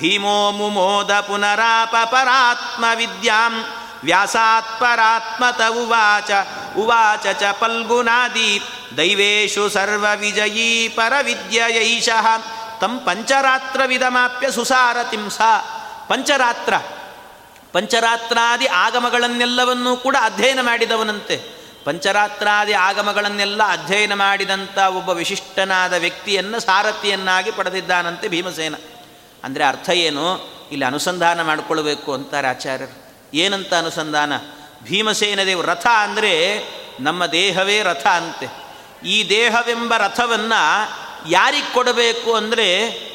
ಭೀಮೋ 0.00 0.50
ಮುಮೋದ 0.50 1.20
ಪುನರಾಪ 1.20 1.94
ಪರಾತ್ಮ 2.04 2.84
ವಿದ್ಯಾಂ 2.94 3.64
ವ್ಯಾಸಾತ್ 4.04 4.80
ಪರಾತ್ಮತ 4.80 5.60
ಉವಾಚ 5.70 6.30
ಉವಾಚ 6.76 7.26
ಚ 7.26 7.44
ಪಲ್ಗುನಾದಿ 7.60 8.62
ದೈವೇಶು 8.96 9.68
ಸರ್ವ 9.68 10.06
ವಿಜಯೀ 10.16 10.88
ಪರವಿದ್ಯಯೈಷಃ. 10.88 12.26
ತಂ 12.80 12.98
ಪಂಚರಾತ್ರ 12.98 13.80
ವಿಧಮಾಪ್ಯ 13.86 14.50
ಸುಸಾರ 14.50 14.96
ತಿಂಸ 15.10 15.40
ಪಂಚರಾತ್ರ, 16.08 16.74
ಪಂಚರಾತ್ರಾದಿ 17.72 18.66
ಆಗಮಗಳನ್ನೆಲ್ಲವನ್ನೂ 18.66 19.96
ಕೂಡ 19.96 20.16
ಅಧ್ಯಯನ 20.22 20.60
ಮಾಡಿದವನಂತೆ. 20.60 21.36
ಪಂಚರಾತ್ರಾದಿ 21.84 22.72
ಆಗಮಗಳನ್ನೆಲ್ಲ 22.72 23.62
ಅಧ್ಯಯನ 23.72 24.14
ಮಾಡಿದಂಥ 24.14 24.78
ಒಬ್ಬ 24.78 25.10
ವಿಶಿಷ್ಟನಾದ 25.10 25.92
ವ್ಯಕ್ತಿಯನ್ನು 25.92 26.60
ಸಾರಥಿಯನ್ನಾಗಿ 26.60 27.50
ಪಡೆದಿದ್ದಾನಂತೆ 27.50 28.28
ಭೀಮಸೇನ. 28.28 28.74
ಅಂದರೆ 29.44 29.64
ಅರ್ಥ 29.64 29.90
ಏನು? 29.90 30.26
ಇಲ್ಲಿ 30.72 30.86
ಅನುಸಂಧಾನ 30.86 31.42
ಮಾಡಿಕೊಳ್ಬೇಕು 31.42 32.14
ಅಂತಾರೆ 32.14 32.48
ಆಚಾರ್ಯರು. 32.48 33.01
ಏನಂತ 33.34 33.74
ಅನುಸಂಧಾನ? 33.74 34.32
ಭೀಮಸೇನ 34.82 35.42
ದೇವ್. 35.42 35.66
ರಥ 35.66 35.86
ಅಂದರೆ 35.86 36.64
ನಮ್ಮ 37.00 37.26
ದೇಹವೇ 37.26 37.82
ರಥ 37.82 38.06
ಅಂತೆ. 38.06 38.46
ಈ 39.08 39.28
ದೇಹವೆಂಬ 39.28 39.96
ರಥವನ್ನು 39.96 40.60
ಯಾರಿಗೆ 41.28 41.74
ಕೊಡಬೇಕು 41.74 42.34
ಅಂದರೆ 42.34 42.66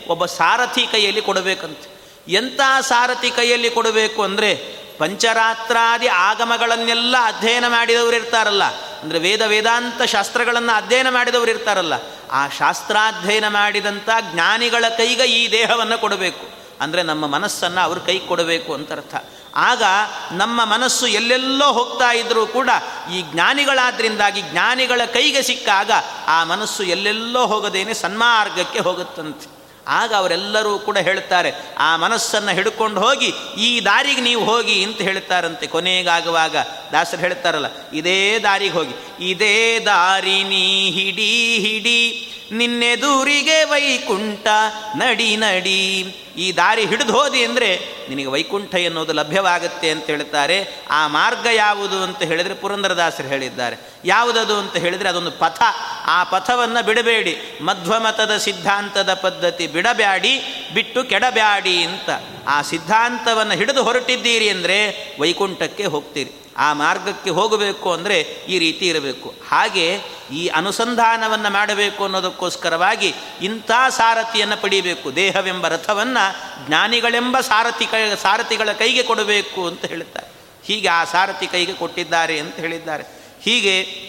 ಒಬ್ಬ 0.07 0.25
ಸಾರಥಿ 0.25 0.87
ಕೈಯಲ್ಲಿ 0.91 1.21
ಕೊಡಬೇಕಂತೆ. 1.21 1.97
ಎಂಥ 2.31 2.59
ಸಾರಥಿ 2.81 3.29
ಕೈಯಲ್ಲಿ 3.31 3.69
ಕೊಡಬೇಕು 3.69 4.23
ಅಂದರೆ 4.23 4.77
ಪಂಚರಾತ್ರಾದಿ 4.97 6.07
ಆಗಮಗಳನ್ನೆಲ್ಲ 6.07 7.15
ಅಧ್ಯಯನ 7.25 7.67
ಮಾಡಿದವರು 7.67 8.15
ಇರ್ತಾರಲ್ಲ. 8.15 8.63
ಅಂದರೆ 9.01 9.19
ವೇದ 9.19 9.41
ವೇದಾಂತ 9.41 10.01
ಶಾಸ್ತ್ರಗಳನ್ನು 10.01 10.77
ಅಧ್ಯಯನ 10.77 11.09
ಮಾಡಿದವರು 11.09 11.51
ಇರ್ತಾರಲ್ಲ. 11.51 11.93
ಆ 12.31 12.47
ಶಾಸ್ತ್ರಾಧ್ಯಯನ 12.47 13.47
ಮಾಡಿದಂಥ 13.47 14.09
ಜ್ಞಾನಿಗಳ 14.31 14.85
ಕೈಗೆ 14.97 15.23
ಈ 15.23 15.51
ದೇಹವನ್ನು 15.51 16.01
ಕೊಡಬೇಕು. 16.01 16.45
ಅಂದರೆ 16.81 17.03
ನಮ್ಮ 17.03 17.27
ಮನಸ್ಸನ್ನು 17.27 17.81
ಅವ್ರ 17.81 17.99
ಕೈಗೆ 17.99 18.27
ಕೊಡಬೇಕು 18.27 18.73
ಅಂತ 18.73 18.91
ಅರ್ಥ. 18.91 19.15
ಆಗ 19.57 19.83
ನಮ್ಮ 20.31 20.65
ಮನಸ್ಸು 20.65 21.07
ಎಲ್ಲೆಲ್ಲೋ 21.07 21.71
ಹೋಗ್ತಾ 21.71 22.13
ಇದ್ದರೂ 22.13 22.45
ಕೂಡ 22.45 22.69
ಈ 23.13 23.21
ಜ್ಞಾನಿಗಳಾದ್ರಿಂದಾಗಿ 23.21 24.41
ಜ್ಞಾನಿಗಳ 24.41 25.01
ಕೈಗೆ 25.13 25.41
ಸಿಕ್ಕಾಗ 25.41 25.91
ಆ 26.27 26.43
ಮನಸ್ಸು 26.43 26.83
ಎಲ್ಲೆಲ್ಲೋ 26.83 27.45
ಹೋಗದೇನೆ 27.45 27.93
ಸನ್ಮಾರ್ಗಕ್ಕೆ 27.93 28.79
ಹೋಗುತ್ತಂತೆ. 28.79 29.57
ಆಗ 29.89 30.13
ಅವರೆಲ್ಲರೂ 30.13 30.79
ಕೂಡ 30.79 30.97
ಹೇಳ್ತಾರೆ, 30.97 31.51
ಆ 31.77 31.97
ಮನಸ್ಸನ್ನು 31.97 32.51
ಹಿಡ್ಕೊಂಡು 32.51 32.99
ಹೋಗಿ, 33.01 33.33
ಈ 33.57 33.85
ದಾರಿಗೆ 33.85 34.21
ನೀವು 34.21 34.45
ಹೋಗಿ 34.45 34.83
ಅಂತ 34.83 35.01
ಹೇಳ್ತಾರಂತೆ. 35.01 35.67
ಕೊನೆಗಾಗುವಾಗ 35.67 36.55
ದಾಸರು 36.91 37.21
ಹೇಳ್ತಾರಲ್ಲ, 37.21 37.65
ಇದೇ 37.93 38.39
ದಾರಿಗೆ 38.39 38.73
ಹೋಗಿ, 38.73 39.25
ಇದೇ 39.29 39.79
ದಾರಿ 39.79 40.43
ನೀ 40.43 40.89
ಹಿಡಿ 40.89 41.57
ಹಿಡಿ 41.57 42.33
ನಿನ್ನೆದೂರಿಗೆ 42.51 43.63
ವೈಕುಂಠ 43.63 44.47
ನಡಿ 44.95 45.35
ನಡಿ. 45.35 46.01
ಈ 46.37 46.51
ದಾರಿ 46.51 46.85
ಹಿಡಿದು 46.85 47.13
ಹೋದಿ 47.13 47.43
ಅಂದರೆ 47.43 47.79
ನಿನಗೆ 48.09 48.25
ವೈಕುಂಠ 48.25 48.75
ಎನ್ನುವುದು 48.75 49.13
ಲಭ್ಯವಾಗುತ್ತೆ 49.13 49.89
ಅಂತ 49.89 50.05
ಹೇಳ್ತಾರೆ. 50.05 50.81
ಆ 50.89 51.07
ಮಾರ್ಗ 51.07 51.47
ಯಾವುದು 51.53 52.03
ಅಂತ 52.03 52.21
ಹೇಳಿದರೆ 52.21 52.53
ಪುರಂದರದಾಸರು 52.53 53.27
ಹೇಳಿದ್ದಾರೆ. 53.27 53.75
ಯಾವುದದು 54.05 54.59
ಅಂತ 54.59 54.75
ಹೇಳಿದರೆ 54.75 55.09
ಅದೊಂದು 55.09 55.31
ಪಥ. 55.31 55.61
ಆ 56.05 56.23
ಪಥವನ್ನು 56.23 56.85
ಬಿಡಬೇಡಿ. 56.85 57.37
ಮಧ್ವಮತದ 57.61 58.37
ಸಿದ್ಧಾಂತದ 58.37 59.13
ಪದ್ಧತಿ 59.13 59.67
ಬಿಡಬ್ಯಾಡಿ, 59.67 60.39
ಬಿಟ್ಟು 60.73 61.03
ಕೆಡಬ್ಯಾಡಿ 61.03 61.83
ಅಂತ. 61.83 62.09
ಆ 62.47 62.61
ಸಿದ್ಧಾಂತವನ್ನು 62.61 63.53
ಹಿಡಿದು 63.53 63.83
ಹೊರಟಿದ್ದೀರಿ 63.83 64.49
ಅಂದರೆ 64.49 64.77
ವೈಕುಂಠಕ್ಕೆ 65.19 65.85
ಹೋಗ್ತೀರಿ. 65.85 66.46
ಆ 66.57 66.73
ಮಾರ್ಗಕ್ಕೆ 66.73 67.29
ಹೋಗಬೇಕು 67.29 67.93
ಅಂದರೆ 67.93 68.21
ಈ 68.21 68.59
ರೀತಿ 68.59 68.87
ಇರಬೇಕು. 68.87 69.33
ಹಾಗೆ 69.49 70.01
ಈ 70.31 70.47
ಅನುಸಂಧಾನವನ್ನು 70.47 71.49
ಮಾಡಬೇಕು 71.49 72.03
ಅನ್ನೋದಕ್ಕೋಸ್ಕರವಾಗಿ 72.03 73.15
ಇಂಥ 73.41 73.71
ಸಾರಥಿಯನ್ನು 73.89 74.61
ಪಡೀಬೇಕು. 74.61 75.15
ದೇಹವೆಂಬ 75.15 75.67
ರಥವನ್ನು 75.67 76.67
ಜ್ಞಾನಿಗಳೆಂಬ 76.67 77.39
ಸಾರಥಿ 77.39 77.85
ಕೈ, 77.85 78.15
ಸಾರಥಿಗಳ 78.15 78.71
ಕೈಗೆ 78.71 79.03
ಕೊಡಬೇಕು 79.03 79.67
ಅಂತ 79.67 79.85
ಹೇಳುತ್ತಾರೆ 79.85 80.27
ಹೀಗೆ 80.63 80.87
ಆ 80.87 81.03
ಸಾರಥಿ 81.03 81.47
ಕೈಗೆ 81.47 81.73
ಕೊಟ್ಟಿದ್ದಾರೆ 81.73 82.39
ಅಂತ 82.39 82.55
ಹೇಳಿದ್ದಾರೆ. 82.55 83.03
ಹೀಗೆ 83.41 84.06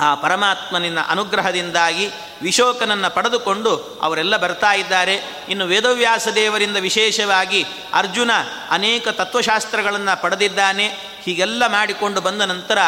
ಆ 0.00 0.14
ಪರಮಾತ್ಮನಿನ 0.14 0.98
ಅನುಗ್ರಹದಿಂದಾಗಿ 1.08 2.10
ವಿಶೋಕನನ್ನು 2.42 3.14
ಪಡೆದುಕೊಂಡು 3.14 3.98
ಅವರೆಲ್ಲ 4.02 4.36
ಬರ್ತಾ 4.36 4.72
ಇದ್ದಾರೆ. 4.72 5.16
ಇನ್ನು 5.48 5.66
ವೇದವ್ಯಾಸ 5.66 6.28
ದೇವರಿಂದ 6.28 6.76
ವಿಶೇಷವಾಗಿ 6.76 7.66
ಅರ್ಜುನ 7.92 8.30
ಅನೇಕ 8.70 9.08
ತತ್ವಶಾಸ್ತ್ರಗಳನ್ನು 9.08 10.22
ಪಡೆದಿದ್ದಾನೆ. 10.22 10.86
ಹೀಗೆಲ್ಲ 11.22 11.66
ಮಾಡಿಕೊಂಡು 11.66 12.20
ಬಂದ 12.20 12.42
ನಂತರ 12.42 12.78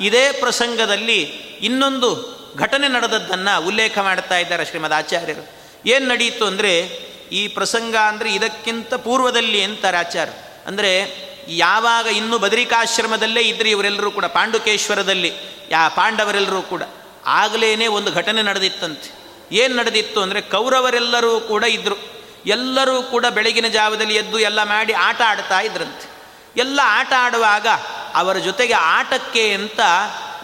ಇದೇ 0.00 0.32
ಪ್ರಸಂಗದಲ್ಲಿ 0.32 1.20
ಇನ್ನೊಂದು 1.62 2.36
ಘಟನೆ 2.58 2.88
ನಡೆದದ್ದನ್ನು 2.88 3.66
ಉಲ್ಲೇಖ 3.66 3.98
ಮಾಡ್ತಾ 3.98 4.38
ಇದ್ದಾರೆ 4.38 4.64
ಶ್ರೀಮದ್ 4.64 4.92
ಆಚಾರ್ಯರು. 4.92 5.44
ಏನು 5.86 6.08
ನಡೀತು 6.08 6.46
ಅಂದರೆ 6.46 7.06
ಈ 7.32 7.48
ಪ್ರಸಂಗ 7.48 7.96
ಅಂದರೆ 7.96 8.34
ಇದಕ್ಕಿಂತ 8.34 8.94
ಪೂರ್ವದಲ್ಲಿ 8.94 9.62
ಅಂತಾರೆ 9.62 9.96
ಆಚಾರ್ಯ 9.96 10.32
ಅಂದರೆ 10.66 11.26
ಯಾವಾಗ 11.48 12.06
ಇನ್ನೂ 12.06 12.38
ಬದರಿಕಾಶ್ರಮದಲ್ಲೇ 12.38 13.40
ಇದ್ರಿ 13.40 13.70
ಇವರೆಲ್ಲರೂ 13.70 14.10
ಕೂಡ, 14.10 14.24
ಪಾಂಡುಕೇಶ್ವರದಲ್ಲಿ, 14.24 15.34
ಯಾ 15.70 15.88
ಪಾಂಡವರೆಲ್ಲರೂ 15.88 16.62
ಕೂಡ 16.62 16.82
ಆಗಲೇ 17.26 17.86
ಒಂದು 17.86 18.12
ಘಟನೆ 18.12 18.42
ನಡೆದಿತ್ತಂತೆ. 18.42 19.26
ಏನು 19.52 19.76
ನಡೆದಿತ್ತು 19.76 20.22
ಅಂದರೆ 20.22 20.40
ಕೌರವರೆಲ್ಲರೂ 20.40 21.40
ಕೂಡ 21.40 21.64
ಇದ್ದರು 21.64 22.16
ಎಲ್ಲರೂ 22.46 23.02
ಕೂಡ 23.02 23.26
ಬೆಳಗಿನ 23.26 23.68
ಜಾವದಲ್ಲಿ 23.68 24.14
ಎದ್ದು 24.14 24.38
ಎಲ್ಲ 24.38 24.62
ಮಾಡಿ 24.62 24.92
ಆಟ 24.92 25.22
ಆಡ್ತಾ 25.26 25.60
ಇದ್ರಂತೆ. 25.60 26.16
ಎಲ್ಲ 26.56 26.80
ಆಟ 26.84 27.12
ಆಡುವಾಗ 27.18 27.66
ಅವರ 28.14 28.36
ಜೊತೆಗೆ 28.36 28.74
ಆಟಕ್ಕೆ 28.74 29.52
ಅಂತ 29.52 29.80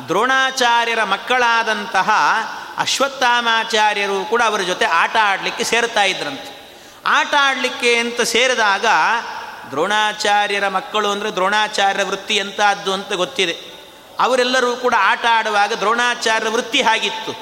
ದ್ರೋಣಾಚಾರ್ಯರ 0.09 1.05
ಮಕ್ಕಳಾದಂತಹ 1.05 2.11
ಅಶ್ವತ್ಥಾಮಾಚಾರ್ಯರು 2.79 4.25
ಕೂಡ 4.25 4.43
ಅವರ 4.47 4.61
ಜೊತೆ 4.61 4.85
ಆಟ 4.85 5.17
ಆಡಲಿಕ್ಕೆ 5.23 5.65
ಸೇರ್ತಾ 5.65 6.03
ಇದ್ರಂತೆ. 6.03 6.81
ಆಟ 7.07 7.35
ಆಡಲಿಕ್ಕೆ 7.39 7.97
ಅಂತ 7.97 8.21
ಸೇರಿದಾಗ 8.21 8.87
ದ್ರೋಣಾಚಾರ್ಯರ 9.73 10.68
ಮಕ್ಕಳು 10.68 11.09
ಅಂದರೆ 11.09 11.31
ದ್ರೋಣಾಚಾರ್ಯ 11.31 12.03
ವೃತ್ತಿ 12.03 12.37
ಎಂತಹದ್ದು 12.37 12.93
ಅಂತ 12.93 13.12
ಗೊತ್ತಿದೆ. 13.12 13.57
ಅವರೆಲ್ಲರೂ 14.18 14.77
ಕೂಡ 14.77 14.95
ಆಟ 14.99 15.25
ಆಡುವಾಗ 15.31 15.73
ದ್ರೋಣಾಚಾರ್ಯ 15.73 16.49
ವೃತ್ತಿ 16.49 16.83
ಹಾಗಿತ್ತು. 16.83 17.33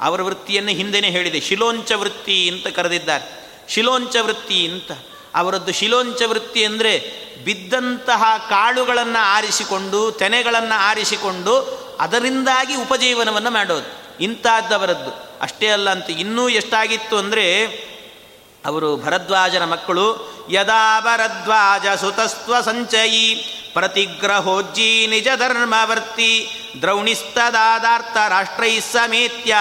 ಅವರ 0.00 0.22
ವೃತ್ತಿಯನ್ನು 0.22 0.70
ಹಿಂದೆನೇ 0.70 1.10
ಹೇಳಿದೆ. 1.10 1.40
ಶಿಲೋಂಚ 1.40 1.92
ವೃತ್ತಿ 1.92 2.50
ಅಂತ 2.50 2.66
ಕರೆದಿದ್ದಾರೆ. 2.66 3.50
ಶಿಲೋಂಚ 3.68 4.16
ವೃತ್ತಿ 4.16 4.68
ಅಂತ. 4.68 4.92
ಅವರದ್ದು 5.34 5.72
ಶಿಲೋಂಚ 5.72 6.22
ವೃತ್ತಿ 6.22 6.64
ಅಂದರೆ 6.64 7.26
ಬಿದ್ದಂತಹ 7.44 8.22
ಕಾಳುಗಳನ್ನು 8.48 9.22
ಆರಿಸಿಕೊಂಡು, 9.22 10.12
ತೆನೆಗಳನ್ನು 10.12 10.78
ಆರಿಸಿಕೊಂಡು 10.78 11.86
ಅದರಿಂದಾಗಿ 12.00 12.74
ಉಪಜೀವನವನ್ನು 12.74 13.50
ಮಾಡೋದು. 13.50 14.06
ಇಂಥದ್ದವರದ್ದು. 14.20 15.40
ಅಷ್ಟೇ 15.40 15.68
ಅಲ್ಲ 15.68 15.90
ಅಂತ. 15.90 16.10
ಇನ್ನೂ 16.10 16.48
ಎಷ್ಟಾಗಿತ್ತು 16.48 17.18
ಅಂದರೆ 17.18 17.66
ಅವರು 18.66 18.96
ಭರದ್ವಾಜನ 18.96 19.64
ಮಕ್ಕಳು, 19.64 20.36
ಯದಾ 20.50 21.00
ಭರದ್ವಾಜ 21.00 21.98
ಸುತಸ್ತ್ವ 22.00 22.60
ಸಂಚಯಿ, 22.60 23.34
ಪ್ರತಿಗ್ರಹೋಜ್ಜಿ 23.72 25.06
ನಿಜ 25.06 25.28
ಧರ್ಮವರ್ತಿ, 25.36 26.48
ದ್ರೌಣಿಸ್ತದಾದಾರ್ಥ 26.80 28.16
ರಾಷ್ಟ್ರೈ 28.28 28.80
ಸಮೇತ್ಯ 28.80 29.56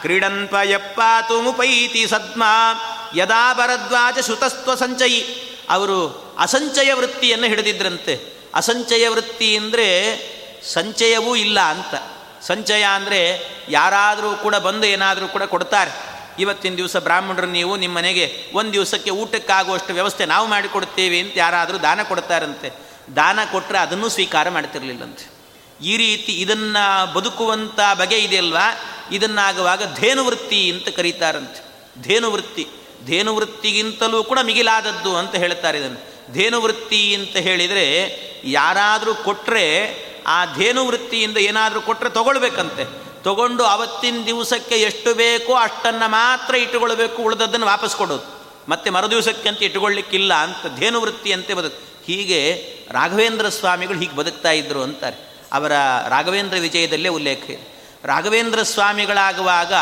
ಕ್ರೀಡನ್ಪಯಪ್ಪಾತು 0.00 1.42
ಮುಪೈತಿ 1.42 2.06
ಸದ್ಮಾ, 2.06 2.74
ಯದಾ 3.16 3.54
ಭರದ್ವಾಜ 3.54 4.18
ಸುತಸ್ತ್ವ 4.18 4.74
ಸಂಚಯಿ. 4.74 5.50
ಅವರು 5.70 5.98
ಅಸಂಚಯ 6.38 6.92
ವೃತ್ತಿಯನ್ನು 6.92 7.46
ಹಿಡಿದಿದ್ರಂತೆ. 7.46 8.40
ಅಸಂಚಯ 8.54 9.08
ವೃತ್ತಿ 9.08 9.56
ಅಂದರೆ 9.56 9.88
ಸಂಚಯವೂ 10.74 11.36
ಇಲ್ಲ 11.36 11.60
ಅಂತ. 11.60 11.94
ಸಂಚಯ 12.42 12.82
ಅಂದರೆ 12.82 13.42
ಯಾರಾದರೂ 13.68 14.32
ಕೂಡ 14.32 14.56
ಬಂದು 14.56 14.86
ಏನಾದರೂ 14.86 15.28
ಕೂಡ 15.28 15.42
ಕೊಡ್ತಾರೆ. 15.42 16.19
ಇವತ್ತಿನ 16.40 16.74
ದಿವಸ 16.74 16.96
ಬ್ರಾಹ್ಮಣರು 17.06 17.48
ನೀವು 17.58 17.72
ನಿಮ್ಮ 17.76 17.96
ಮನೆಗೆ 17.96 18.24
ಒಂದು 18.54 18.72
ದಿವಸಕ್ಕೆ 18.72 19.10
ಊಟಕ್ಕಾಗುವಷ್ಟು 19.22 19.92
ವ್ಯವಸ್ಥೆ 19.92 20.24
ನಾವು 20.26 20.46
ಮಾಡಿಕೊಡ್ತೇವೆ 20.48 21.18
ಅಂತ 21.20 21.32
ಯಾರಾದರೂ 21.36 21.78
ದಾನ 21.78 22.00
ಕೊಡ್ತಾರಂತೆ, 22.02 22.68
ದಾನ 23.16 23.38
ಕೊಟ್ಟರೆ 23.52 23.78
ಅದನ್ನು 23.78 24.08
ಸ್ವೀಕಾರ 24.08 24.48
ಮಾಡ್ತಿರಲಿಲ್ಲಂತೆ. 24.48 25.26
ಈ 25.84 25.96
ರೀತಿ 25.96 26.32
ಇದನ್ನು 26.32 26.82
ಬದುಕುವಂಥ 27.14 27.80
ಬಗೆ 27.98 28.18
ಇದೆಯಲ್ವಾ 28.18 28.66
ಇದನ್ನಾಗುವಾಗ 29.12 29.82
ಧೇನುವೃತ್ತಿ 30.00 30.60
ಅಂತ 30.72 30.88
ಕರೀತಾರಂತೆ. 30.88 31.60
ಧೇನುವೃತ್ತಿ, 32.02 32.64
ಧೇನುವೃತ್ತಿಗಿಂತಲೂ 33.06 34.18
ಕೂಡ 34.24 34.38
ಮಿಗಿಲಾದದ್ದು 34.42 35.12
ಅಂತ 35.16 35.34
ಹೇಳ್ತಾರೆ 35.34 35.78
ಇದನ್ನು. 35.78 36.00
ಧೇನುವೃತ್ತಿ 36.34 37.00
ಅಂತ 37.14 37.36
ಹೇಳಿದರೆ 37.36 37.86
ಯಾರಾದರೂ 38.44 39.12
ಕೊಟ್ಟರೆ 39.14 39.64
ಆ 40.26 40.38
ಧೇನುವೃತ್ತಿಯಿಂದ 40.56 41.38
ಏನಾದರೂ 41.50 41.80
ಕೊಟ್ಟರೆ 41.80 42.10
ತಗೊಳ್ಬೇಕಂತೆ. 42.10 42.84
ತಗೊಂಡು 43.24 43.64
ಅವತ್ತಿನ 43.64 44.22
ದಿವಸಕ್ಕೆ 44.26 44.74
ಎಷ್ಟು 44.74 45.14
ಬೇಕೋ 45.14 45.54
ಅಷ್ಟನ್ನು 45.54 46.10
ಮಾತ್ರ 46.10 46.54
ಇಟ್ಟುಕೊಳ್ಬೇಕು 46.54 47.22
ಉಳಿದದ್ದನ್ನು 47.22 47.66
ವಾಪಸ್ 47.66 47.96
ಕೊಡೋದು. 47.96 48.40
ಮತ್ತೆ 48.68 48.90
ಮರುದಿವಸಕ್ಕೆ 48.90 49.48
ಅಂತ 49.48 49.62
ಇಟ್ಟುಕೊಳ್ಳಿಕ್ಕಿಲ್ಲ 49.62 50.34
ಅಂತ 50.34 50.78
ಧೇನುವೃತ್ತಿ 50.78 51.32
ಅಂತೆ 51.32 51.54
ಬದುಕು. 51.54 52.04
ಹೀಗೆ 52.06 52.56
ರಾಘವೇಂದ್ರ 52.90 53.48
ಸ್ವಾಮಿಗಳು 53.48 53.98
ಹೀಗೆ 53.98 54.16
ಬದುಕ್ತಾ 54.16 54.50
ಇದ್ದರು 54.50 54.82
ಅಂತಾರೆ. 54.82 55.16
ಅವರ 55.52 55.72
ರಾಘವೇಂದ್ರ 56.08 56.58
ವಿಜಯದಲ್ಲೇ 56.58 57.08
ಉಲ್ಲೇಖ 57.08 57.50
ಇದೆ. 57.50 57.80
ರಾಘವೇಂದ್ರ 58.04 58.62
ಸ್ವಾಮಿಗಳಾಗುವಾಗ 58.62 59.72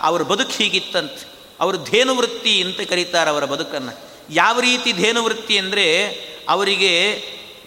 ಅವ್ರ 0.00 0.22
ಬದುಕು 0.22 0.52
ಹೀಗಿತ್ತಂತೆ. 0.52 1.28
ಅವರು 1.60 1.78
ಧೇನುವೃತ್ತಿ 1.84 2.62
ಅಂತ 2.62 2.80
ಕರೀತಾರೆ 2.80 3.30
ಅವರ 3.30 3.44
ಬದುಕನ್ನು. 3.44 4.08
ಯಾವ 4.30 4.60
ರೀತಿ 4.60 4.92
ಧೇನುವೃತ್ತಿ 4.92 5.58
ಅಂದರೆ 5.58 6.08
ಅವರಿಗೆ 6.48 7.22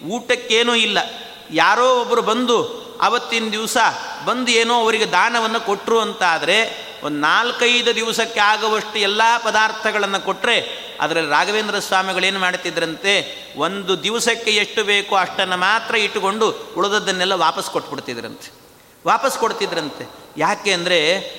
ಊಟಕ್ಕೇನೂ 0.08 0.74
ಇಲ್ಲ. 0.74 0.98
ಯಾರೋ 1.50 2.00
ಒಬ್ಬರು 2.00 2.22
ಬಂದು 2.22 2.81
ಅವತ್ತಿನ 3.02 3.50
ದಿವಸ 3.50 3.76
ಬಂದು 4.24 4.50
ಏನೋ 4.50 4.74
ಅವರಿಗೆ 4.82 5.06
ದಾನವನ್ನು 5.10 5.60
ಕೊಟ್ಟರು 5.60 6.00
ಅಂತಾದರೆ 6.00 6.92
ಒಂದು 7.04 7.18
ನಾಲ್ಕೈದು 7.18 7.94
ದಿವಸಕ್ಕೆ 7.94 8.40
ಆಗುವಷ್ಟು 8.40 8.98
ಎಲ್ಲ 8.98 9.22
ಪದಾರ್ಥಗಳನ್ನು 9.44 10.24
ಕೊಟ್ಟರೆ 10.24 10.56
ಅದರಲ್ಲಿ 11.00 11.30
ರಾಘವೇಂದ್ರ 11.30 11.78
ಸ್ವಾಮಿಗಳೇನು 11.78 12.38
ಮಾಡ್ತಿದ್ರಂತೆ, 12.38 13.14
ಒಂದು 13.56 14.02
ದಿವಸಕ್ಕೆ 14.02 14.50
ಎಷ್ಟು 14.50 14.84
ಬೇಕೋ 14.84 15.16
ಅಷ್ಟನ್ನು 15.16 15.56
ಮಾತ್ರ 15.56 15.94
ಇಟ್ಟುಕೊಂಡು 15.94 16.74
ಉಳಿದದ್ದನ್ನೆಲ್ಲ 16.76 17.32
ವಾಪಸ್ 17.32 17.70
ಕೊಟ್ಬಿಡ್ತಿದ್ರಂತೆ. 17.70 18.52
ವಾಪಸ್ 19.06 19.38
ಕೊಡ್ತಿದ್ರಂತೆ. 19.38 20.04
ಯಾಕೆ 20.36 20.72
ಅಂದರೆ, 20.72 20.98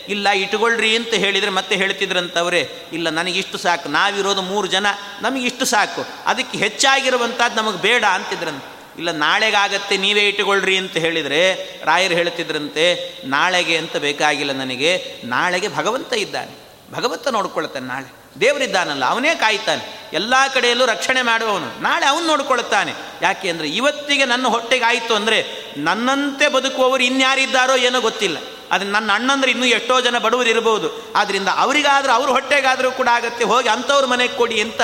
ಇಲ್ಲ 0.10 0.30
ಇಟ್ಕೊಳ್ರಿ 0.30 0.96
ಅಂತ 0.96 1.14
ಹೇಳಿದರೆ 1.14 1.50
ಮತ್ತೆ 1.50 1.76
ಹೇಳ್ತಿದ್ರಂತವರೇ, 1.76 2.70
ಇಲ್ಲ 2.94 3.10
ನನಗಿಷ್ಟು 3.10 3.58
ಸಾಕು, 3.58 3.90
ನಾವಿರೋದು 3.90 4.42
ಮೂರು 4.42 4.68
ಜನ 4.68 4.86
ನಮಗಿಷ್ಟು 5.22 5.66
ಸಾಕು, 5.66 6.06
ಅದಕ್ಕೆ 6.26 6.58
ಹೆಚ್ಚಾಗಿರುವಂಥದ್ದು 6.58 7.58
ನಮಗೆ 7.62 7.78
ಬೇಡ 7.78 8.04
ಅಂತಿದ್ರಂತೆ. 8.04 8.73
ಇಲ್ಲ, 8.98 9.12
ನಾಳೆಗಾಗತ್ತೆ, 9.12 9.98
ನೀವೇ 9.98 10.22
ಇಟ್ಟುಕೊಳ್ಳ್ರಿ 10.22 10.78
ಅಂತ 10.78 10.98
ಹೇಳಿದರೆ, 10.98 11.54
ರಾಯರು 11.86 12.14
ಹೇಳ್ತಿದ್ರಂತೆ 12.14 13.16
ನಾಳೆಗೆ 13.26 13.78
ಅಂತ 13.78 13.98
ಬೇಕಾಗಿಲ್ಲ 13.98 14.52
ನನಗೆ, 14.52 15.16
ನಾಳೆಗೆ 15.24 15.68
ಭಗವಂತ 15.68 16.14
ಇದ್ದಾನೆ. 16.14 16.64
ಭಗವಂತ 16.94 17.28
ನೋಡ್ಕೊಳ್ತಾನೆ 17.28 17.86
ನಾಳೆ. 17.86 18.40
ದೇವರಿದ್ದಾನಲ್ಲ, 18.40 19.06
ಅವನೇ 19.06 19.36
ಕಾಯ್ತಾನೆ. 19.36 20.10
ಎಲ್ಲ 20.14 20.34
ಕಡೆಯಲ್ಲೂ 20.54 20.86
ರಕ್ಷಣೆ 20.86 21.22
ಮಾಡುವವನು. 21.22 21.82
ನಾಳೆ 21.82 22.06
ಅವನು 22.06 22.26
ನೋಡ್ಕೊಳ್ತಾನೆ. 22.26 22.94
ಯಾಕೆ 23.22 23.50
ಅಂದರೆ, 23.50 23.70
ಇವತ್ತಿಗೆ 23.70 24.26
ನನ್ನ 24.26 24.48
ಹೊಟ್ಟೆಗೆ 24.48 24.86
ಆಯಿತು 24.86 25.16
ಅಂದರೆ, 25.16 25.46
ನನ್ನಂತೆ 25.78 26.48
ಬದುಕುವವರು 26.48 27.04
ಇನ್ಯಾರಿದ್ದಾರೋ 27.04 27.76
ಏನೋ 27.76 28.02
ಗೊತ್ತಿಲ್ಲ. 28.02 28.38
ಅದು 28.72 28.86
ನನ್ನ 28.86 29.12
ಅಣ್ಣಂದ್ರೆ 29.14 29.52
ಇನ್ನೂ 29.52 29.66
ಎಷ್ಟೋ 29.66 30.02
ಜನ 30.02 30.18
ಬಡವರು 30.18 30.50
ಇರಬಹುದು 30.50 31.14
ಆದ್ದರಿಂದ 31.16 31.48
ಅವರಿಗಾದರೂ, 31.58 32.12
ಅವ್ರ 32.12 32.30
ಹೊಟ್ಟೆಗಾದರೂ 32.30 32.92
ಕೂಡ 32.92 33.08
ಆಗತ್ತೆ, 33.12 33.44
ಹೋಗಿ 33.44 33.70
ಅಂಥವ್ರ 33.70 34.06
ಮನೆಗೆ 34.06 34.34
ಕೊಡಿ 34.34 34.62
ಅಂತ 34.62 34.82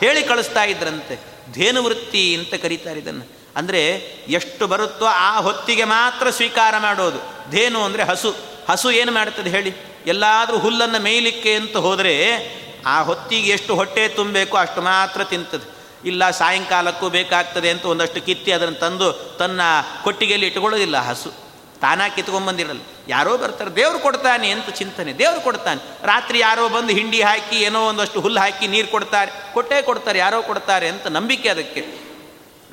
ಹೇಳಿ 0.00 0.22
ಕಳಿಸ್ತಾ 0.22 0.64
ಇದ್ರಂತೆ. 0.64 1.32
ಧೇನುವೃತ್ತಿ 1.52 2.34
ಅಂತ 2.34 2.54
ಕರೀತಾರೆ 2.54 3.00
ಇದನ್ನು. 3.00 3.41
ಅಂದರೆ 3.56 3.80
ಎಷ್ಟು 4.28 4.66
ಬರುತ್ತೋ 4.66 5.06
ಆ 5.06 5.40
ಹೊತ್ತಿಗೆ 5.40 5.84
ಮಾತ್ರ 5.84 6.30
ಸ್ವೀಕಾರ 6.30 6.74
ಮಾಡೋದು. 6.78 7.18
ಧೇನು 7.50 7.80
ಅಂದರೆ 7.84 8.02
ಹಸು. 8.02 8.30
ಹಸು 8.68 8.90
ಏನು 8.90 9.12
ಮಾಡ್ತದೆ 9.12 9.50
ಹೇಳಿ? 9.50 9.72
ಎಲ್ಲಾದರೂ 10.06 10.58
ಹುಲ್ಲನ್ನು 10.58 11.00
ಮೇಯ್ಲಿಕ್ಕೆ 11.02 11.54
ಅಂತ 11.54 11.76
ಹೋದರೆ 11.76 12.14
ಆ 12.86 13.02
ಹೊತ್ತಿಗೆ 13.02 13.50
ಎಷ್ಟು 13.50 13.72
ಹೊಟ್ಟೆ 13.74 14.08
ತುಂಬಬೇಕೋ 14.08 14.56
ಅಷ್ಟು 14.56 14.82
ಮಾತ್ರ 14.82 15.24
ತಿಂತದೆ. 15.24 15.66
ಇಲ್ಲ 16.04 16.30
ಸಾಯಂಕಾಲಕ್ಕೂ 16.30 17.08
ಬೇಕಾಗ್ತದೆ 17.08 17.70
ಅಂತ 17.70 17.84
ಒಂದಷ್ಟು 17.84 18.20
ಕಿತ್ತಿ 18.20 18.52
ಅದನ್ನು 18.52 18.78
ತಂದು 18.78 19.08
ತನ್ನ 19.38 19.60
ಕೊಟ್ಟಿಗೆಯಲ್ಲಿ 20.04 20.46
ಇಟ್ಕೊಳ್ಳೋದಿಲ್ಲ 20.46 20.98
ಹಸು. 20.98 21.30
ತಾನಾ 21.80 22.04
ಕಿತ್ಕೊಂಡ್ಬಂದಿರಲ್ಲ 22.08 22.80
ಯಾರೋ 23.08 23.36
ಬರ್ತಾರೆ, 23.36 23.70
ದೇವ್ರು 23.76 23.98
ಕೊಡ್ತಾನೆ 23.98 24.48
ಅಂತ 24.50 24.70
ಚಿಂತನೆ, 24.70 25.12
ದೇವ್ರು 25.12 25.40
ಕೊಡ್ತಾನೆ. 25.40 25.80
ರಾತ್ರಿ 26.06 26.38
ಯಾರೋ 26.38 26.68
ಬಂದು 26.68 26.92
ಹಿಂಡಿ 26.92 27.20
ಹಾಕಿ 27.22 27.56
ಏನೋ 27.56 27.80
ಒಂದಷ್ಟು 27.86 28.20
ಹುಲ್ಲು 28.20 28.40
ಹಾಕಿ 28.40 28.66
ನೀರು 28.66 28.88
ಕೊಡ್ತಾರೆ, 28.88 29.30
ಕೊಟ್ಟೇ 29.54 29.82
ಕೊಡ್ತಾರೆ, 29.82 30.18
ಯಾರೋ 30.18 30.42
ಕೊಡ್ತಾರೆ 30.42 30.88
ಅಂತ 30.88 31.06
ನಂಬಿಕೆ 31.06 31.48
ಅದಕ್ಕೆ. 31.48 31.82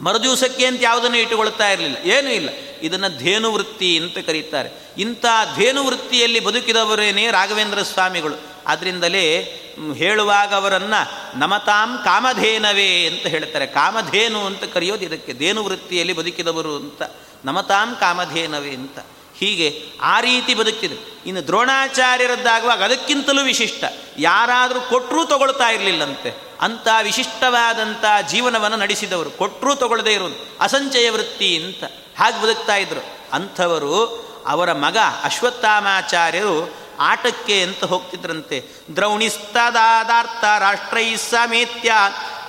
ಮರುದಿವಸಕ್ಕೆ 0.01 0.65
ಅಂತ 0.65 0.79
ಯಾವುದನ್ನು 0.83 1.17
ಇಟ್ಟುಕೊಳ್ತಾ 1.17 1.69
ಇರಲಿಲ್ಲ. 1.69 2.11
ಏನೂ 2.11 2.29
ಇಲ್ಲ. 2.29 2.49
ಇದನ್ನು 2.81 3.17
ಧೇನುವೃತ್ತಿ 3.17 3.97
ಅಂತ 3.97 4.17
ಕರೀತಾರೆ. 4.17 4.69
ಇಂಥ 4.97 5.25
ಧೇನುವೃತ್ತಿಯಲ್ಲಿ 5.55 6.39
ಬದುಕಿದವರೇನೇ 6.39 7.31
ರಾಘವೇಂದ್ರ 7.31 7.83
ಸ್ವಾಮಿಗಳು. 7.83 8.35
ಆದ್ದರಿಂದಲೇ 8.67 9.55
ಹೇಳುವಾಗ 9.95 10.53
ಅವರನ್ನು 10.53 11.39
ನಮತಾಂ 11.39 11.97
ಕಾಮಧೇನವೇ 12.03 13.05
ಅಂತ 13.05 13.27
ಹೇಳ್ತಾರೆ. 13.27 13.67
ಕಾಮಧೇನು 13.67 14.45
ಅಂತ 14.45 14.63
ಕರೆಯೋದು 14.63 15.05
ಇದಕ್ಕೆ. 15.05 15.33
ಧೇನುವೃತ್ತಿಯಲ್ಲಿ 15.33 16.13
ಬದುಕಿದವರು 16.13 16.75
ಅಂತ. 16.75 17.01
ನಮತಾಂ 17.45 17.95
ಕಾಮಧೇನವೇ 17.99 18.69
ಅಂತ. 18.69 18.99
ಹೀಗೆ 19.39 19.85
ಆ 20.01 20.19
ರೀತಿ 20.19 20.55
ಬದುಕಿದೆ 20.55 20.95
ಇನ್ನು 21.25 21.47
ದ್ರೋಣಾಚಾರ್ಯರದ್ದಾಗುವಾಗ 21.47 22.83
ಅದಕ್ಕಿಂತಲೂ 22.83 23.43
ವಿಶಿಷ್ಟ. 23.43 23.83
ಯಾರಾದರೂ 24.19 24.81
ಕೊಟ್ಟರೂ 24.81 25.25
ತಗೊಳ್ತಾ 25.25 25.69
ಇರಲಿಲ್ಲಂತೆ. 25.69 26.48
ಅಂಥ 26.61 26.87
ವಿಶಿಷ್ಟವಾದಂಥ 27.03 28.05
ಜೀವನವನ್ನು 28.29 28.77
ನಡೆಸಿದವರು. 28.77 29.31
ಕೊಟ್ಟರೂ 29.31 29.75
ತಗೊಳ್ಳದೇ 29.75 30.13
ಇರೋದು. 30.13 30.57
ಅಸಂಚಯ 30.59 31.09
ವೃತ್ತಿ 31.09 31.57
ಅಂತ. 31.57 31.83
ಹಾಗೆ 32.17 32.43
ಬದುಕ್ತಾ 32.43 32.75
ಇದ್ರು. 32.75 33.19
ಅಂಥವರು 33.33 34.29
ಅವರ 34.47 34.73
ಮಗ 34.73 34.97
ಅಶ್ವತ್ಥಾಮಾಚಾರ್ಯರು 35.23 36.75
ಆಟಕ್ಕೆ 36.99 37.61
ಅಂತ 37.61 37.83
ಹೋಗ್ತಿದ್ರಂತೆ. 37.83 38.65
ದ್ರೌಣಿಸ್ತದಾದಾರ್ಥ 38.95 40.43
ರಾಷ್ಟ್ರೈ 40.59 41.15
ಸಮೇತ್ಯ 41.15 41.91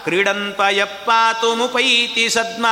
ಕ್ರೀಡಂತ 0.04 0.60
ಯಪ್ಪಾತು 0.70 1.54
ಮುಪೈತಿ 1.54 2.28
ಸದ್ಮ. 2.28 2.66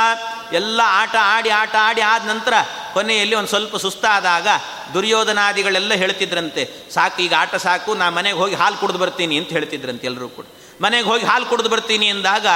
ಎಲ್ಲ 0.53 0.81
ಆಟ 0.85 1.17
ಆಡಿ 1.21 1.49
ಆಟ 1.49 1.75
ಆಡಿ 1.81 2.01
ಆದ 2.01 2.29
ನಂತರ 2.29 2.53
ಕೊನೆಯಲ್ಲಿ 2.93 3.35
ಒಂದು 3.35 3.49
ಸ್ವಲ್ಪ 3.49 3.77
ಸುಸ್ತಾದಾಗ 3.77 4.49
ದುರ್ಯೋಧನಾದಿಗಳೆಲ್ಲ 4.95 5.95
ಹೇಳ್ತಿದ್ರಂತೆ. 5.95 6.71
ಸಾಕು, 6.95 7.23
ಈಗ 7.23 7.35
ಆಟ 7.39 7.55
ಸಾಕು, 7.55 7.95
ನಾ 7.95 8.11
ಮನೆಗೆ 8.11 8.37
ಹೋಗಿ 8.37 8.55
ಹಾಲು 8.55 8.77
ಕುಡಿದು 8.77 8.99
ಬರ್ತೀನಿ 8.99 9.39
ಅಂತ 9.39 9.49
ಹೇಳ್ತಿದ್ರಂತೆ 9.49 10.07
ಎಲ್ಲರೂ 10.07 10.29
ಕೂಡ. 10.29 10.45
ಮನೆಗೆ 10.83 11.07
ಹೋಗಿ 11.11 11.25
ಹಾಲು 11.31 11.47
ಕುಡಿದು 11.51 11.71
ಬರ್ತೀನಿ 11.75 12.09
ಅಂದಾಗ 12.15 12.47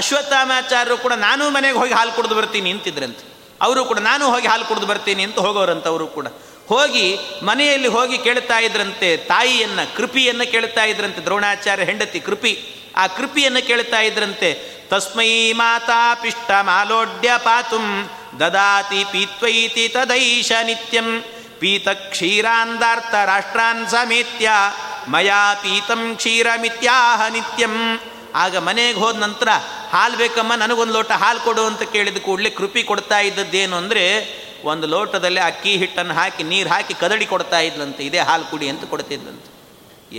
ಅಶ್ವತ್ಥಾಮಾಚಾರ್ಯರು 0.00 0.96
ಕೂಡ 1.04 1.14
ನಾನು 1.28 1.44
ಮನೆಗೆ 1.56 1.78
ಹೋಗಿ 1.78 1.94
ಹಾಲು 1.98 2.12
ಕುಡಿದು 2.16 2.34
ಬರ್ತೀನಿ 2.34 2.70
ಅಂತಿದ್ರಂತೆ. 2.70 3.24
ಅವರು 3.66 3.80
ಕೂಡ 3.90 3.98
ನಾನು 4.10 4.24
ಹೋಗಿ 4.32 4.46
ಹಾಲು 4.46 4.64
ಕುಡಿದು 4.64 4.86
ಬರ್ತೀನಿ 4.86 5.22
ಅಂತ 5.28 5.38
ಹೋಗೋರಂತ 5.46 5.86
ಅವರು 5.92 6.06
ಕೂಡ. 6.16 6.26
ಹೋಗಿ 6.72 7.06
ಮನೆಯಲ್ಲಿ 7.42 7.88
ಹೋಗಿ 7.94 8.16
ಕೇಳ್ತಾ 8.26 8.58
ಇದ್ರಂತೆ 8.58 9.08
ತಾಯಿಯನ್ನು, 9.16 9.84
ಕೃಪಿಯನ್ನು 9.96 10.44
ಕೇಳ್ತಾ 10.52 10.84
ಇದ್ರಂತೆ 10.84 11.20
ದ್ರೋಣಾಚಾರ್ಯ 11.26 11.84
ಹೆಂಡತಿ 11.90 12.20
ಕೃಪಿ. 12.28 12.52
ಆ 12.96 13.06
ಕೃಪಿಯನ್ನು 13.16 13.60
ಕೇಳ್ತಾ 13.66 14.00
ಇದ್ರಂತೆ, 14.08 14.50
ತಸ್ಮೈ 14.90 15.32
ಮಾತಾ 15.52 16.02
ಪಿಷ್ಟ 16.22 16.50
ಮಾಲೋಡ್ಯ 16.68 17.30
ಪಾತುಂ 17.46 17.86
ದದಾತಿ 18.40 19.02
ಪೀತ್ವೈತಿ 19.12 19.88
ತದೈಶ 19.88 20.52
ನಿತ್ಯಂ 20.68 21.08
ಪೀತ 21.60 21.88
ಕ್ಷೀರಾಂದಾರ್ಥ 22.12 23.14
ರಾಷ್ಟ್ರಾನ್ 23.32 23.82
ಸಮೇತ್ಯ 23.94 24.50
ಮಯಾ 25.14 25.42
ಪೀತಂ 25.62 26.02
ಕ್ಷೀರಮಿತ್ಯಾಹ 26.20 27.20
ನಿತ್ಯಂ. 27.36 27.76
ಆಗ 28.42 28.56
ಮನೆಗೆ 28.66 28.98
ಹೋದ 29.02 29.16
ನಂತರ 29.16 29.48
ಹಾಲು 29.92 30.16
ಬೇಕಮ್ಮ, 30.16 30.52
ನನಗೊಂದು 30.54 30.94
ಲೋಟ 30.98 31.12
ಹಾಲು 31.22 31.40
ಕೊಡು 31.46 31.62
ಅಂತ 31.70 31.82
ಕೇಳಿದ 31.94 32.18
ಕೂಡಲೇ 32.26 32.50
ಕೃಪಿ 32.58 32.82
ಕೊಡ್ತಾ 32.90 33.18
ಇದ್ದದ್ದೇನು 33.28 33.76
ಅಂದರೆ 33.82 34.04
ಒಂದು 34.70 34.86
ಲೋಟದಲ್ಲಿ 34.86 35.40
ಅಕ್ಕಿ 35.40 35.72
ಹಿಟ್ಟನ್ನು 35.82 36.14
ಹಾಕಿ, 36.14 36.42
ನೀರು 36.52 36.68
ಹಾಕಿ 36.68 36.94
ಕದಡಿ 37.02 37.26
ಕೊಡ್ತಾ 37.26 37.58
ಇದ್ಲಂತೆ, 37.68 38.02
ಇದೇ 38.08 38.20
ಹಾಲು 38.28 38.44
ಕುಡಿ 38.50 38.66
ಅಂತ 38.72 38.84
ಕೊಡ್ತಿದ್ದಂತೆ 38.84 39.48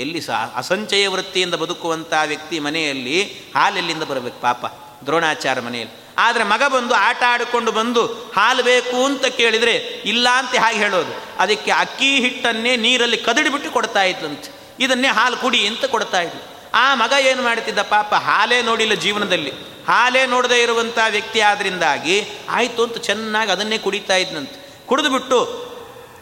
ಎಲ್ಲಿ 0.04 0.22
ಸಹ 0.28 0.40
ಅಸಂಚಯ 0.56 1.06
ವೃತ್ತಿಯಿಂದ 1.14 1.56
ಬದುಕುವಂಥ 1.64 2.14
ವ್ಯಕ್ತಿ 2.32 2.58
ಮನೆಯಲ್ಲಿ 2.68 3.18
ಹಾಲೆಲ್ಲಿಂದ 3.56 4.04
ಬರಬೇಕು 4.12 4.40
ಪಾಪ 4.42 4.66
ದ್ರೋಣಾಚಾರ 5.06 5.60
ಮನೆಯಲ್ಲಿ. 5.60 5.96
ಆದರೆ 6.18 6.44
ಮಗ 6.44 6.64
ಬಂದು 6.76 6.94
ಆಟ 7.08 7.22
ಆಡಿಕೊಂಡು 7.32 7.72
ಬಂದು 7.72 8.02
ಹಾಲು 8.38 8.64
ಬೇಕು 8.64 8.98
ಅಂತ 9.06 9.26
ಕೇಳಿದರೆ 9.40 9.76
ಇಲ್ಲ 10.06 10.28
ಅಂತ 10.40 10.62
ಹಾಗೆ 10.64 10.78
ಹೇಳೋದು? 10.78 11.14
ಅದಕ್ಕೆ 11.40 11.72
ಅಕ್ಕಿ 11.84 12.10
ಹಿಟ್ಟನ್ನೇ 12.26 12.74
ನೀರಲ್ಲಿ 12.86 13.18
ಕದಡಿಬಿಟ್ಟು 13.18 13.72
ಕೊಡ್ತಾ 13.72 14.04
ಇದ್ಲಂತೆ. 14.04 14.50
ಇದನ್ನೇ 14.82 15.08
ಹಾಲು 15.08 15.38
ಕುಡಿ 15.38 15.68
ಅಂತ 15.68 15.86
ಕೊಡ್ತಾ 15.86 16.22
ಇದ್ಲು. 16.22 16.42
ಆ 16.74 16.96
ಮಗ 16.96 17.14
ಏನು 17.20 17.42
ಮಾಡ್ತಿದ್ದ 17.42 17.80
ಪಾಪ, 17.82 18.14
ಹಾಲೇ 18.14 18.62
ನೋಡಿಲ್ಲ 18.62 18.94
ಜೀವನದಲ್ಲಿ. 18.94 19.52
ಹಾಲೇ 19.88 20.26
ನೋಡದೆ 20.26 20.62
ಇರುವಂಥ 20.62 20.98
ವ್ಯಕ್ತಿ 21.10 21.42
ಆದ್ರಿಂದಾಗಿ 21.42 22.26
ಆಯಿತು 22.50 22.84
ಅಂತ 22.84 22.98
ಚೆನ್ನಾಗಿ 22.98 23.52
ಅದನ್ನೇ 23.52 23.78
ಕುಡಿತಾ 23.78 24.16
ಇದ್ನಂತೆ. 24.16 24.86
ಕುಡಿದುಬಿಟ್ಟು 24.86 25.70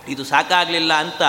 ಇದು 0.08 0.24
ಸಾಕಾಗಲಿಲ್ಲ 0.24 0.94
ಅಂತ 0.94 1.22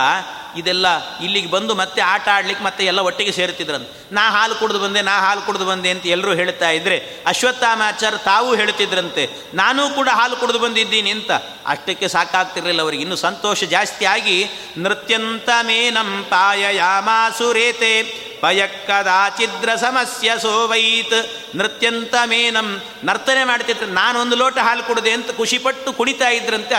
ಇದೆಲ್ಲ 0.57 0.87
ಇಲ್ಲಿಗೆ 1.19 1.51
ಬಂದು 1.51 1.75
ಮತ್ತೆ 1.75 2.03
ಆಟ 2.03 2.29
ಆಡ್ಲಿಕ್ಕೆ 2.29 2.65
ಮತ್ತೆ 2.65 2.85
ಎಲ್ಲ 2.85 3.01
ಒಟ್ಟಿಗೆ 3.01 3.33
ಸೇರ್ತಿದ್ರಂತ 3.33 3.89
ನಾ 4.13 4.31
ಹಾಲು 4.31 4.55
ಕುಡಿದು 4.55 4.79
ಬಂದೆ, 4.79 5.03
ನಾ 5.03 5.21
ಹಾಲು 5.21 5.41
ಕುಡಿದು 5.41 5.67
ಬಂದೆ 5.67 5.91
ಅಂತ 5.91 6.07
ಎಲ್ಲರೂ 6.07 6.35
ಹೇಳ್ತಾ 6.35 6.71
ಇದ್ರೆ 6.71 6.99
ಅಶ್ವತ್ಥಾಮಾಚಾರ 7.27 8.17
ತಾವು 8.17 8.55
ಹೇಳ್ತಿದ್ರಂತೆ. 8.55 9.29
ನಾನೂ 9.55 9.89
ಕೂಡ 9.89 10.09
ಹಾಲು 10.09 10.37
ಕುಡಿದು 10.37 10.59
ಬಂದಿದ್ದೀನಿ 10.59 11.11
ಅಂತ. 11.11 11.31
ಅಷ್ಟಕ್ಕೆ 11.67 12.09
ಸಾಕಾಗ್ತಿರಲಿಲ್ಲ 12.09 12.83
ಅವರಿಗೆ. 12.83 13.03
ಇನ್ನೂ 13.03 13.17
ಸಂತೋಷ 13.17 13.65
ಜಾಸ್ತಿ 13.65 14.05
ಆಗಿ 14.05 14.47
ನೃತ್ಯಂತ 14.79 15.49
ಮೇನಂ 15.63 16.27
ಪಾಯಯಾಮಾಸುರೇತೆ 16.31 18.03
ಪಯಕ್ಕದಾಚಿದ್ರ 18.41 19.75
ಸಮಸ್ಯ 19.75 20.33
ಸೋವೈತ್ 20.43 21.57
ನೃತ್ಯಂತ 21.57 22.15
ಮೇನಂ 22.27 22.81
ನರ್ತನೆ 23.05 23.45
ಮಾಡ್ತಿದ್ರು. 23.45 23.87
ನಾನೊಂದು 23.87 24.37
ಲೋಟ 24.37 24.59
ಹಾಲು 24.59 24.83
ಕುಡಿದೆ 24.83 25.13
ಅಂತ 25.13 25.31
ಖುಷಿಪಟ್ಟು 25.31 25.93
ಕುಣಿತಾ 25.93 26.29
ಇದ್ರಂತೆ 26.29 26.75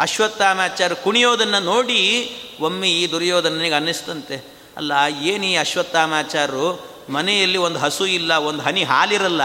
ಅಶ್ವತ್ಥಾಮಾಚಾರ 0.00 0.92
ಅಶ್ವತ್ಥಾಮಾಚಾರ್ಯ 0.92 0.94
ಕುಣಿಯೋದನ್ನು 0.94 1.60
ನೋಡಿ 1.60 2.36
ಒಮ್ಮೆ 2.60 2.90
ಈ 2.90 3.10
ದುರ್ಯೋಧನನಿಗೆ 3.10 3.74
ಅನ್ನಿಸ್ತಂತೆ. 3.74 4.44
ಅಲ್ಲ, 4.76 4.92
ಏನು 5.20 5.44
ಈ 5.44 5.56
ಅಶ್ವತ್ಥಾಮಾಚಾರ್ಯರು 5.56 6.94
ಮನೆಯಲ್ಲಿ 7.10 7.58
ಒಂದು 7.58 7.78
ಹಸು 7.78 8.06
ಇಲ್ಲ, 8.06 8.36
ಒಂದು 8.36 8.62
ಹನಿ 8.62 8.84
ಹಾಲಿರಲ್ಲ 8.84 9.42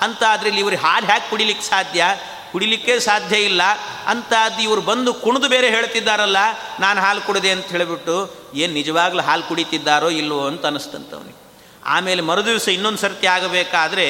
ಅಂತ 0.00 0.22
ಇಲ್ಲಿ 0.46 0.60
ಇವ್ರಿಗೆ 0.60 0.82
ಹಾಲು 0.82 1.06
ಹ್ಯಾಕ್ 1.06 1.30
ಕುಡಿಲಿಕ್ಕೆ 1.30 1.64
ಸಾಧ್ಯ? 1.64 2.04
ಕುಡಿಲಿಕ್ಕೆ 2.52 3.00
ಸಾಧ್ಯ 3.00 3.36
ಇಲ್ಲ. 3.36 3.62
ಅಂತಾದ್ದು 4.06 4.62
ಇವರು 4.62 4.80
ಬಂದು 4.80 5.14
ಕುಣಿದು 5.14 5.48
ಬೇರೆ 5.48 5.70
ಹೇಳ್ತಿದ್ದಾರಲ್ಲ, 5.70 6.36
ನಾನು 6.80 7.00
ಹಾಲು 7.00 7.20
ಕುಡಿದೆ 7.20 7.50
ಅಂತ 7.50 7.66
ಹೇಳಿಬಿಟ್ಟು 7.66 8.36
ಏನು 8.54 8.72
ನಿಜವಾಗ್ಲೂ 8.72 9.22
ಹಾಲು 9.22 9.42
ಕುಡಿತಿದ್ದಾರೋ 9.42 10.10
ಇಲ್ಲವೋ 10.10 10.46
ಅಂತ 10.46 10.66
ಅವನಿಗೆ. 10.66 11.38
ಆಮೇಲೆ 11.84 12.22
ಮರುದಿವಸ 12.22 12.68
ಇನ್ನೊಂದು 12.68 12.98
ಸರ್ತಿ 12.98 13.26
ಆಗಬೇಕಾದ್ರೆ 13.26 14.06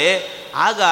ಆಗ 0.55 0.83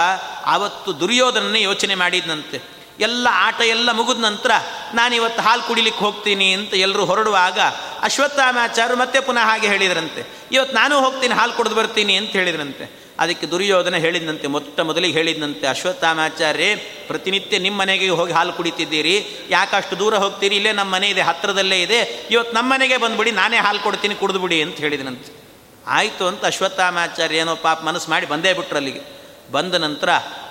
ಆವತ್ತು 0.44 1.00
ದುರ್ಯೋಧನನ್ನೇ 1.00 1.60
ಯೋಚನೆ 1.60 1.94
ಮಾಡಿದ್ನಂತೆ. 1.94 2.77
ಎಲ್ಲ 3.00 3.28
ಆಟ 3.30 3.60
ಎಲ್ಲ 3.60 3.92
ಮುಗಿದ 3.92 4.20
ನಂತರ 4.20 4.50
ನಾನಿವತ್ತು 4.94 5.42
ಹಾಲು 5.42 5.62
ಕುಡಿಲಿಕ್ಕೆ 5.62 6.04
ಹೋಗ್ತೀನಿ 6.04 6.52
ಅಂತ 6.52 6.74
ಎಲ್ಲರೂ 6.74 7.04
ಹೊರಡುವಾಗ 7.04 7.58
ಅಶ್ವತ್ಥಾಮಾಚಾರ್ಯರು 8.02 8.98
ಮತ್ತೆ 8.98 9.20
ಪುನಃ 9.20 9.40
ಹಾಗೆ 9.40 9.66
ಹೇಳಿದ್ರಂತೆ. 9.66 10.48
ಇವತ್ತು 10.52 10.74
ನಾನು 10.74 11.00
ಹೋಗ್ತೀನಿ, 11.00 11.34
ಹಾಲು 11.34 11.52
ಕುಡಿದು 11.52 11.74
ಬರ್ತೀನಿ 11.74 12.16
ಅಂತ 12.16 12.30
ಹೇಳಿದ್ರಂತೆ. 12.30 13.08
ಅದಕ್ಕೆ 13.18 13.46
ದುರ್ಯೋಧನ 13.46 13.94
ಹೇಳಿದಂತೆ 13.94 14.46
ಮೊಟ್ಟ 14.46 14.80
ಮೊದಲಿಗೆ 14.80 15.14
ಹೇಳಿದಂತೆ 15.14 15.66
ಅಶ್ವತ್ಥಾಮಾಚಾರ್ಯ 15.66 16.76
ಪ್ರತಿನಿತ್ಯ 17.06 17.58
ನಿಮ್ಮ 17.58 17.80
ಮನೆಗೆ 17.80 18.08
ಹೋಗಿ 18.08 18.32
ಹಾಲು 18.32 18.52
ಕುಡಿತಿದ್ದೀರಿ. 18.52 19.46
ಯಾಕಷ್ಟು 19.50 19.98
ದೂರ 19.98 20.16
ಹೋಗ್ತೀರಿ? 20.16 20.56
ಇಲ್ಲೇ 20.56 20.72
ನಮ್ಮ 20.72 20.94
ಮನೆ 20.94 21.08
ಇದೆ 21.08 21.20
ಹತ್ತಿರದಲ್ಲೇ 21.20 21.82
ಇದೆ. 21.82 22.28
ಇವತ್ತು 22.30 22.52
ನಮ್ಮ 22.52 22.72
ಮನೆಗೆ 22.72 22.96
ಬಂದುಬಿಡಿ, 22.96 23.30
ನಾನೇ 23.30 23.56
ಹಾಲು 23.56 23.80
ಕೊಡ್ತೀನಿ 23.80 24.14
ಕುಡಿದ್ಬಿಡಿ 24.14 24.62
ಅಂತ 24.62 24.76
ಹೇಳಿದನಂತೆ. 24.76 25.32
ಆಯಿತು 25.86 26.26
ಅಂತ 26.26 26.44
ಅಶ್ವತ್ಥಾಮಾಚಾರ್ಯ 26.44 27.36
ಏನೋ 27.36 27.56
ಪಾಪ 27.56 27.82
ಮನಸ್ಸು 27.82 28.10
ಮಾಡಿ 28.10 28.26
ಬಂದೇ 28.26 28.52
ಬಿಟ್ರು 28.52 28.76
ಅಲ್ಲಿಗೆ. 28.76 29.00
ಬಂದ 29.52 29.74
ನಂತರ 29.74 30.08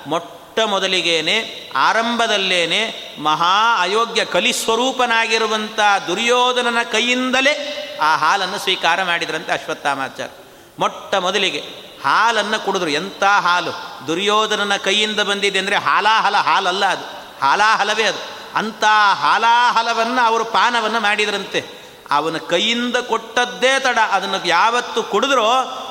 ಮೊಟ್ಟ 0.07 0.27
ಮೊದಲಿಗೇನೆ, 0.59 1.69
ಆರಂಭದಲ್ಲೇನೆ 1.75 3.15
ಮಹಾ 3.21 3.81
ಅಯೋಗ್ಯ 3.81 4.25
ಕಲಿಸ್ವರೂಪನಾಗಿರುವಂಥ 4.25 5.79
ದುರ್ಯೋಧನನ 6.07 6.77
ಕೈಯಿಂದಲೇ 6.91 7.83
ಆ 8.01 8.17
ಹಾಲನ್ನು 8.17 8.57
ಸ್ವೀಕಾರ 8.57 9.03
ಮಾಡಿದ್ರಂತೆ 9.03 9.51
ಅಶ್ವತ್ಥಾಮಾಚಾರ್ಯ. 9.51 10.43
ಮೊಟ್ಟ 10.79 11.15
ಮೊದಲಿಗೆ 11.15 11.87
ಹಾಲನ್ನು 12.03 12.65
ಕುಡಿದ್ರು. 12.65 12.89
ಎಂಥ 12.89 13.23
ಹಾಲು? 13.23 13.71
ದುರ್ಯೋಧನನ 14.07 14.75
ಕೈಯಿಂದ 14.75 15.19
ಬಂದಿದೆ 15.19 15.59
ಅಂದರೆ 15.59 15.75
ಹಾಲಾಹಲ, 15.75 16.35
ಹಾಲಲ್ಲ 16.35 16.85
ಅದು. 16.85 17.03
ಹಾಲಾಹಲವೇ 17.41 18.03
ಅದು. 18.03 18.37
ಅಂಥ 18.55 18.83
ಹಾಲಾಹಲವನ್ನು 19.13 20.25
ಅವರು 20.25 20.45
ಪಾನವನ್ನು 20.45 20.99
ಮಾಡಿದ್ರಂತೆ. 20.99 21.65
ಅವನ 22.11 22.37
ಕೈಯಿಂದ 22.37 22.95
ಕೊಟ್ಟದ್ದೇ 22.95 23.79
ತಡ. 23.79 23.97
ಅದನ್ನು 24.11 24.47
ಯಾವತ್ತು 24.47 25.03
ಕುಡಿದ್ರೋ, 25.03 25.49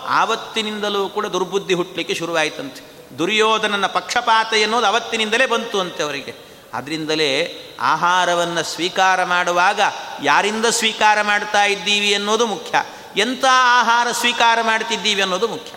ಆವತ್ತಿನಿಂದಲೂ 0.09 1.09
ಕೂಡ 1.09 1.27
ದುರ್ಬುದ್ಧಿ 1.27 1.75
ಹುಟ್ಟಲಿಕ್ಕೆ 1.75 2.15
ಶುರುವಾಯಿತಂತೆ. 2.15 2.96
ದುರ್ಯೋಧನನ 3.19 3.87
ಪಕ್ಷಪಾತ 3.87 4.53
ಎನ್ನುವುದು 4.53 4.87
ಅವತ್ತಿನಿಂದಲೇ 4.87 5.47
ಬಂತು 5.47 5.81
ಅಂತೆ 5.81 6.03
ಅವರಿಗೆ. 6.03 6.35
ಅದರಿಂದಲೇ 6.75 7.61
ಆಹಾರವನ್ನು 7.81 8.63
ಸ್ವೀಕಾರ 8.63 9.25
ಮಾಡುವಾಗ 9.25 9.81
ಯಾರಿಂದ 10.23 10.67
ಸ್ವೀಕಾರ 10.67 11.23
ಮಾಡ್ತಾ 11.23 11.65
ಇದ್ದೀವಿ 11.65 12.15
ಅನ್ನೋದು 12.15 12.47
ಮುಖ್ಯ. 12.47 12.83
ಎಂಥ 13.21 13.45
ಆಹಾರ 13.51 14.07
ಸ್ವೀಕಾರ 14.13 14.59
ಮಾಡ್ತಿದ್ದೀವಿ 14.63 15.23
ಅನ್ನೋದು 15.23 15.49
ಮುಖ್ಯ. 15.49 15.73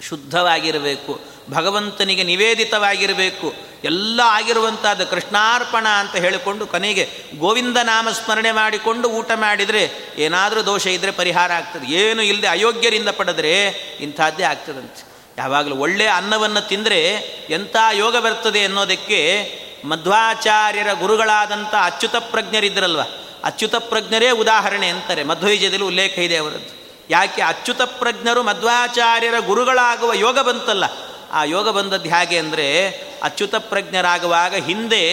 ಶುದ್ಧವಾಗಿರಬೇಕು, 0.00 1.20
ಭಗವಂತನಿಗೆ 1.50 2.22
ನಿವೇದಿತವಾಗಿರಬೇಕು, 2.22 3.52
ಎಲ್ಲ 3.84 4.20
ಆಗಿರುವಂಥದ್ದು 4.24 5.06
ಕೃಷ್ಣಾರ್ಪಣ 5.06 5.88
ಅಂತ 5.88 6.16
ಹೇಳಿಕೊಂಡು 6.16 6.66
ಕೊನೆಗೆ 6.66 7.08
ಗೋವಿಂದ 7.38 7.76
ನಾಮ 7.76 8.08
ಸ್ಮರಣೆ 8.10 8.52
ಮಾಡಿಕೊಂಡು 8.52 9.08
ಊಟ 9.08 9.30
ಮಾಡಿದರೆ 9.34 9.90
ಏನಾದರೂ 10.18 10.66
ದೋಷ 10.66 10.86
ಇದ್ದರೆ 10.86 11.10
ಪರಿಹಾರ 11.10 11.52
ಆಗ್ತದೆ. 11.52 11.86
ಏನು 11.86 12.22
ಇಲ್ಲದೆ 12.22 12.46
ಅಯೋಗ್ಯರಿಂದ 12.46 13.08
ಪಡೆದರೆ 13.08 13.66
ಇಂಥದ್ದೇ 14.00 14.42
ಆಗ್ತದಂತೆ. 14.42 15.11
ಯಾವಾಗಲೂ 15.38 15.76
ಒಳ್ಳೆಯ 15.76 16.08
ಅನ್ನವನ್ನು 16.08 16.68
ತಿಂದರೆ 16.68 17.10
ಎಂಥ 17.50 17.76
ಯೋಗ 17.92 18.16
ಬರ್ತದೆ 18.16 18.64
ಅನ್ನೋದಕ್ಕೆ 18.64 19.52
ಮಧ್ವಾಚಾರ್ಯರ 19.84 20.92
ಗುರುಗಳಾದಂಥ 20.92 21.74
ಅಚ್ಯುತ 21.82 22.16
ಪ್ರಜ್ಞರಿದ್ದರಲ್ವ 22.16 23.00
ಅಚ್ಯುತ 23.44 23.74
ಪ್ರಜ್ಞರೇ 23.74 24.30
ಉದಾಹರಣೆ 24.30 24.88
ಅಂತಾರೆ. 24.88 25.24
ಮಧ್ವೈಜದಲ್ಲಿ 25.24 25.84
ಉಲ್ಲೇಖ 25.84 26.18
ಇದೆ 26.18 26.36
ಅವರದ್ದು. 26.36 26.82
ಯಾಕೆ? 27.10 27.42
ಅಚ್ಯುತ 27.42 27.82
ಪ್ರಜ್ಞರು 27.82 28.42
ಮಧ್ವಾಚಾರ್ಯರ 28.42 29.34
ಗುರುಗಳಾಗುವ 29.46 30.12
ಯೋಗ 30.12 30.38
ಬಂತಲ್ಲ. 30.38 30.84
ಆ 31.32 31.44
ಯೋಗ 31.44 31.68
ಬಂದದ್ದು 31.68 32.10
ಹೇಗೆ 32.10 32.38
ಅಂದರೆ, 32.38 32.88
ಅಚ್ಯುತ 33.22 33.54
ಪ್ರಜ್ಞರಾಗುವಾಗ 33.54 34.54
ಹಿಂದೆ 34.54 35.10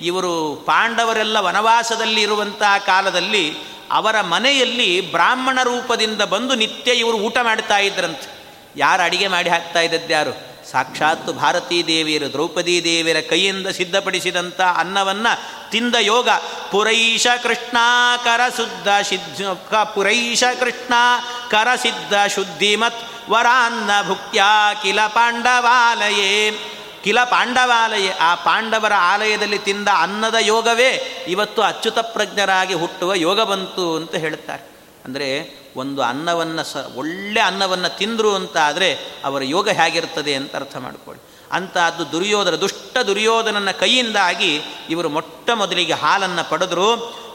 ಇವರು 0.00 0.62
ಪಾಂಡವರೆಲ್ಲ 0.66 1.38
ವನವಾಸದಲ್ಲಿ 1.38 2.22
ಇರುವಂತಹ 2.22 2.78
ಕಾಲದಲ್ಲಿ 2.86 3.54
ಅವರ 3.90 4.20
ಮನೆಯಲ್ಲಿ 4.20 5.12
ಬ್ರಾಹ್ಮಣ 5.12 5.62
ರೂಪದಿಂದ 5.62 6.22
ಬಂದು 6.22 6.54
ನಿತ್ಯ 6.54 6.92
ಇವರು 6.92 7.16
ಊಟ 7.16 7.38
ಮಾಡ್ತಾ 7.42 7.78
ಇದ್ರಂತೆ. 7.78 8.37
ಯಾರು 8.78 9.02
ಅಡಿಗೆ 9.02 9.26
ಮಾಡಿ 9.26 9.50
ಹಾಕ್ತಾ 9.50 9.80
ಇದ್ದದ್ದು 9.80 10.12
ಯಾರು? 10.12 10.32
ಸಾಕ್ಷಾತ್ತು 10.70 11.32
ಭಾರತೀ 11.32 11.84
ದೇವಿಯರು, 11.86 12.32
ದ್ರೌಪದಿ 12.32 12.84
ದೇವಿಯರ 12.84 13.20
ಕೈಯಿಂದ 13.20 13.66
ಸಿದ್ಧಪಡಿಸಿದಂಥ 13.66 14.60
ಅನ್ನವನ್ನು 14.60 15.32
ತಿಂದ 15.70 15.94
ಯೋಗ. 16.00 16.28
ಪುರೈಷ 16.70 17.26
ಕೃಷ್ಣ 17.42 17.76
ಕರ 18.24 18.40
ಶುದ್ಧ 18.56 18.88
ಸಿದ್ಧ 19.02 19.74
ಪುರೈಷ 19.74 20.44
ಕೃಷ್ಣ 20.60 20.94
ಕರ 21.50 21.68
ಸಿದ್ಧ 21.76 22.14
ಶುದ್ಧಿಮತ್ 22.26 23.30
ವರಾನ್ನ 23.30 23.90
ಭುಕ್ತ್ಯ 24.06 24.42
ಕಿಲ 24.82 25.00
ಪಾಂಡವಾಲಯೇ. 25.06 26.34
ಕಿಲ 27.04 27.20
ಪಾಂಡವಾಲಯ, 27.24 28.08
ಆ 28.20 28.34
ಪಾಂಡವರ 28.34 28.92
ಆಲಯದಲ್ಲಿ 28.98 29.58
ತಿಂದ 29.58 29.88
ಅನ್ನದ 29.96 30.34
ಯೋಗವೇ 30.40 30.90
ಇವತ್ತು 31.28 31.62
ಅಚ್ಯುತ 31.62 31.98
ಪ್ರಜ್ಞರಾಗಿ 31.98 32.74
ಹುಟ್ಟುವ 32.74 33.14
ಯೋಗ 33.14 33.40
ಬಂತು 33.40 33.96
ಅಂತ 33.96 34.14
ಹೇಳುತ್ತಾರೆ 34.14 34.64
ಅಂದರೆ 35.04 35.28
ಒಂದು 35.78 36.02
ಅನ್ನವನ್ನು 36.02 36.64
ಸ, 36.64 36.76
ಒಳ್ಳೆ 36.94 37.40
ಅನ್ನವನ್ನು 37.40 37.98
ತಿಂದರು 37.98 38.34
ಅಂತ 38.34 38.56
ಆದರೆ 38.56 38.88
ಅವರ 39.24 39.42
ಯೋಗ 39.44 39.68
ಹೇಗಿರ್ತದೆ 39.68 40.34
ಅಂತ 40.34 40.56
ಅರ್ಥ 40.56 40.76
ಮಾಡಿಕೊಳ್ಳಿ. 40.76 41.22
ಅದು 41.86 42.12
ದುರ್ಯೋಧನ, 42.12 42.54
ದುಷ್ಟ 42.54 42.98
ದುರ್ಯೋಧನನ 42.98 43.70
ಕೈಯಿಂದಾಗಿ 43.70 44.62
ಇವರು 44.90 45.08
ಮೊಟ್ಟ 45.08 45.50
ಮೊದಲಿಗೆ 45.50 45.92
ಹಾಲನ್ನು 45.92 46.50
ಪಡೆದರು. 46.50 46.90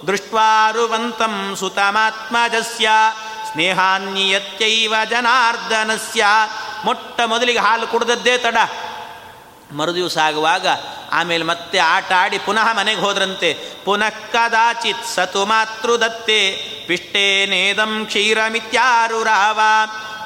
ದೃಷ್ಟ್ವಾರುವಂತಂ 0.08 1.56
ಸುತಮಾತ್ಮಜಸ್ಯ 1.60 2.90
ಸ್ನೇಹಾನ್ಯತ್ಯೈವ 3.52 4.94
ಜನಾರ್ದನಸ್ಯ. 5.10 6.26
ಮೊಟ್ಟ 6.86 7.22
ಮೊದಲಿಗೆ 7.26 7.60
ಹಾಲು 7.60 7.88
ಕುಡ್ದದ್ದೇ 7.88 8.38
ತಡ. 8.38 8.58
ಮರುದಿವಸ 9.74 10.18
ಆಗುವಾಗ 10.18 10.68
ಆಮೇಲೆ 11.12 11.44
ಮತ್ತೆ 11.44 11.78
ಆಟ 11.78 12.12
ಆಡಿ 12.12 12.38
ಪುನಃ 12.38 12.74
ಮನೆಗೆ 12.74 13.02
ಹೋದ್ರಂತೆ. 13.02 13.58
ಪುನಃ 13.86 14.10
ಕದಾಚಿತ್ 14.10 15.06
ಸತು 15.16 15.46
ಮಾತೃದತ್ತೆ. 15.46 16.74
ಪಿಷ್ಟೇನೇದಂ 16.88 18.06
ಕ್ಷೀರಮಿತ್ಯಾರುರಾವ 18.06 19.60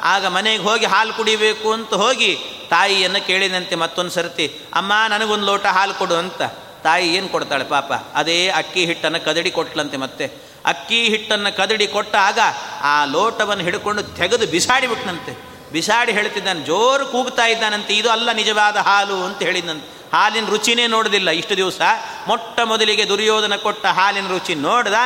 ಆಗ 0.03 0.25
ಮನೆಗೆ 0.25 0.63
ಹೋಗಿ 0.63 0.85
ಹಾಲು 0.85 1.13
ಕುಡಿಬೇಕು 1.13 1.73
ಅಂತ 1.73 1.93
ಹೋಗಿ 1.93 2.37
ತಾಯಿಯನ್ನು 2.69 3.27
ಕೇಳಿದಂತೆ 3.27 3.75
ಮತ್ತೊಂದು 3.75 4.11
ಸರ್ತಿ, 4.11 4.47
ಅಮ್ಮ, 4.73 4.93
ನನಗೊಂದು 5.09 5.45
ಲೋಟ 5.45 5.65
ಹಾಲು 5.65 5.93
ಕೊಡು 5.93 6.15
ಅಂತ. 6.15 6.41
ತಾಯಿ 6.83 7.15
ಏನು 7.15 7.29
ಕೊಡ್ತಾಳೆ 7.29 7.63
ಪಾಪ? 7.63 7.93
ಅದೇ 7.93 8.49
ಅಕ್ಕಿ 8.49 8.85
ಹಿಟ್ಟನ್ನು 8.85 9.25
ಕದಡಿ 9.25 9.51
ಕೊಟ್ಲಂತೆ 9.51 9.97
ಮತ್ತೆ. 9.97 10.25
ಅಕ್ಕಿ 10.65 11.03
ಹಿಟ್ಟನ್ನು 11.03 11.57
ಕದಡಿ 11.57 11.87
ಕೊಟ್ಟಾಗ 11.87 12.39
ಆ 12.81 13.05
ಲೋಟವನ್ನು 13.05 13.63
ಹಿಡ್ಕೊಂಡು 13.63 14.03
ತೆಗೆದು 14.03 14.47
ಬಿಸಾಡಿಬಿಟ್ನಂತೆ 14.47 15.56
ಬಿಸಾಡಿ 15.73 16.11
ಹೇಳ್ತಿದ್ದಾನೆ, 16.17 16.61
ಜೋರು 16.69 17.05
ಕೂಗ್ತಾ 17.13 17.45
ಇದ್ದಾನಂತೆ, 17.53 17.93
ಇದು 17.93 18.09
ಅಲ್ಲ 18.15 18.29
ನಿಜವಾದ 18.41 18.77
ಹಾಲು 18.87 19.17
ಅಂತ 19.25 19.39
ಹೇಳಿದ್ನಂತೆ. 19.49 19.87
ಹಾಲಿನ 20.13 20.47
ರುಚಿನೇ 20.53 20.87
ನೋಡೋದಿಲ್ಲ. 20.93 21.29
ಇಷ್ಟು 21.39 21.55
ದಿವಸ 21.57 21.81
ಮೊಟ್ಟ 22.27 22.59
ಮೊದಲಿಗೆ 22.71 23.03
ದುರ್ಯೋಧನ 23.09 23.55
ಕೊಟ್ಟ 23.65 23.85
ಹಾಲಿನ 23.97 24.27
ರುಚಿ 24.27 24.55
ನೋಡಿದ, 24.67 24.97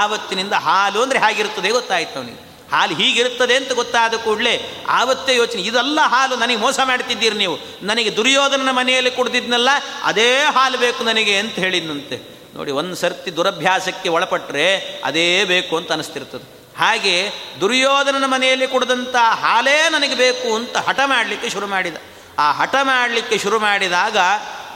ಆವತ್ತಿನಿಂದ 0.00 0.54
ಹಾಲು 0.66 0.98
ಅಂದರೆ 1.02 1.18
ಹೇಗಿರ್ತದೆ 1.24 1.70
ಗೊತ್ತಾಯ್ತು 1.78 2.16
ಅವನಿಗೆ. 2.20 2.42
ಹಾಲು 2.72 2.94
ಹೀಗಿರುತ್ತದೆ 2.94 3.54
ಅಂತ 3.56 3.72
ಗೊತ್ತಾದ 3.72 4.14
ಕೂಡಲೇ 4.24 4.54
ಆವತ್ತೇ 4.88 5.34
ಯೋಚನೆ, 5.36 5.62
ಇದೆಲ್ಲ 5.62 6.00
ಹಾಲು 6.14 6.34
ನನಗೆ 6.36 6.60
ಮೋಸ 6.64 6.80
ಮಾಡ್ತಿದ್ದೀರಿ 6.90 7.36
ನೀವು. 7.44 7.56
ನನಗೆ 7.82 8.10
ದುರ್ಯೋಧನನ 8.16 8.72
ಮನೆಯಲ್ಲಿ 8.80 9.10
ಕುಡ್ದಿದ್ನಲ್ಲ, 9.10 9.70
ಅದೇ 10.04 10.30
ಹಾಲು 10.56 10.78
ಬೇಕು 10.78 11.02
ನನಗೆ 11.04 11.36
ಅಂತ 11.38 11.54
ಹೇಳಿದ್ನಂತೆ. 11.54 12.18
ನೋಡಿ 12.56 12.70
ಒಂದು 12.80 12.96
ಸರ್ತಿ 12.96 13.30
ದುರಭ್ಯಾಸಕ್ಕೆ 13.36 14.08
ಒಳಪಟ್ಟರೆ 14.08 14.68
ಅದೇ 15.04 15.44
ಬೇಕು 15.44 15.76
ಅಂತ 15.76 15.92
ಅನಿಸ್ತಿರ್ತದೆ. 15.92 16.57
ಹಾಗೆ 16.78 17.32
ದುರ್ಯೋಧನನ 17.60 18.26
ಮನೆಯಲ್ಲಿ 18.26 18.68
ಕುಡಿದಂಥ 18.68 19.16
ಹಾಲೇ 19.16 19.88
ನನಗೆ 19.88 20.14
ಬೇಕು 20.14 20.54
ಅಂತ 20.54 20.76
ಹಠ 20.76 21.00
ಮಾಡಲಿಕ್ಕೆ 21.04 21.48
ಶುರು 21.48 21.66
ಮಾಡಿದ. 21.66 21.96
ಆ 22.38 22.52
ಹಠ 22.52 22.74
ಮಾಡಲಿಕ್ಕೆ 22.82 23.38
ಶುರು 23.38 23.58
ಮಾಡಿದಾಗ 23.58 24.16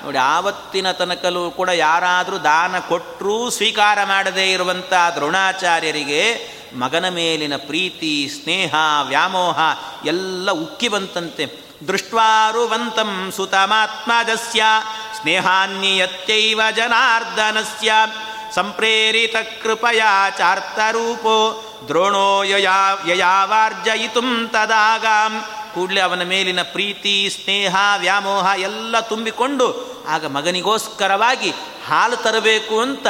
ನೋಡಿ 0.04 0.18
ಆವತ್ತಿನ 0.18 0.92
ತನಕಲೂ 0.92 1.50
ಕೂಡ 1.50 1.68
ಯಾರಾದರೂ 1.68 2.38
ದಾನ 2.38 2.78
ಕೊಟ್ಟರೂ 2.78 3.50
ಸ್ವೀಕಾರ 3.50 4.04
ಮಾಡದೇ 4.04 4.52
ಇರುವಂಥ 4.52 4.92
ದ್ರೋಣಾಚಾರ್ಯರಿಗೆ 5.14 6.22
ಮಗನ 6.78 7.08
ಮೇಲಿನ 7.08 7.56
ಪ್ರೀತಿ, 7.56 8.30
ಸ್ನೇಹ, 8.42 8.74
ವ್ಯಾಮೋಹ 9.02 9.58
ಎಲ್ಲ 10.04 10.50
ಉಕ್ಕಿ 10.50 10.88
ಬಂತಂತೆ. 10.88 11.46
ದೃಷ್ಟ್ವಾರುವಂತಂ 11.88 13.32
ಸುತಮಾತ್ಮಜಸ್ಯ 13.36 14.62
ಸ್ನೇಹಾನ್ಯತ್ಯೈವ 15.20 16.60
ಜನಾರ್ದನಸ್ಯ. 16.76 17.92
ಸಂಪ್ರೇರಿತ 18.54 19.36
ಕೃಪಯಾ 19.62 20.30
ಚಾರ್ತರೂಪೋ 20.30 21.64
ದ್ರೋಣೋ 21.88 22.42
ಯಯಾ 22.42 23.04
ಯಯಾವಾರ್ಜಯಿತು 23.08 24.48
ತದಾಗಾಂ. 24.48 25.44
ಕೂಡಲೇ 25.74 26.00
ಅವನ 26.00 26.22
ಮೇಲಿನ 26.22 26.62
ಪ್ರೀತಿ, 26.62 27.30
ಸ್ನೇಹ, 27.30 27.76
ವ್ಯಾಮೋಹ 27.98 28.50
ಎಲ್ಲ 28.58 29.00
ತುಂಬಿಕೊಂಡು 29.00 29.92
ಆಗ 30.08 30.26
ಮಗನಿಗೋಸ್ಕರವಾಗಿ 30.26 31.50
ಹಾಲು 31.86 32.16
ತರಬೇಕು 32.16 32.80
ಅಂತ 32.80 33.06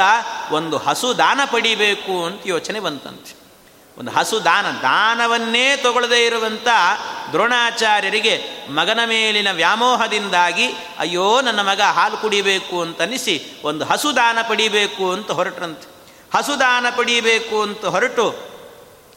ಒಂದು 0.51 0.77
ಹಸು 0.77 1.17
ದಾನ 1.17 1.39
ಪಡಿಬೇಕು 1.51 2.25
ಅಂತ 2.25 2.41
ಯೋಚನೆ 2.45 2.79
ಬಂತಂತೆ. 2.79 3.42
ಒಂದು 3.97 4.11
ಹಸು 4.11 4.43
ದಾನ, 4.45 4.65
ದಾನವನ್ನೇ 4.81 5.75
ತಗೊಳ್ಳದೇ 5.75 6.25
ಇರುವಂಥ 6.25 6.67
ದ್ರೋಣಾಚಾರ್ಯರಿಗೆ 7.31 8.41
ಮಗನ 8.69 8.99
ಮೇಲಿನ 9.05 9.51
ವ್ಯಾಮೋಹದಿಂದಾಗಿ, 9.51 10.67
ಅಯ್ಯೋ, 10.99 11.41
ನನ್ನ 11.41 11.61
ಮಗ 11.61 11.81
ಹಾಲು 11.81 12.17
ಕುಡಿಬೇಕು 12.17 12.81
ಅಂತನಿಸಿ 12.81 13.61
ಒಂದು 13.63 13.85
ಹಸು 13.85 14.15
ದಾನ 14.15 14.37
ಪಡಿಬೇಕು 14.49 15.11
ಅಂತ 15.11 15.31
ಹೊರಟ್ರಂತೆ. 15.31 15.87
ಹಸು 16.33 16.59
ದಾನ 16.59 16.85
ಪಡಿಬೇಕು 16.95 17.61
ಅಂತ 17.61 17.85
ಹೊರಟು, 17.85 18.35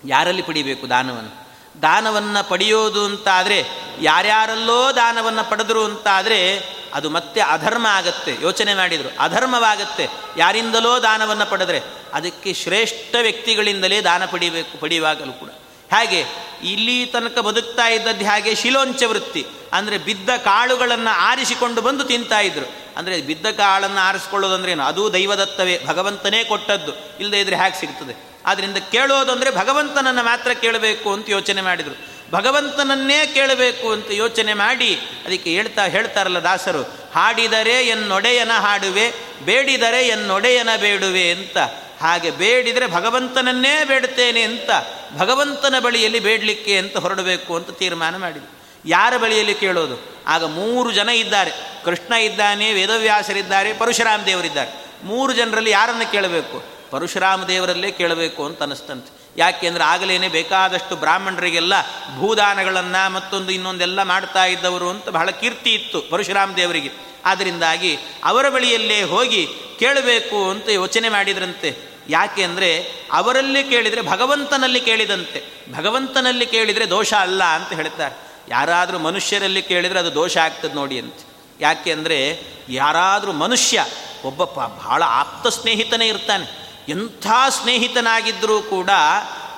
ಯಾರಲ್ಲಿ 0.04 0.42
ಪಡಿಬೇಕು 0.42 0.88
ದಾನವನ್ನು? 0.88 1.45
ದಾನವನ್ನು 1.82 2.48
ಪಡೆಯೋದು 2.48 3.04
ಅಂತಾದರೆ 3.04 3.64
ಯಾರ್ಯಾರಲ್ಲೋ 4.00 4.92
ದಾನವನ್ನು 4.92 5.50
ಪಡೆದರು 5.50 5.84
ಅಂತಾದರೆ 5.84 6.76
ಅದು 6.94 7.10
ಮತ್ತೆ 7.10 7.40
ಅಧರ್ಮ 7.40 7.86
ಆಗತ್ತೆ. 7.86 8.36
ಯೋಚನೆ 8.42 8.74
ಮಾಡಿದರು. 8.74 9.16
ಅಧರ್ಮವಾಗತ್ತೆ. 9.18 10.08
ಯಾರಿಂದಲೋ 10.36 11.02
ದಾನವನ್ನು 11.02 11.50
ಪಡೆದರೆ 11.50 11.80
ಅದಕ್ಕೆ 12.12 12.54
ಶ್ರೇಷ್ಠ 12.54 13.14
ವ್ಯಕ್ತಿಗಳಿಂದಲೇ 13.22 14.00
ದಾನ 14.00 14.24
ಪಡಿಬೇಕು, 14.24 14.78
ಪಡೆಯುವಾಗಲೂ 14.78 15.32
ಕೂಡ. 15.32 15.48
ಹಾಗೆ 15.92 16.24
ಇಲ್ಲಿ 16.62 17.06
ತನಕ 17.06 17.38
ಬದುಕ್ತಾ 17.38 17.88
ಇದ್ದದ್ದು 17.88 18.24
ಹಾಗೆ 18.24 18.54
ಶಿಲೋಂಚ 18.54 19.02
ವೃತ್ತಿ. 19.02 19.46
ಅಂದರೆ 19.72 19.98
ಬಿದ್ದ 19.98 20.30
ಕಾಳುಗಳನ್ನು 20.30 21.14
ಆರಿಸಿಕೊಂಡು 21.14 21.82
ಬಂದು 21.82 22.04
ತಿಂತಾ 22.04 22.40
ಇದ್ರು. 22.40 22.66
ಅಂದರೆ 22.96 23.20
ಬಿದ್ದ 23.20 23.46
ಕಾಳನ್ನು 23.46 23.98
ಆರಿಸ್ಕೊಳ್ಳೋದಂದ್ರೇನು 23.98 24.82
ಅದು 24.82 25.12
ದೈವದತ್ತವೇ. 25.12 25.80
ಭಗವಂತನೇ 25.86 26.44
ಕೊಟ್ಟದ್ದು. 26.44 26.92
ಇಲ್ಲದೇ 27.20 27.40
ಇದ್ರೆ 27.40 27.56
ಹೇಗೆ 27.56 27.80
ಸಿಗ್ತದೆ? 27.80 28.25
ಆದ್ದರಿಂದ 28.46 28.76
ಕೇಳೋದಂದರೆ 28.76 29.50
ಭಗವಂತನನ್ನು 29.50 30.22
ಮಾತ್ರ 30.22 30.52
ಕೇಳಬೇಕು 30.52 31.12
ಅಂತ 31.12 31.30
ಯೋಚನೆ 31.30 31.62
ಮಾಡಿದರು. 31.62 32.16
ಭಗವಂತನನ್ನೇ 32.32 33.26
ಕೇಳಬೇಕು 33.26 33.92
ಅಂತ 33.92 34.06
ಯೋಚನೆ 34.10 34.54
ಮಾಡಿ 34.54 34.94
ಅದಕ್ಕೆ 35.26 35.50
ಹೇಳ್ತಾ 35.50 35.84
ಹೇಳ್ತಾರಲ್ಲ 35.84 36.38
ದಾಸರು, 36.38 36.82
ಹಾಡಿದರೆ 37.14 37.86
ಎನ್ನೊಡೆಯನ 37.86 38.52
ಹಾಡುವೆ, 38.52 39.12
ಬೇಡಿದರೆ 39.44 40.08
ಎನ್ನೊಡೆಯನ 40.08 40.68
ಬೇಡುವೆ 40.80 41.30
ಅಂತ. 41.30 41.58
ಹಾಗೆ 42.00 42.30
ಬೇಡಿದರೆ 42.30 42.86
ಭಗವಂತನನ್ನೇ 42.86 43.84
ಬೇಡುತ್ತೇನೆ 43.84 44.42
ಅಂತ, 44.42 44.70
ಭಗವಂತನ 45.18 45.74
ಬಳಿಯಲ್ಲಿ 45.78 46.20
ಬೇಡಲಿಕ್ಕೆ 46.20 46.78
ಅಂತ 46.78 46.96
ಹೊರಡಬೇಕು 46.96 47.56
ಅಂತ 47.56 47.70
ತೀರ್ಮಾನ 47.70 48.16
ಮಾಡಿದರು. 48.16 48.60
ಯಾರ 48.84 49.16
ಬಳಿಯಲ್ಲಿ 49.16 49.54
ಕೇಳೋದು? 49.54 50.24
ಆಗ 50.26 50.44
ಮೂರು 50.44 50.92
ಜನ 50.92 51.08
ಇದ್ದಾರೆ. 51.08 51.50
ಕೃಷ್ಣ 51.84 52.14
ಇದ್ದಾನೆ, 52.14 52.72
ವೇದವ್ಯಾಸರಿದ್ದಾರೆ, 52.72 53.72
ಪರಶುರಾಮ 53.72 54.20
ದೇವರಿದ್ದಾರೆ. 54.26 54.70
ಮೂರು 55.02 55.32
ಜನರಲ್ಲಿ 55.32 55.70
ಯಾರನ್ನು 55.70 56.12
ಕೇಳಬೇಕು? 56.12 56.75
ಪರಶುರಾಮ 56.90 57.44
ದೇವರಲ್ಲೇ 57.44 57.90
ಕೇಳಬೇಕು 57.90 58.44
ಅಂತ 58.44 58.62
ಅನಿಸ್ತಂತೆ 58.62 59.16
ಯಾಕೆಂದರೆ 59.36 59.84
ಆಗಲೇ 59.84 60.28
ಬೇಕಾದಷ್ಟು 60.28 60.96
ಬ್ರಾಹ್ಮಣರಿಗೆಲ್ಲ 60.96 61.72
ಭೂದಾನಗಳನ್ನು 62.18 63.12
ಮತ್ತೊಂದು 63.12 63.52
ಇನ್ನೊಂದೆಲ್ಲ 63.52 64.02
ಮಾಡ್ತಾ 64.02 64.44
ಇದ್ದವರು 64.44 64.90
ಅಂತ 64.90 65.08
ಬಹಳ 65.08 65.30
ಕೀರ್ತಿ 65.30 65.74
ಇತ್ತು 65.74 66.02
ಪರಶುರಾಮ 66.10 66.52
ದೇವರಿಗೆ 66.52 66.90
ಆದ್ದರಿಂದಾಗಿ 67.24 67.98
ಅವರ 68.24 68.48
ಬಳಿಯಲ್ಲೇ 68.48 69.02
ಹೋಗಿ 69.02 69.48
ಕೇಳಬೇಕು 69.78 70.50
ಅಂತ 70.50 70.68
ಯೋಚನೆ 70.68 71.08
ಮಾಡಿದ್ರಂತೆ. 71.08 71.76
ಯಾಕೆ 72.08 72.42
ಅಂದರೆ 72.42 72.92
ಅವರಲ್ಲಿ 73.12 73.64
ಕೇಳಿದರೆ 73.64 74.02
ಭಗವಂತನಲ್ಲಿ 74.02 74.80
ಕೇಳಿದಂತೆ. 74.80 75.42
ಭಗವಂತನಲ್ಲಿ 75.72 76.46
ಕೇಳಿದರೆ 76.46 76.90
ದೋಷ 76.90 77.14
ಅಲ್ಲ 77.14 77.44
ಅಂತ 77.44 77.72
ಹೇಳ್ತಾರೆ. 77.72 78.14
ಯಾರಾದರೂ 78.48 78.98
ಮನುಷ್ಯರಲ್ಲಿ 78.98 79.62
ಕೇಳಿದರೆ 79.62 79.98
ಅದು 79.98 80.14
ದೋಷ 80.14 80.36
ಆಗ್ತದೆ 80.36 80.72
ನೋಡಿ 80.72 80.98
ಅಂತ. 80.98 81.14
ಯಾಕೆ 81.60 81.92
ಅಂದರೆ 81.92 82.40
ಯಾರಾದರೂ 82.68 83.32
ಮನುಷ್ಯ 83.32 83.86
ಒಬ್ಬ 84.24 84.44
ಬಹಳ 84.44 85.02
ಆಪ್ತ 85.06 85.46
ಸ್ನೇಹಿತನೇ 85.46 86.08
ಇರ್ತಾನೆ. 86.08 86.65
ಎಂಥ 86.88 87.26
ಸ್ನೇಹಿತನಾಗಿದ್ದರೂ 87.50 88.62
ಕೂಡ 88.62 88.90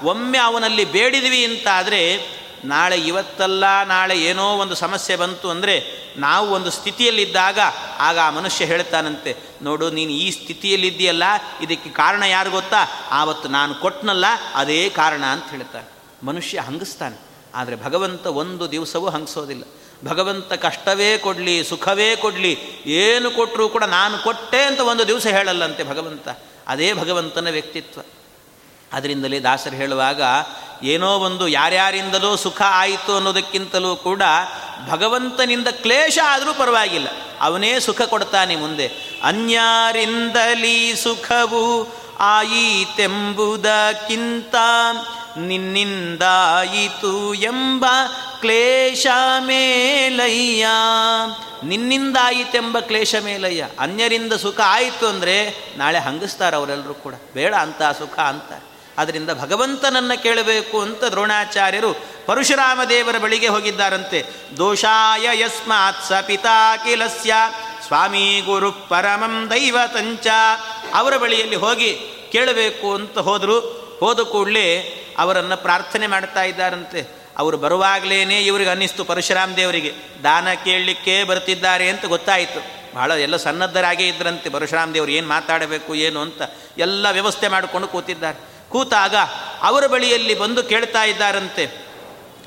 ಒಮ್ಮೆ 0.03 0.39
ಅವನಲ್ಲಿ 0.39 0.85
ಬೇಡಿದ್ವಿ 0.85 1.45
ಅಂತಾದರೆ 1.45 2.03
ನಾಳೆ 2.65 2.97
ಇವತ್ತಲ್ಲ, 3.01 3.65
ನಾಳೆ 3.85 4.15
ಏನೋ 4.23 4.45
ಒಂದು 4.57 4.75
ಸಮಸ್ಯೆ 4.75 5.17
ಬಂತು 5.17 5.51
ಅಂದರೆ 5.51 5.75
ನಾವು 6.19 6.47
ಒಂದು 6.51 6.71
ಸ್ಥಿತಿಯಲ್ಲಿದ್ದಾಗ 6.71 7.59
ಆಗ 7.99 8.19
ಆ 8.19 8.31
ಮನುಷ್ಯ 8.31 8.65
ಹೇಳ್ತಾನಂತೆ, 8.65 9.37
ನೋಡು, 9.63 9.91
ನೀನು 9.91 10.11
ಈ 10.11 10.31
ಸ್ಥಿತಿಯಲ್ಲಿದ್ದೀಯಲ್ಲ, 10.31 11.25
ಇದಕ್ಕೆ 11.61 11.91
ಕಾರಣ 11.91 12.23
ಯಾರು 12.23 12.51
ಗೊತ್ತಾ? 12.51 12.81
ಆವತ್ತು 13.11 13.49
ನಾನು 13.49 13.75
ಕೊಟ್ಟನಲ್ಲ 13.75 14.25
ಅದೇ 14.55 14.89
ಕಾರಣ 14.89 15.25
ಅಂತ 15.25 15.45
ಹೇಳ್ತಾನೆ. 15.51 15.89
ಮನುಷ್ಯ 16.27 16.61
ಹಂಗಿಸ್ತಾನೆ. 16.61 17.19
ಆದರೆ 17.55 17.77
ಭಗವಂತ 17.77 18.27
ಒಂದು 18.27 18.71
ದಿವಸವೂ 18.71 19.09
ಹಂಗಿಸೋದಿಲ್ಲ. 19.09 19.65
ಭಗವಂತ 20.05 20.53
ಕಷ್ಟವೇ 20.53 21.19
ಕೊಡಲಿ, 21.19 21.65
ಸುಖವೇ 21.65 22.17
ಕೊಡಲಿ, 22.17 22.85
ಏನು 22.87 23.31
ಕೊಟ್ಟರೂ 23.31 23.69
ಕೂಡ 23.69 23.85
ನಾನು 23.85 24.19
ಕೊಟ್ಟೆ 24.19 24.63
ಅಂತ 24.63 24.81
ಒಂದು 24.81 25.07
ದಿವಸ 25.07 25.27
ಹೇಳಲ್ಲಂತೆ 25.27 25.85
ಭಗವಂತ. 25.85 26.29
ಅದೇ 26.69 26.93
ಭಗವಂತನ 26.93 27.49
ವ್ಯಕ್ತಿತ್ವ. 27.51 28.01
ಅದರಿಂದಲೇ 28.93 29.41
ದಾಸರು 29.41 29.77
ಹೇಳುವಾಗ, 29.77 30.23
ಏನೋ 30.83 31.19
ಒಂದು 31.19 31.49
ಯಾರ್ಯಾರಿಂದಲೂ 31.49 32.37
ಸುಖ 32.37 32.63
ಆಯಿತು 32.67 33.15
ಅನ್ನೋದಕ್ಕಿಂತಲೂ 33.15 33.97
ಕೂಡ 33.97 34.23
ಭಗವಂತನಿಂದ 34.91 35.69
ಕ್ಲೇಶ 35.69 36.19
ಆದರೂ 36.25 36.55
ಪರವಾಗಿಲ್ಲ. 36.55 37.09
ಅವನೇ 37.41 37.81
ಸುಖ 37.81 38.03
ಕೊಡ್ತಾನೆ 38.03 38.57
ಮುಂದೆ. 38.57 38.91
ಅನ್ಯಾರಿಂದಲೀ 39.23 40.95
ಸುಖವು 40.95 41.85
ಆಯಿತೆಂಬುದಕ್ಕಿಂತ 42.21 44.55
ನಿನ್ನಿಂದಾಯಿತು 45.37 47.35
ಎಂಬ 47.35 47.85
ಕ್ಲೇಶ 48.41 49.07
ಮೇಲಯ್ಯ. 49.41 50.67
ನಿನ್ನಿಂದಾಯಿತೆಂಬ 51.65 52.79
ಕ್ಲೇಶ 52.79 53.15
ಮೇಲಯ್ಯ. 53.15 53.69
ಅನ್ಯರಿಂದ 53.79 54.33
ಸುಖ 54.33 54.61
ಆಯಿತು 54.65 55.07
ಅಂದರೆ 55.07 55.55
ನಾಳೆ 55.77 55.99
ಹಂಗಿಸ್ತಾರೆ 55.99 56.57
ಅವರೆಲ್ಲರೂ 56.57 56.95
ಕೂಡ. 56.95 57.15
ಬೇಡ 57.35 57.55
ಅಂತ 57.55 57.83
ಸುಖ 57.83 58.19
ಅಂತ. 58.19 58.63
ಅದರಿಂದ 58.99 59.31
ಭಗವಂತನನ್ನು 59.31 60.23
ಕೇಳಬೇಕು 60.23 60.81
ಅಂತ 60.81 61.05
ದ್ರೋಣಾಚಾರ್ಯರು 61.05 61.97
ಪರಶುರಾಮ 62.27 62.85
ದೇವರ 62.85 63.19
ಬಳಿಗೆ 63.19 63.49
ಹೋಗಿದ್ದಾರಂತೆ. 63.49 64.25
ದೋಷಾಯ 64.57 65.41
ಯಸ್ಮಾತ್ 65.41 66.09
ಸ 66.09 66.13
ಪಿತಾ 66.13 66.77
ಕಿಲಸ್ಯ 66.77 67.35
ಸ್ವಾಮಿ 67.87 68.43
ಗುರು 68.47 68.73
ಪರಮಂ 68.73 69.47
ದೈವತಂಚ. 69.51 70.27
ಅವರ 70.95 71.17
ಬಳಿಯಲ್ಲಿ 71.17 71.57
ಹೋಗಿ 71.57 71.99
ಕೇಳಬೇಕು 72.33 72.95
ಅಂತ 72.95 73.19
ಹೋದರು. 73.19 73.89
ಹೋದ 74.01 74.21
ಕೂಡಲೇ 74.21 74.83
ಅವರನ್ನು 75.19 75.57
ಪ್ರಾರ್ಥನೆ 75.57 76.07
ಮಾಡ್ತಾ 76.07 76.43
ಇದ್ದಾರಂತೆ. 76.43 77.19
ಅವರು 77.39 77.57
ಬರುವಾಗಲೇ 77.57 78.23
ಇವರಿಗೆ 78.23 78.71
ಅನ್ನಿಸ್ತು 78.71 79.05
ಪರಶುರಾಮ್ 79.05 79.57
ದೇವರಿಗೆ. 79.57 79.93
ದಾನ 80.23 80.49
ಕೇಳಲಿಕ್ಕೆ 80.65 81.25
ಬರ್ತಿದ್ದಾರೆ 81.25 81.89
ಅಂತ 81.89 82.07
ಗೊತ್ತಾಯಿತು. 82.07 82.79
ಬಹಳ 82.95 83.11
ಎಲ್ಲ 83.11 83.37
ಸನ್ನದ್ಧರಾಗೇ 83.37 84.09
ಇದ್ರಂತೆ 84.09 84.51
ಪರಶುರಾಮ್ 84.51 84.95
ದೇವರು. 84.95 85.11
ಏನು 85.11 85.29
ಮಾತಾಡಬೇಕು, 85.29 85.95
ಏನು 85.95 86.21
ಅಂತ 86.21 86.43
ಎಲ್ಲ 86.79 87.11
ವ್ಯವಸ್ಥೆ 87.11 87.49
ಮಾಡಿಕೊಂಡು 87.49 87.89
ಕೂತಿದ್ದಾರೆ. 87.89 88.41
ಕೂತಾಗ 88.69 89.15
ಅವರ 89.63 89.87
ಬಳಿಯಲ್ಲಿ 89.87 90.39
ಬಂದು 90.39 90.63
ಕೇಳ್ತಾ 90.63 91.05
ಇದ್ದಾರಂತೆ. 91.05 91.87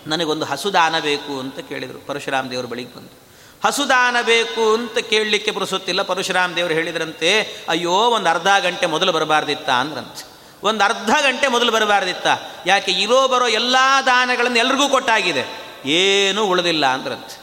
ನನಗೊಂದು 0.07 0.45
ಹಸುದಾನ 0.45 0.99
ಬೇಕು 0.99 1.39
ಅಂತ 1.39 1.59
ಕೇಳಿದರು. 1.59 2.07
ಪರಶುರಾಮ 2.07 2.49
ದೇವರ 2.49 2.65
ಬಳಿಗೆ 2.65 2.95
ಬಂದು. 2.95 3.20
ಹಸುದಾನ 3.65 4.15
ಬೇಕು 4.21 4.73
ಅಂತ 4.73 4.97
ಕೇಳಲಿಕ್ಕೆ 4.97 5.51
ಪುರುಸುತ್ತಿಲ್ಲ. 5.51 6.01
ಪರಶುರಾಮ 6.01 6.53
ದೇವರು 6.53 6.73
ಹೇಳಿದ್ರಂತೆ, 6.73 7.57
ಅಯ್ಯೋ, 7.69 7.91
ಒಂದು 7.91 8.29
ಅರ್ಧ 8.29 8.47
ಗಂಟೆ 8.63 8.85
ಮೊದಲು 8.85 9.11
ಬರಬಾರ್ದಿತ್ತ 9.11 9.69
ಅಂದ್ರಂತೆ. 9.69 10.31
ಒಂದು 10.63 10.83
ಅರ್ಧ 10.83 11.09
ಗಂಟೆ 11.09 11.47
ಮೊದಲು 11.47 11.71
ಬರಬಾರ್ದಿತ್ತ. 11.71 12.27
ಯಾಕೆ, 12.65 12.91
ಇರೋ 12.91 13.27
ಬರೋ 13.27 13.47
ಎಲ್ಲ 13.47 13.75
ದಾನಗಳನ್ನು 14.05 14.57
ಎಲ್ರಿಗೂ 14.57 14.89
ಕೊಟ್ಟಾಗಿದೆ. 14.89 15.61
ಏನೂ 15.85 16.43
ಉಳಿದಿಲ್ಲ 16.43 16.85
ಅಂದ್ರಂತೆ. 16.85 17.41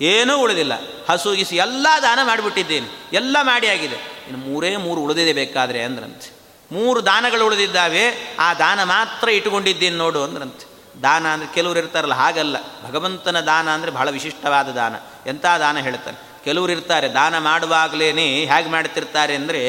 ಏನೂ 0.00 0.38
ಉಳಿದಿಲ್ಲ. 0.38 0.72
ಹಸು 1.10 1.34
ಇಸು 1.34 1.54
ಎಲ್ಲ 1.54 1.86
ದಾನ 2.02 2.18
ಮಾಡಿಬಿಟ್ಟಿದ್ದೇನೆ. 2.22 2.88
ಎಲ್ಲ 3.12 3.36
ಮಾಡಿ 3.42 3.66
ಆಗಿದೆ. 3.66 3.96
ಇನ್ನು 4.28 4.48
ಮೂರೇ 4.48 4.76
ಮೂರು 4.76 5.00
ಉಳಿದಿದೆ 5.00 5.32
ಬೇಕಾದರೆ 5.32 5.82
ಅಂದ್ರಂತೆ. 5.82 6.38
ಮೂರು 6.72 7.06
ದಾನಗಳು 7.06 7.46
ಉಳಿದಿದ್ದಾವೆ. 7.46 8.36
ಆ 8.38 8.54
ದಾನ 8.54 8.82
ಮಾತ್ರ 8.82 9.28
ಇಟ್ಟುಕೊಂಡಿದ್ದೀನಿ 9.28 9.96
ನೋಡು 9.96 10.22
ಅಂದ್ರಂತೆ. 10.22 10.67
ದಾನ 11.02 11.24
ಅಂದರೆ 11.34 11.48
ಕೆಲವರು 11.56 11.78
ಇರ್ತಾರಲ್ಲ, 11.82 12.16
ಹಾಗಲ್ಲ. 12.22 12.56
ಭಗವಂತನ 12.86 13.40
ದಾನ 13.50 13.68
ಅಂದರೆ 13.76 13.90
ಬಹಳ 13.98 14.08
ವಿಶಿಷ್ಟವಾದ 14.16 14.68
ದಾನ. 14.80 14.94
ಎಂಥ 15.30 15.46
ದಾನ 15.62 15.78
ಹೇಳ್ತಾರೆ 15.86 16.18
ಕೆಲವರು 16.44 16.72
ಇರ್ತಾರೆ, 16.76 17.06
ದಾನ 17.16 17.34
ಮಾಡುವಾಗಲೇ 17.46 18.08
ಹೇಗೆ 18.50 18.68
ಮಾಡ್ತಿರ್ತಾರೆ 18.74 19.34
ಅಂದರೆ 19.40 19.62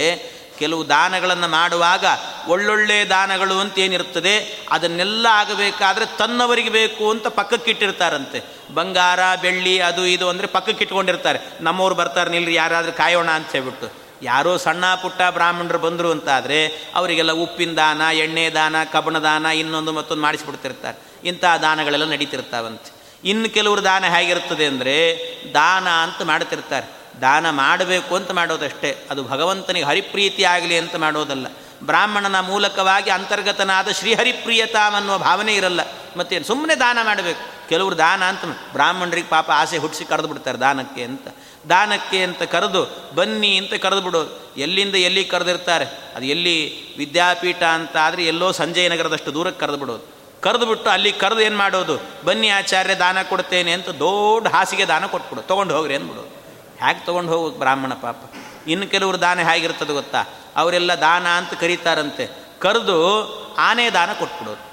ಕೆಲವು 0.59 0.84
ದಾನಗಳನ್ನು 0.88 1.47
ಮಾಡುವಾಗ 1.55 2.05
ಒಳ್ಳೊಳ್ಳೆ 2.53 2.97
ದಾನಗಳು 3.11 3.55
ಅಂತ 3.63 3.75
ಏನಿರ್ತದೆ, 3.84 4.34
ಅದನ್ನೆಲ್ಲ 4.75 5.25
ಆಗಬೇಕಾದ್ರೆ 5.41 6.05
ತನ್ನವರಿಗೆ 6.21 6.71
ಬೇಕು 6.77 7.03
ಅಂತ 7.13 7.27
ಪಕ್ಕಕ್ಕಿಟ್ಟಿರ್ತಾರಂತೆ. 7.38 8.39
ಬಂಗಾರ, 8.77 9.19
ಬೆಳ್ಳಿ, 9.43 9.75
ಅದು 9.89 10.03
ಇದು 10.15 10.25
ಅಂದರೆ 10.32 10.47
ಪಕ್ಕಕ್ಕಿಟ್ಕೊಂಡಿರ್ತಾರೆ. 10.55 11.39
ನಮ್ಮವ್ರು 11.67 11.97
ಬರ್ತಾರೆ, 12.01 12.30
ನಿಲ್ರಿ, 12.36 12.55
ಯಾರಾದರೂ 12.61 12.93
ಕಾಯೋಣ 13.01 13.30
ಅಂತ 13.39 13.49
ಹೇಳ್ಬಿಟ್ಟು. 13.57 13.89
ಯಾರೋ 14.21 14.53
ಸಣ್ಣ 14.63 14.86
ಪುಟ್ಟ 15.03 15.21
ಬ್ರಾಹ್ಮಣರು 15.38 15.80
ಬಂದರು 15.86 16.09
ಅಂತಾದರೆ, 16.15 16.59
ಅವರಿಗೆಲ್ಲ 16.99 17.36
ಉಪ್ಪಿನ 17.43 17.73
ದಾನ, 17.77 18.01
ಎಣ್ಣೆ 18.23 18.45
ದಾನ, 18.57 18.75
ಕಬ್ಬಣ 18.93 19.17
ದಾನ 19.27 19.45
ಇನ್ನೊಂದು 19.61 19.93
ಮತ್ತೊಂದು 19.99 20.23
ಮಾಡಿಸಿಬಿಡ್ತಿರ್ತಾರೆ. 20.27 20.97
ಇಂಥ 21.24 21.45
ದಾನಗಳೆಲ್ಲ 21.61 22.05
ನಡೀತಿರ್ತಾವಂತೆ. 22.05 22.99
ಇನ್ನು 23.30 23.53
ಕೆಲವರು 23.53 23.84
ದಾನ 23.84 24.05
ಹೇಗಿರ್ತದೆ 24.05 24.65
ಅಂದರೆ, 24.65 25.20
ದಾನ 25.53 25.89
ಅಂತ 25.89 26.22
ಮಾಡ್ತಿರ್ತಾರೆ. 26.22 26.99
ದಾನ 27.22 27.49
ಮಾಡಬೇಕು 27.49 28.15
ಅಂತ 28.15 28.32
ಮಾಡೋದಷ್ಟೇ. 28.32 29.07
ಅದು 29.09 29.24
ಭಗವಂತನಿಗೆ 29.24 29.86
ಹರಿಪ್ರೀತಿ 29.86 30.43
ಆಗಲಿ 30.43 30.78
ಅಂತ 30.78 30.95
ಮಾಡೋದಲ್ಲ. 30.95 31.47
ಬ್ರಾಹ್ಮಣನ 31.84 32.39
ಮೂಲಕವಾಗಿ 32.39 33.09
ಅಂತರ್ಗತನಾದ 33.09 33.89
ಶ್ರೀಹರಿಪ್ರಿಯತಾಮ್ 33.89 34.95
ಅನ್ನುವ 34.95 35.17
ಭಾವನೆ 35.17 35.55
ಇರಲ್ಲ. 35.55 35.80
ಮತ್ತೇನು 36.17 36.45
ಸುಮ್ಮನೆ 36.45 36.76
ದಾನ 36.76 36.97
ಮಾಡಬೇಕು. 37.03 37.70
ಕೆಲವರು 37.70 37.97
ದಾನ 37.97 38.24
ಅಂತ 38.24 38.45
ಬ್ರಾಹ್ಮಣರಿಗೆ 38.45 39.28
ಪಾಪ 39.28 39.51
ಆಸೆ 39.51 39.78
ಹುಟ್ಟಿಸಿ 39.78 40.05
ಕರೆದು 40.05 40.28
ಬಿಡ್ತಾರೆ 40.28 40.57
ದಾನಕ್ಕೆ 40.57 41.03
ಅಂತ. 41.03 41.28
ದಾನಕ್ಕೆ 41.70 42.24
ಅಂತ 42.24 42.43
ಕರೆದು, 42.43 43.11
ಬನ್ನಿ 43.15 43.57
ಅಂತ 43.57 43.74
ಕರೆದು 43.74 44.01
ಬಿಡೋದು 44.01 44.55
ಎಲ್ಲಿಂದ 44.57 44.95
ಎಲ್ಲಿ 44.95 45.24
ಕರೆದಿರ್ತಾರೆ? 45.24 45.86
ಅದು 45.86 46.26
ಎಲ್ಲಿ 46.26 46.84
ವಿದ್ಯಾಪೀಠ 46.97 47.63
ಅಂತ 47.63 47.97
ಆದರೆ 47.97 48.26
ಎಲ್ಲೋ 48.26 48.51
ಸಂಜಯನಗರದಷ್ಟು 48.51 49.34
ದೂರಕ್ಕೆ 49.34 49.59
ಕರೆದು 49.59 49.78
ಬಿಡೋದು. 49.78 50.18
ಕರೆದು 50.41 50.65
ಬಿಟ್ಟು 50.65 50.89
ಅಲ್ಲಿ 50.89 51.11
ಕರೆದು 51.11 51.39
ಏನು 51.39 51.57
ಮಾಡೋದು? 51.57 52.25
ಬನ್ನಿ 52.25 52.47
ಆಚಾರ್ಯ, 52.49 52.95
ದಾನ 52.95 53.21
ಕೊಡ್ತೇನೆ 53.21 53.71
ಅಂತ 53.71 53.89
ದೊಡ್ಡ 53.89 54.47
ಹಾಸಿಗೆ 54.47 54.85
ದಾನ 54.85 55.05
ಕೊಟ್ಬಿಡು. 55.05 55.41
ತೊಗೊಂಡು 55.41 55.75
ಹೋಗ್ರಿ 55.75 55.95
ಅಂದ್ಬಿಡೋದು 55.95 56.27
ಹೇಗೆ 56.85 57.05
ತೊಗೊಂಡು 57.05 57.31
ಹೋಗು 57.31 57.59
ಬ್ರಾಹ್ಮಣ 57.59 57.93
ಪಾಪ? 57.93 58.17
ಇನ್ನು 58.67 58.87
ಕೆಲವರು 58.87 59.21
ದಾನ 59.21 59.39
ಹೇಗಿರ್ತದೆ 59.39 59.93
ಗೊತ್ತಾ? 59.93 60.23
ಅವರೆಲ್ಲ 60.55 60.93
ದಾನ 60.93 61.27
ಅಂತ 61.27 61.53
ಕರೀತಾರಂತೆ. 61.53 62.29
ಕರೆದು 62.59 62.99
ಆನೆ 63.55 63.89
ದಾನ 63.89 64.13
ಕೊಟ್ಬಿಡೋದು 64.13 64.69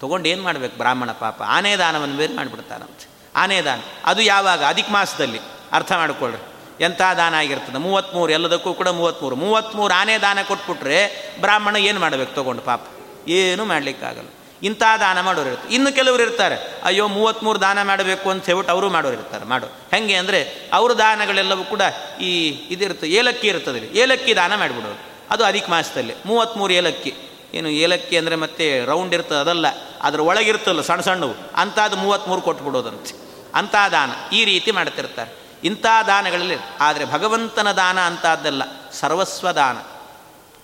ತೊಗೊಂಡು 0.00 0.28
ಏನು 0.28 0.42
ಮಾಡಬೇಕು 0.42 0.76
ಬ್ರಾಹ್ಮಣ 0.76 1.12
ಪಾಪ? 1.12 1.42
ಆನೆ 1.42 1.76
ದಾನವನ್ನು 1.76 2.16
ಬೇರೆ 2.16 2.34
ಮಾಡಿಬಿಡ್ತಾರಂತೆ. 2.34 3.06
ಆನೆ 3.36 3.62
ದಾನ. 3.62 3.80
ಅದು 4.04 4.22
ಯಾವಾಗ? 4.22 4.64
ಅಧಿಕ 4.64 4.86
ಮಾಸದಲ್ಲಿ. 4.90 5.40
ಅರ್ಥ 5.72 5.92
ಮಾಡಿಕೊಳ್ಳ್ರಿ 5.92 6.42
ಎಂಥ 6.84 7.00
ದಾನ 7.16 7.34
ಆಗಿರ್ತದೆ? 7.34 7.78
ಮೂವತ್ತ್ಮೂರು 7.78 8.32
ಎಲ್ಲದಕ್ಕೂ 8.32 8.74
ಕೂಡ 8.74 8.88
ಮೂವತ್ತ್ಮೂರು 8.88 9.36
ಮೂವತ್ತ್ಮೂರು 9.36 9.94
ಆನೆ 9.94 10.18
ದಾನ 10.18 10.38
ಕೊಟ್ಬಿಟ್ರೆ 10.48 11.30
ಬ್ರಾಹ್ಮಣ 11.40 11.76
ಏನು 11.76 12.00
ಮಾಡಬೇಕು 12.00 12.34
ತೊಗೊಂಡು 12.34 12.62
ಪಾಪ? 12.62 12.80
ಏನೂ 13.28 13.64
ಮಾಡಲಿಕ್ಕಾಗಲ್ಲ. 13.64 14.28
ಇಂಥ 14.62 14.82
ದಾನ 15.00 15.20
ಮಾಡೋರು 15.20 15.48
ಇರ್ತಾರೆ. 15.48 15.74
ಇನ್ನು 15.74 15.94
ಕೆಲವರು 15.94 16.22
ಇರ್ತಾರೆ. 16.22 16.80
ಅಯ್ಯೋ 16.84 17.08
ಮೂವತ್ತ್ಮೂರು 17.08 17.60
ದಾನ 17.60 17.82
ಮಾಡಬೇಕು 17.82 18.30
ಅಂತ 18.30 18.46
ಹೇಳ್ಬಿಟ್ಟು 18.46 18.72
ಅವರು 18.72 18.90
ಮಾಡೋರು 18.90 19.14
ಇರ್ತಾರೆ. 19.14 19.44
ಮಾಡು. 19.44 19.66
ಹೇಗೆ 19.66 20.14
ಅಂದರೆ 20.14 20.70
ಅವ್ರ 20.72 20.92
ದಾನಗಳೆಲ್ಲವೂ 20.92 21.64
ಕೂಡ 21.64 21.80
ಈ 22.20 22.48
ಇದಿರ್ತದೆ 22.48 23.10
ಏಲಕ್ಕಿ 23.10 23.48
ಇರ್ತದೆ 23.48 23.78
ಏಲಕ್ಕಿ 23.78 24.36
ದಾನ 24.36 24.56
ಮಾಡಿಬಿಡೋರು. 24.56 25.00
ಅದು 25.30 25.44
ಅಧಿಕ 25.44 25.68
ಮಾಸದಲ್ಲಿ. 25.68 26.14
ಮೂವತ್ತ್ಮೂರು 26.26 26.72
ಏಲಕ್ಕಿ. 26.72 27.14
ಏನು 27.54 27.68
ಏಲಕ್ಕಿ 27.68 28.16
ಅಂದರೆ 28.16 28.36
ಮತ್ತೆ 28.36 28.84
ರೌಂಡ್ 28.84 29.14
ಇರ್ತದೆ 29.14 29.38
ಅದಲ್ಲ. 29.38 29.66
ಅದ್ರ 30.02 30.20
ಒಳಗಿರ್ತಲ್ಲ 30.20 30.80
ಸಣ್ಣ 30.80 31.00
ಸಣ್ಣವು. 31.00 31.34
ಅಂಥದ್ದು 31.56 31.96
ಮೂವತ್ತ್ಮೂರು 31.96 32.40
ಕೊಟ್ಬಿಡೋದಂತೆ. 32.40 33.16
ಅಂಥ 33.54 33.74
ದಾನ 33.92 34.10
ಈ 34.32 34.44
ರೀತಿ 34.44 34.70
ಮಾಡ್ತಿರ್ತಾರೆ. 34.70 35.30
ಇಂಥ 35.64 35.86
ದಾನಗಳಲ್ಲಿ 36.06 36.56
ಆದರೆ 36.80 37.04
ಭಗವಂತನ 37.04 37.72
ದಾನ 37.72 38.00
ಅಂಥದ್ದಲ್ಲ. 38.00 38.62
ಸರ್ವಸ್ವ 38.92 39.50
ದಾನ. 39.50 39.76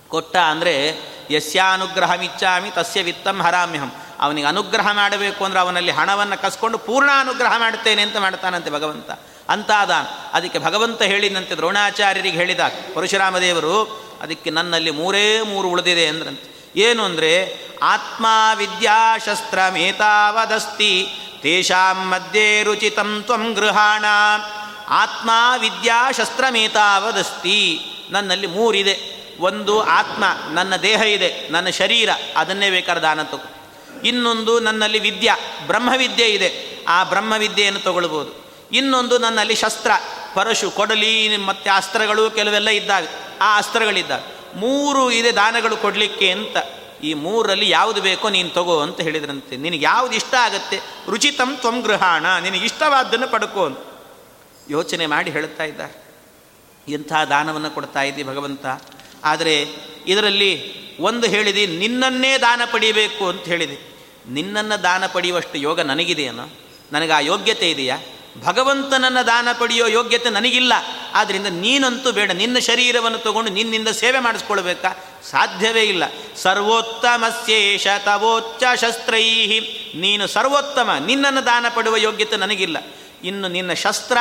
ಕೊಟ್ಟ 0.09 0.37
ಅಂದರೆ, 0.37 1.01
ಯಸ್ಯಾನುಗ್ರಹಮಿಚ್ಚಾಮಿ 1.31 2.71
ತಸ್ಯ 2.71 3.03
ವಿತ್ತಂ 3.03 3.43
ಹರಾಮ್ಯಹಂ. 3.43 3.93
ಅವನಿಗೆ 4.21 4.47
ಅನುಗ್ರಹ 4.47 4.93
ಮಾಡಬೇಕು 4.93 5.45
ಅಂದರೆ 5.45 5.61
ಅವನಲ್ಲಿ 5.61 5.93
ಹಣವನ್ನು 5.93 6.43
ಕಸ್ಕೊಂಡು 6.43 6.79
ಪೂರ್ಣ 6.79 7.11
ಅನುಗ್ರಹ 7.21 7.59
ಮಾಡ್ತೇನೆ 7.59 8.03
ಅಂತ 8.03 8.17
ಮಾಡ್ತಾನಂತೆ 8.17 8.71
ಭಗವಂತ. 8.71 9.11
ಅಂತಾದ. 9.49 9.91
ಅದಕ್ಕೆ 10.33 10.59
ಭಗವಂತ 10.59 11.03
ಹೇಳಿದಂತೆ 11.03 11.55
ದ್ರೋಣಾಚಾರ್ಯರಿಗೆ 11.55 12.37
ಹೇಳಿದ 12.37 12.61
ಪರಶುರಾಮ 12.95 13.39
ದೇವರು 13.39 14.07
ಅದಕ್ಕೆ 14.23 14.51
ನನ್ನಲ್ಲಿ 14.51 14.91
ಮೂರೇ 14.91 15.43
ಮೂರು 15.43 15.69
ಉಳಿದಿದೆ 15.69 16.07
ಅಂದ್ರಂತೆ. 16.07 16.73
ಏನು 16.77 17.05
ಅಂದರೆ, 17.05 17.59
ಆತ್ಮ 17.83 18.27
ವಿದ್ಯಾಶಸ್ತ್ರ 18.55 19.59
ಮೇತಾವದಸ್ತಿ, 19.73 21.09
ತೇಷಾಂ 21.43 22.09
ಮಧ್ಯೆ 22.09 22.63
ರುಚಿತಂ 22.63 23.23
ತ್ವಂ 23.23 23.53
ಗೃಹಾಣ. 23.53 24.05
ಆತ್ಮ 24.89 25.31
ವಿದ್ಯಾಶಸ್ತ್ರಮೇತಾವದಸ್ತಿ 25.59 27.81
ನನ್ನಲ್ಲಿ 28.11 28.47
ಮೂರಿದೆ. 28.47 29.18
ಒಂದು 29.41 29.80
ಆತ್ಮ 29.80 30.24
ನನ್ನ 30.51 30.76
ದೇಹ 30.76 31.01
ಇದೆ, 31.01 31.49
ನನ್ನ 31.49 31.68
ಶರೀರ, 31.68 32.09
ಅದನ್ನೇ 32.36 32.70
ಬೇಕಾದ 32.70 32.99
ದಾನ 32.99 33.22
ತಗೋ. 33.22 33.49
ಇನ್ನೊಂದು 34.05 34.61
ನನ್ನಲ್ಲಿ 34.61 34.99
ವಿದ್ಯಾ, 34.99 35.36
ಬ್ರಹ್ಮವಿದ್ಯೆ 35.66 36.26
ಇದೆ, 36.26 36.78
ಆ 36.89 37.05
ಬ್ರಹ್ಮವಿದ್ಯೆಯನ್ನು 37.05 37.80
ತಗೊಳ್ಬೋದು. 37.80 38.53
ಇನ್ನೊಂದು 38.72 39.18
ನನ್ನಲ್ಲಿ 39.18 39.55
ಶಸ್ತ್ರ, 39.55 39.91
ಪರಶು, 40.34 40.70
ಕೊಡಲಿ, 40.70 41.36
ಮತ್ತು 41.36 41.76
ಅಸ್ತ್ರಗಳು 41.76 42.30
ಕೆಲವೆಲ್ಲ 42.30 42.68
ಇದ್ದಾವೆ, 42.68 43.09
ಆ 43.41 43.57
ಅಸ್ತ್ರಗಳಿದ್ದಾವೆ. 43.57 44.59
ಮೂರು 44.59 45.11
ಇದೆ 45.11 45.32
ದಾನಗಳು 45.32 45.76
ಕೊಡಲಿಕ್ಕೆ 45.76 46.30
ಅಂತ, 46.30 46.57
ಈ 47.03 47.14
ಮೂರಲ್ಲಿ 47.14 47.70
ಯಾವುದು 47.70 48.03
ಬೇಕೋ 48.03 48.28
ನೀನು 48.28 48.51
ತಗೋ 48.51 48.80
ಅಂತ 48.80 49.01
ಹೇಳಿದ್ರಂತೆ. 49.01 49.57
ನಿನಗೆ 49.57 49.84
ಯಾವುದು 49.84 50.14
ಇಷ್ಟ 50.14 50.34
ಆಗುತ್ತೆ? 50.34 50.80
ರುಚಿತಂ 51.09 51.57
ತ್ವಂ 51.57 51.80
ಗೃಹಾಣ, 51.80 52.39
ನಿನಗೆ 52.39 52.64
ಇಷ್ಟವಾದ್ದನ್ನು 52.64 53.28
ಪಡ್ಕೋ 53.28 53.64
ಅಂತ. 53.64 53.78
ಯೋಚನೆ 54.70 55.07
ಮಾಡಿ 55.07 55.30
ಹೇಳ್ತಾ 55.30 55.64
ಇದ್ದಾರೆ. 55.64 56.09
ಎಂಥ 56.89 57.12
ದಾನವನ್ನು 57.12 57.70
ಕೊಡ್ತಾ 57.70 58.03
ಇದ್ದಿ 58.03 58.22
ಭಗವಂತ? 58.22 58.66
ಆದರೆ 59.25 59.66
ಇದರಲ್ಲಿ 60.07 60.79
ಒಂದು 60.99 61.27
ಹೇಳಿದೆ, 61.27 61.66
ನಿನ್ನನ್ನೇ 61.66 62.39
ದಾನ 62.39 62.61
ಪಡಿಬೇಕು 62.73 63.29
ಅಂತ 63.29 63.45
ಹೇಳಿದೆ. 63.45 63.89
ನಿನ್ನನ್ನು 64.29 64.83
ದಾನ 64.83 65.07
ಪಡೆಯುವಷ್ಟು 65.07 65.59
ಯೋಗ 65.59 65.81
ನನಗಿದೆಯೇನೋ? 65.81 66.49
ನನಗೆ 66.93 67.12
ಆ 67.12 67.19
ಯೋಗ್ಯತೆ 67.19 67.71
ಇದೆಯಾ? 67.71 67.99
ಭಗವಂತನನ್ನು 68.45 69.27
ದಾನ 69.27 69.49
ಪಡೆಯೋ 69.59 69.87
ಯೋಗ್ಯತೆ 69.87 70.31
ನನಗಿಲ್ಲ. 70.31 70.73
ಆದ್ದರಿಂದ 71.14 71.47
ನೀನಂತೂ 71.47 72.12
ಬೇಡ. 72.12 72.31
ನಿನ್ನ 72.31 72.59
ಶರೀರವನ್ನು 72.59 73.19
ತಗೊಂಡು 73.19 73.51
ನಿನ್ನಿಂದ 73.51 73.89
ಸೇವೆ 73.89 74.19
ಮಾಡಿಸ್ಕೊಳ್ಬೇಕಾ? 74.19 75.21
ಸಾಧ್ಯವೇ 75.31 75.83
ಇಲ್ಲ. 75.83 76.05
ಸರ್ವೋತ್ತಮಸ್ಯೇಷ 76.37 77.87
ತವೋಚ್ಚ 78.05 78.62
ಶಸ್ತ್ರೈಹಿ 78.81 79.61
ನೀನು 79.95 80.27
ಸರ್ವೋತ್ತಮ. 80.27 80.91
ನಿನ್ನನ್ನು 81.07 81.47
ದಾನ 81.47 81.66
ಪಡುವ 81.75 81.97
ಯೋಗ್ಯತೆ 81.97 82.37
ನನಗಿಲ್ಲ. 82.37 82.77
ಇನ್ನು 83.25 83.49
ನಿನ್ನ 83.49 83.73
ಶಸ್ತ್ರ 83.73 84.19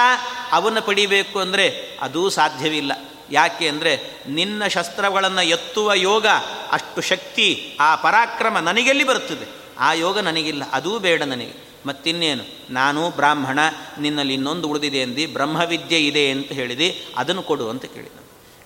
ಅವನ್ನು 0.51 0.81
ಪಡಿಬೇಕು 0.81 1.39
ಅಂದರೆ 1.39 1.97
ಅದೂ 2.01 2.29
ಸಾಧ್ಯವಿಲ್ಲ 2.29 2.91
ಯಾಕೆ 3.31 3.67
ಅಂದರೆ 3.67 4.23
ನಿನ್ನ 4.27 4.67
ಶಸ್ತ್ರಗಳನ್ನು 4.67 5.41
ಎತ್ತುವ 5.41 5.93
ಯೋಗ 5.93 6.27
ಅಷ್ಟು 6.71 7.01
ಶಕ್ತಿ 7.01 7.77
ಆ 7.79 7.95
ಪರಾಕ್ರಮ 7.95 8.57
ನನಗೆಲ್ಲಿ 8.59 9.03
ಬರುತ್ತದೆ? 9.03 9.45
ಆ 9.79 9.93
ಯೋಗ 9.93 10.19
ನನಗಿಲ್ಲ, 10.19 10.63
ಅದೂ 10.71 10.99
ಬೇಡ 10.99 11.23
ನನಗೆ. 11.23 11.67
ಮತ್ತಿನ್ನೇನು? 11.85 12.73
ನಾನು 12.73 13.09
ಬ್ರಾಹ್ಮಣ, 13.09 13.59
ನಿನ್ನಲ್ಲಿ 13.99 14.33
ಇನ್ನೊಂದು 14.33 14.67
ಉಳಿದಿದೆ 14.67 15.01
ಅಂದು 15.01 15.33
ಬ್ರಹ್ಮವಿದ್ಯೆ 15.33 15.99
ಇದೆ 15.99 16.31
ಅಂತ 16.31 16.47
ಹೇಳಿದೆ, 16.47 16.95
ಅದನ್ನು 17.17 17.43
ಕೊಡು 17.43 17.69
ಅಂತ 17.69 17.85
ಕೇಳಿದ. 17.85 18.11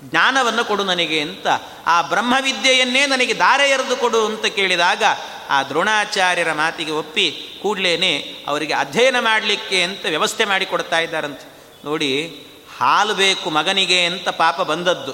ಜ್ಞಾನವನ್ನು 0.03 0.65
ಕೊಡು 0.65 0.83
ನನಗೆ 0.83 1.19
ಅಂತ, 1.21 1.47
ಆ 1.85 2.01
ಬ್ರಹ್ಮವಿದ್ಯೆಯನ್ನೇ 2.01 3.07
ನನಗೆ 3.07 3.33
ದಾರೆ 3.33 3.69
ಎರೆದು 3.69 3.95
ಕೊಡು 3.95 4.25
ಅಂತ 4.25 4.45
ಕೇಳಿದಾಗ 4.45 5.03
ಆ 5.49 5.63
ದ್ರೋಣಾಚಾರ್ಯರ 5.63 6.53
ಮಾತಿಗೆ 6.53 6.91
ಒಪ್ಪಿ 6.91 7.47
ಕೂಡಲೇ 7.61 8.17
ಅವರಿಗೆ 8.47 8.73
ಅಧ್ಯಯನ 8.73 9.19
ಮಾಡಲಿಕ್ಕೆ 9.19 9.83
ಅಂತ 9.83 10.05
ವ್ಯವಸ್ಥೆ 10.05 10.45
ಮಾಡಿ 10.45 10.65
ಕೊಡ್ತಾ 10.65 10.99
ಇದ್ದಾರಂತೆ. 10.99 11.47
ನೋಡಿ 11.85 12.41
ಹಾಲು 12.81 13.13
ಬೇಕು 13.13 13.49
ಮಗನಿಗೆ 13.49 14.05
ಅಂತ 14.05 14.29
ಪಾಪ 14.29 14.61
ಬಂದದ್ದು. 14.61 15.13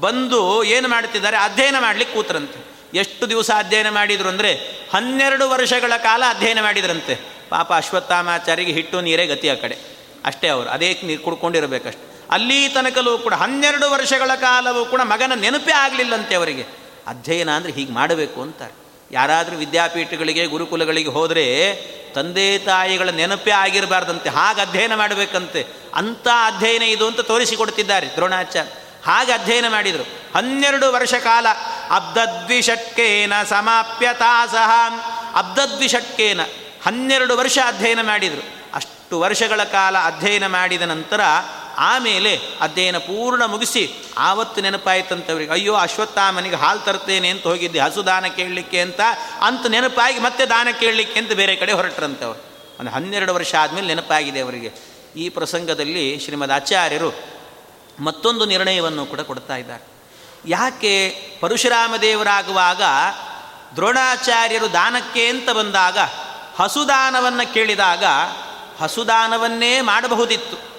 ಬಂದು 0.00 0.64
ಏನು 0.64 0.88
ಮಾಡ್ತಿದ್ದಾರೆ 0.88 1.36
ಅಧ್ಯಯನ 1.36 1.76
ಮಾಡಲಿಕ್ಕೆ 1.78 2.16
ಕೂತರಂತೆ. 2.16 2.74
ಎಷ್ಟು 2.98 3.28
ದಿವಸ 3.28 3.50
ಅಧ್ಯಯನ 3.58 3.88
ಮಾಡಿದರು 3.88 4.28
ಅಂದರೆ 4.28 4.52
ಹನ್ನೆರಡು 4.94 5.50
ವರ್ಷಗಳ 5.50 5.92
ಕಾಲ 5.96 6.22
ಅಧ್ಯಯನ 6.28 6.58
ಮಾಡಿದ್ರಂತೆ. 6.62 7.14
ಪಾಪ 7.50 7.72
ಅಶ್ವತ್ಥಾಮಾಚಾರಿಗೆ 7.72 8.72
ಹಿಟ್ಟು 8.72 9.00
ನೀರೇ 9.00 9.26
ಗತಿ 9.26 9.48
ಆ 9.48 9.54
ಕಡೆ. 9.54 9.76
ಅಷ್ಟೇ 10.24 10.48
ಅವರು. 10.48 10.70
ಅದೇ 10.70 11.00
ನೀರು 11.04 11.22
ಕುಡ್ಕೊಂಡಿರಬೇಕಷ್ಟು. 11.22 12.26
ಅಲ್ಲಿ 12.30 12.68
ತನಕಲೂ 12.68 13.18
ಕೂಡ 13.18 13.34
ಹನ್ನೆರಡು 13.34 13.90
ವರ್ಷಗಳ 13.90 14.30
ಕಾಲವೂ 14.34 14.84
ಕೂಡ 14.84 15.00
ಮಗನ 15.00 15.32
ನೆನಪೇ 15.40 15.72
ಆಗಲಿಲ್ಲಂತೆ 15.72 16.34
ಅವರಿಗೆ. 16.34 16.64
ಅಧ್ಯಯನ 17.06 17.50
ಅಂದರೆ 17.50 17.72
ಹೀಗೆ 17.72 17.92
ಮಾಡಬೇಕು 17.92 18.42
ಅಂತಾರೆ. 18.42 18.83
ಯಾರಾದರೂ 19.14 19.56
ವಿದ್ಯಾಪೀಠಗಳಿಗೆ, 19.56 20.46
ಗುರುಕುಲಗಳಿಗೆ 20.46 21.08
ಹೋದರೆ 21.08 21.74
ತಂದೆ 22.14 22.58
ತಾಯಿಗಳ 22.58 23.08
ನೆನಪೇ 23.10 23.50
ಆಗಿರಬಾರ್ದಂತೆ, 23.50 24.28
ಹಾಗೆ 24.28 24.60
ಅಧ್ಯಯನ 24.60 24.94
ಮಾಡಬೇಕಂತೆ. 24.94 25.66
ಅಂಥ 25.94 26.28
ಅಧ್ಯಯನ 26.44 26.82
ಇದು 26.82 27.06
ಅಂತ 27.06 27.20
ತೋರಿಸಿಕೊಡ್ತಿದ್ದಾರೆ 27.20 28.06
ದ್ರೋಣಾಚಾರ್ಯ. 28.06 28.70
ಹಾಗೆ 29.06 29.32
ಅಧ್ಯಯನ 29.32 29.68
ಮಾಡಿದರು. 29.68 30.02
ಹನ್ನೆರಡು 30.34 30.92
ವರ್ಷ 30.92 31.14
ಕಾಲ, 31.14 31.46
ಅಬ್ದದ್ವಿಷಟ್ಕೇನ 31.90 33.32
ಸಮಾಪ್ಯತಾಸಹ 33.42 34.70
ಅಬ್ದದ್ವಿಷಟ್ಕೇನ 35.38 36.40
ಹನ್ನೆರಡು 36.86 37.36
ವರ್ಷ 37.36 37.58
ಅಧ್ಯಯನ 37.66 38.02
ಮಾಡಿದರು. 38.02 38.42
ಅಷ್ಟು 38.74 39.20
ವರ್ಷಗಳ 39.20 39.64
ಕಾಲ 39.64 39.98
ಅಧ್ಯಯನ 39.98 40.46
ಮಾಡಿದ 40.46 40.82
ನಂತರ 40.82 41.20
ಆಮೇಲೆ 41.78 42.40
ಅಧ್ಯಯನ 42.60 42.98
ಪೂರ್ಣ 42.98 43.44
ಮುಗಿಸಿ 43.44 43.92
ಆವತ್ತು 44.18 44.60
ನೆನಪಾಯ್ತಂತವ್ರಿಗೆ, 44.60 45.50
ಅಯ್ಯೋ, 45.50 45.74
ಅಶ್ವತ್ಥಾಮನಿಗೆ 45.74 46.56
ಹಾಲು 46.56 46.80
ತರ್ತೇನೆ 46.80 47.28
ಅಂತ 47.28 47.42
ಹೋಗಿದ್ದೆ, 47.42 47.78
ಹಸು 47.78 48.06
ದಾನ 48.06 48.26
ಕೇಳಲಿಕ್ಕೆ 48.26 48.80
ಅಂತ 48.80 49.00
ಅಂತ 49.40 49.66
ನೆನಪಾಗಿ 49.66 50.18
ಮತ್ತೆ 50.18 50.46
ದಾನ 50.46 50.68
ಕೇಳಲಿಕ್ಕೆ 50.80 51.20
ಅಂತ 51.20 51.32
ಬೇರೆ 51.32 51.56
ಕಡೆ 51.56 51.72
ಹೊರಟ್ರಂತವ್ರು. 51.72 52.40
ಒಂದು 52.80 52.90
ಹನ್ನೆರಡು 52.90 53.34
ವರ್ಷ 53.34 53.54
ಆದಮೇಲೆ 53.54 53.86
ನೆನಪಾಗಿದೆ 53.86 54.40
ಅವರಿಗೆ. 54.40 54.94
ಈ 55.16 55.28
ಪ್ರಸಂಗದಲ್ಲಿ 55.28 56.20
ಶ್ರೀಮದ್ 56.24 56.52
ಆಚಾರ್ಯರು 56.52 57.14
ಮತ್ತೊಂದು 57.98 58.44
ನಿರ್ಣಯವನ್ನು 58.44 59.06
ಕೂಡ 59.06 59.20
ಕೊಡ್ತಾ 59.20 59.56
ಇದ್ದಾರೆ. 59.56 59.84
ಯಾಕೆ 60.46 61.10
ಪರಶುರಾಮ 61.40 61.96
ದೇವರಾಗುವಾಗ 61.96 62.82
ದ್ರೋಣಾಚಾರ್ಯರು 63.74 64.72
ದಾನಕ್ಕೆ 64.72 65.28
ಅಂತ 65.28 65.50
ಬಂದಾಗ 65.50 65.98
ಹಸುದಾನವನ್ನು 66.56 67.54
ಕೇಳಿದಾಗ 67.54 68.04
ಹಸುದಾನವನ್ನೇ 68.80 69.80
ಮಾಡಬಹುದಿತ್ತು. 69.80 70.73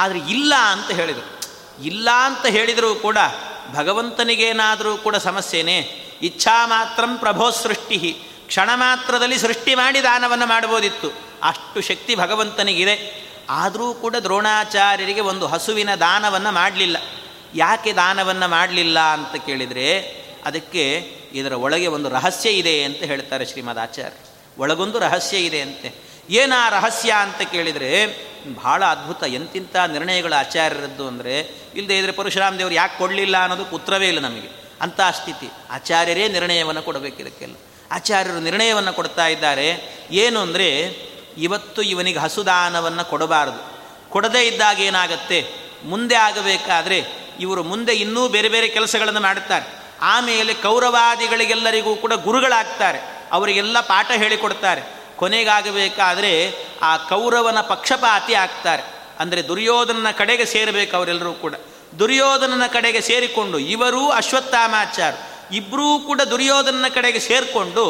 ಆದರೆ 0.00 0.18
ಇಲ್ಲ 0.18 0.54
ಅಂತ 0.54 0.90
ಹೇಳಿದರು. 0.90 1.40
ಇಲ್ಲ 1.84 2.10
ಅಂತ 2.10 2.46
ಹೇಳಿದರೂ 2.46 2.94
ಕೂಡ 2.94 3.18
ಭಗವಂತನಿಗೇನಾದರೂ 3.74 4.96
ಕೂಡ 4.96 5.16
ಸಮಸ್ಯೆನೇ. 5.16 5.78
ಇಚ್ಛಾ 6.22 6.66
ಮಾತ್ರ 6.66 7.04
ಪ್ರಭೋ 7.18 7.50
ಸೃಷ್ಟಿ 7.50 8.16
ಕ್ಷಣ 8.46 8.70
ಮಾತ್ರದಲ್ಲಿ 8.74 9.38
ಸೃಷ್ಟಿ 9.38 9.74
ಮಾಡಿ 9.74 10.02
ದಾನವನ್ನು 10.02 10.46
ಮಾಡ್ಬೋದಿತ್ತು. 10.46 11.08
ಅಷ್ಟು 11.42 11.80
ಶಕ್ತಿ 11.80 12.14
ಭಗವಂತನಿಗಿದೆ. 12.14 13.26
ಆದರೂ 13.50 13.94
ಕೂಡ 13.94 14.16
ದ್ರೋಣಾಚಾರ್ಯರಿಗೆ 14.16 15.20
ಒಂದು 15.20 15.46
ಹಸುವಿನ 15.46 15.94
ದಾನವನ್ನು 15.94 16.52
ಮಾಡಲಿಲ್ಲ. 16.52 16.96
ಯಾಕೆ 17.54 17.92
ದಾನವನ್ನು 17.92 18.48
ಮಾಡಲಿಲ್ಲ 18.48 18.98
ಅಂತ 18.98 19.46
ಕೇಳಿದರೆ 19.46 20.16
ಅದಕ್ಕೆ 20.44 21.16
ಇದರ 21.32 21.52
ಒಳಗೆ 21.52 21.86
ಒಂದು 21.86 22.08
ರಹಸ್ಯ 22.08 22.50
ಇದೆ 22.50 22.84
ಅಂತ 22.84 22.96
ಹೇಳ್ತಾರೆ 22.96 23.46
ಶ್ರೀಮದ್ 23.46 23.78
ಆಚಾರ್ಯ. 23.78 24.16
ಒಳಗೊಂದು 24.58 24.98
ರಹಸ್ಯ 24.98 25.36
ಇದೆ 25.36 25.60
ಅಂತೆ. 25.60 25.92
ಏನಾ 26.30 26.68
ರಹಸ್ಯ 26.68 27.12
ಅಂತ 27.12 27.42
ಕೇಳಿದರೆ 27.42 28.29
ಬಹಳ 28.54 28.84
ಅದ್ಭುತ 28.84 29.24
ಎಂತಿಂಥ 29.26 29.76
ನಿರ್ಣಯಗಳ 29.76 30.34
ಆಚಾರ್ಯರದ್ದು 30.38 31.06
ಅಂದರೆ 31.06 31.40
ಇಲ್ಲದೆ 31.74 31.98
ಇದ್ರೆ 31.98 32.12
ಪರಶುರಾಮ 32.12 32.54
ದೇವರು 32.54 32.74
ಯಾಕೆ 32.74 32.98
ಕೊಡಲಿಲ್ಲ 32.98 33.42
ಅನ್ನೋದಕ್ಕೆ 33.42 33.74
ಉತ್ತರವೇ 33.74 34.08
ಇಲ್ಲ 34.08 34.18
ನಮಗೆ. 34.18 34.60
ಅಂಥ 34.80 35.00
ಸ್ಥಿತಿ. 35.00 35.48
ಆಚಾರ್ಯರೇ 35.70 36.28
ನಿರ್ಣಯವನ್ನು 36.28 36.82
ಕೊಡಬೇಕು 36.82 37.22
ಇದಕ್ಕೆಲ್ಲ. 37.22 37.54
ಆಚಾರ್ಯರು 37.90 38.40
ನಿರ್ಣಯವನ್ನು 38.40 38.92
ಕೊಡ್ತಾ 38.92 39.26
ಇದ್ದಾರೆ. 39.26 39.98
ಏನು 40.10 40.40
ಅಂದರೆ, 40.40 40.80
ಇವತ್ತು 41.38 41.82
ಇವನಿಗೆ 41.82 42.18
ಹಸುದಾನವನ್ನು 42.18 43.04
ಕೊಡಬಾರದು. 43.04 43.80
ಕೊಡದೇ 44.10 44.46
ಇದ್ದಾಗ 44.46 44.80
ಏನಾಗುತ್ತೆ? 44.80 45.50
ಮುಂದೆ 45.84 46.14
ಆಗಬೇಕಾದ್ರೆ, 46.14 47.04
ಇವರು 47.40 47.62
ಮುಂದೆ 47.62 47.94
ಇನ್ನೂ 47.94 48.28
ಬೇರೆ 48.28 48.48
ಬೇರೆ 48.48 48.68
ಕೆಲಸಗಳನ್ನು 48.68 49.20
ಮಾಡುತ್ತಾರೆ. 49.20 49.80
ಆಮೇಲೆ 50.00 50.54
ಕೌರವಾದಿಗಳಿಗೆಲ್ಲರಿಗೂ 50.54 51.96
ಕೂಡ 51.96 52.12
ಗುರುಗಳಾಗ್ತಾರೆ. 52.12 52.98
ಅವರಿಗೆಲ್ಲ 53.32 53.80
ಪಾಠ 53.80 54.10
ಹೇಳಿಕೊಡ್ತಾರೆ. 54.10 54.99
ಕೊನೆಗಾಗಬೇಕಾದ್ರೆ 55.20 56.54
ಆ 56.82 56.96
ಕೌರವನ 56.96 57.60
ಪಕ್ಷಪಾತಿ 57.60 58.34
ಆಗ್ತಾರೆ. 58.34 58.82
ಅಂದರೆ 59.18 59.48
ದುರ್ಯೋಧನನ 59.48 60.10
ಕಡೆಗೆ 60.10 60.44
ಸೇರಬೇಕು 60.44 60.96
ಅವರೆಲ್ಲರೂ 60.96 61.32
ಕೂಡ. 61.32 61.54
ದುರ್ಯೋಧನನ 61.98 62.66
ಕಡೆಗೆ 62.66 63.00
ಸೇರಿಕೊಂಡು 63.00 63.58
ಇವರೂ 63.58 64.08
ಅಶ್ವತ್ಥಾಮಾಚಾರ 64.08 65.14
ಇಬ್ಬರೂ 65.52 65.98
ಕೂಡ 65.98 66.20
ದುರ್ಯೋಧನನ 66.20 66.88
ಕಡೆಗೆ 66.88 67.20
ಸೇರಿಕೊಂಡು 67.20 67.84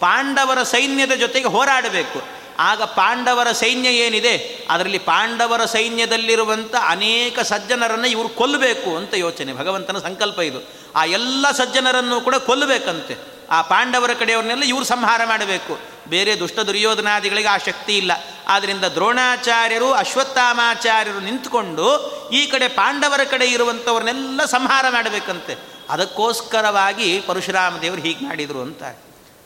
ಪಾಂಡವರ 0.00 0.62
ಸೈನ್ಯದ 0.62 1.12
ಜೊತೆಗೆ 1.12 1.46
ಹೋರಾಡಬೇಕು. 1.46 2.22
ಆಗ 2.58 2.82
ಪಾಂಡವರ 2.82 3.52
ಸೈನ್ಯ 3.52 3.88
ಏನಿದೆ? 3.88 4.66
ಅದರಲ್ಲಿ 4.70 4.98
ಪಾಂಡವರ 4.98 5.64
ಸೈನ್ಯದಲ್ಲಿರುವಂಥ 5.64 6.74
ಅನೇಕ 6.86 7.40
ಸಜ್ಜನರನ್ನು 7.40 8.08
ಇವರು 8.08 8.28
ಕೊಲ್ಲಬೇಕು 8.28 8.96
ಅಂತ 8.96 9.14
ಯೋಚನೆ. 9.14 9.52
ಭಗವಂತನ 9.52 9.98
ಸಂಕಲ್ಪ 9.98 10.40
ಇದು. 10.40 10.58
ಆ 10.94 11.04
ಎಲ್ಲ 11.04 11.50
ಸಜ್ಜನರನ್ನು 11.50 12.20
ಕೂಡ 12.20 12.34
ಕೊಲ್ಲಬೇಕಂತೆ. 12.34 13.31
ಆ 13.52 13.62
ಪಾಂಡವರ 13.62 14.12
ಕಡೆಯವ್ರನ್ನೆಲ್ಲ 14.12 14.62
ಇವರು 14.62 14.84
ಸಂಹಾರ 14.84 15.20
ಮಾಡಬೇಕು. 15.24 15.74
ಬೇರೆ 16.08 16.40
ದುಷ್ಟ 16.40 16.58
ದುರ್ಯೋಧನಾದಿಗಳಿಗೆ 16.58 17.48
ಆ 17.48 17.56
ಶಕ್ತಿ 17.56 17.96
ಇಲ್ಲ. 17.96 18.12
ಆದ್ದರಿಂದ 18.48 18.84
ದ್ರೋಣಾಚಾರ್ಯರು, 18.84 19.92
ಅಶ್ವತ್ಥಾಮಾಚಾರ್ಯರು 19.92 21.20
ನಿಂತ್ಕೊಂಡು 21.20 21.86
ಈ 22.32 22.46
ಕಡೆ 22.46 22.68
ಪಾಂಡವರ 22.68 23.20
ಕಡೆ 23.30 23.46
ಇರುವಂಥವ್ರನ್ನೆಲ್ಲ 23.46 24.44
ಸಂಹಾರ 24.44 24.84
ಮಾಡಬೇಕಂತೆ. 24.90 25.54
ಅದಕ್ಕೋಸ್ಕರವಾಗಿ 25.90 27.20
ಪರಶುರಾಮ 27.20 27.78
ದೇವರು 27.78 28.00
ಹೀಗೆ 28.00 28.24
ಮಾಡಿದರು 28.24 28.60
ಅಂತ. 28.60 28.82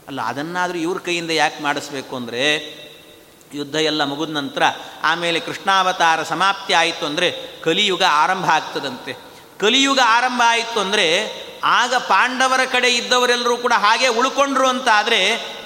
ಅಲ್ಲ, 0.07 0.21
ಅದನ್ನಾದರೂ 0.21 0.77
ಇವ್ರ 0.77 0.99
ಕೈಯಿಂದ 0.99 1.31
ಯಾಕೆ 1.31 1.63
ಮಾಡಿಸ್ಬೇಕು 1.63 2.15
ಅಂದರೆ 2.15 2.43
ಯುದ್ಧ 3.53 3.75
ಎಲ್ಲ 3.75 4.03
ಮುಗಿದ 4.03 4.33
ನಂತರ 4.35 4.63
ಆಮೇಲೆ 5.03 5.39
ಕೃಷ್ಣಾವತಾರ 5.39 6.23
ಸಮಾಪ್ತಿ 6.23 6.73
ಆಯಿತು 6.73 7.05
ಅಂದರೆ 7.05 7.27
ಕಲಿಯುಗ 7.63 8.03
ಆರಂಭ 8.09 8.45
ಆಗ್ತದಂತೆ. 8.49 9.26
ಕಲಿಯುಗ 9.59 9.99
ಆರಂಭ 10.05 10.41
ಆಯಿತು 10.45 10.79
ಅಂದರೆ 10.79 11.07
ಆಗ 11.63 11.95
ಪಾಂಡವರ 11.95 12.63
ಕಡೆ 12.71 12.89
ಇದ್ದವರೆಲ್ಲರೂ 12.89 13.57
ಕೂಡ 13.57 13.73
ಹಾಗೆ 13.77 14.07
ಉಳ್ಕೊಂಡ್ರು 14.07 14.67
ಅಂತ 14.67 14.87
ಆದರೆ 14.93 15.19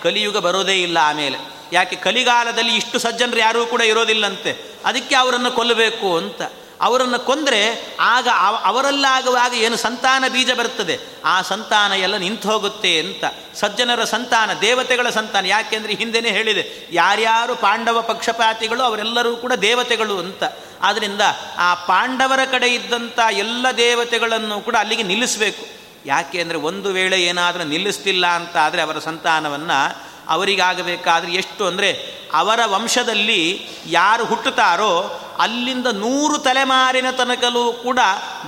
ಕಲಿಯುಗ 0.03 0.37
ಬರೋದೇ 0.37 0.75
ಇಲ್ಲ 0.81 0.97
ಆಮೇಲೆ. 1.01 1.37
ಯಾಕೆ 1.73 1.95
ಕಲಿಗಾಲದಲ್ಲಿ 1.95 2.73
ಇಷ್ಟು 2.75 2.99
ಸಜ್ಜನರು 2.99 3.39
ಯಾರೂ 3.39 3.65
ಕೂಡ 3.65 3.81
ಇರೋದಿಲ್ಲಂತೆ. 3.81 4.51
ಅದಕ್ಕೆ 4.85 5.15
ಅವರನ್ನು 5.15 5.51
ಕೊಲ್ಲಬೇಕು 5.51 6.17
ಅಂತ. 6.17 6.41
ಅವರನ್ನು 6.81 7.19
ಕೊಂದರೆ 7.19 7.59
ಆಗ 7.99 8.27
ಅವರಲ್ಲಾಗುವಾಗ 8.63 9.53
ಏನು 9.53 9.77
ಸಂತಾನ 9.77 10.23
ಬೀಜ 10.27 10.51
ಬರ್ತದೆ. 10.51 10.95
ಆ 11.25 11.41
ಸಂತಾನ 11.41 11.91
ಎಲ್ಲ 11.91 12.17
ನಿಂತು 12.17 12.47
ಹೋಗುತ್ತೆ 12.51 12.99
ಅಂತ. 12.99 13.23
ಸಜ್ಜನರ 13.55 14.03
ಸಂತಾನ, 14.03 14.49
ದೇವತೆಗಳ 14.61 15.09
ಸಂತಾನ. 15.09 15.45
ಯಾಕೆಂದರೆ 15.45 15.93
ಹಿಂದೆನೇ 15.93 16.29
ಹೇಳಿದೆ, 16.29 16.63
ಯಾರ್ಯಾರು 16.91 17.55
ಪಾಂಡವ 17.55 18.01
ಪಕ್ಷಪಾತಿಗಳು 18.01 18.83
ಅವರೆಲ್ಲರೂ 18.83 19.35
ಕೂಡ 19.35 19.53
ದೇವತೆಗಳು 19.53 20.17
ಅಂತ. 20.19 20.43
ಆದ್ದರಿಂದ 20.81 21.21
ಆ 21.57 21.73
ಪಾಂಡವರ 21.73 22.39
ಕಡೆ 22.51 22.69
ಇದ್ದಂಥ 22.69 23.19
ಎಲ್ಲ 23.31 23.67
ದೇವತೆಗಳನ್ನು 23.77 24.61
ಕೂಡ 24.61 24.75
ಅಲ್ಲಿಗೆ 24.79 25.03
ನಿಲ್ಲಿಸಬೇಕು. 25.03 25.81
ಯಾಕೆ 26.05 26.41
ಅಂದರೆ 26.41 26.57
ಒಂದು 26.57 26.89
ವೇಳೆ 26.89 27.23
ಏನಾದರೂ 27.23 27.63
ನಿಲ್ಲಿಸ್ತಿಲ್ಲ 27.63 28.27
ಅಂತ 28.27 28.57
ಆದರೆ 28.57 28.81
ಅವರ 28.81 28.99
ಸಂತಾನವನ್ನು 28.99 30.11
ಅವರಿಗಾಗಬೇಕಾದ್ರೆ 30.27 31.33
ಎಷ್ಟು 31.33 31.65
ಅಂದರೆ 31.65 32.21
ಅವರ 32.33 32.59
ವಂಶದಲ್ಲಿ 32.65 33.67
ಯಾರು 33.85 34.25
ಹುಟ್ಟುತ್ತಾರೋ 34.25 35.17
ಅಲ್ಲಿಂದ 35.39 35.87
ನೂರು 35.87 36.37
ತಲೆಮಾರಿನ 36.37 37.11
ತನಕಲೂ 37.11 37.73
ಕೂಡ 37.73 37.99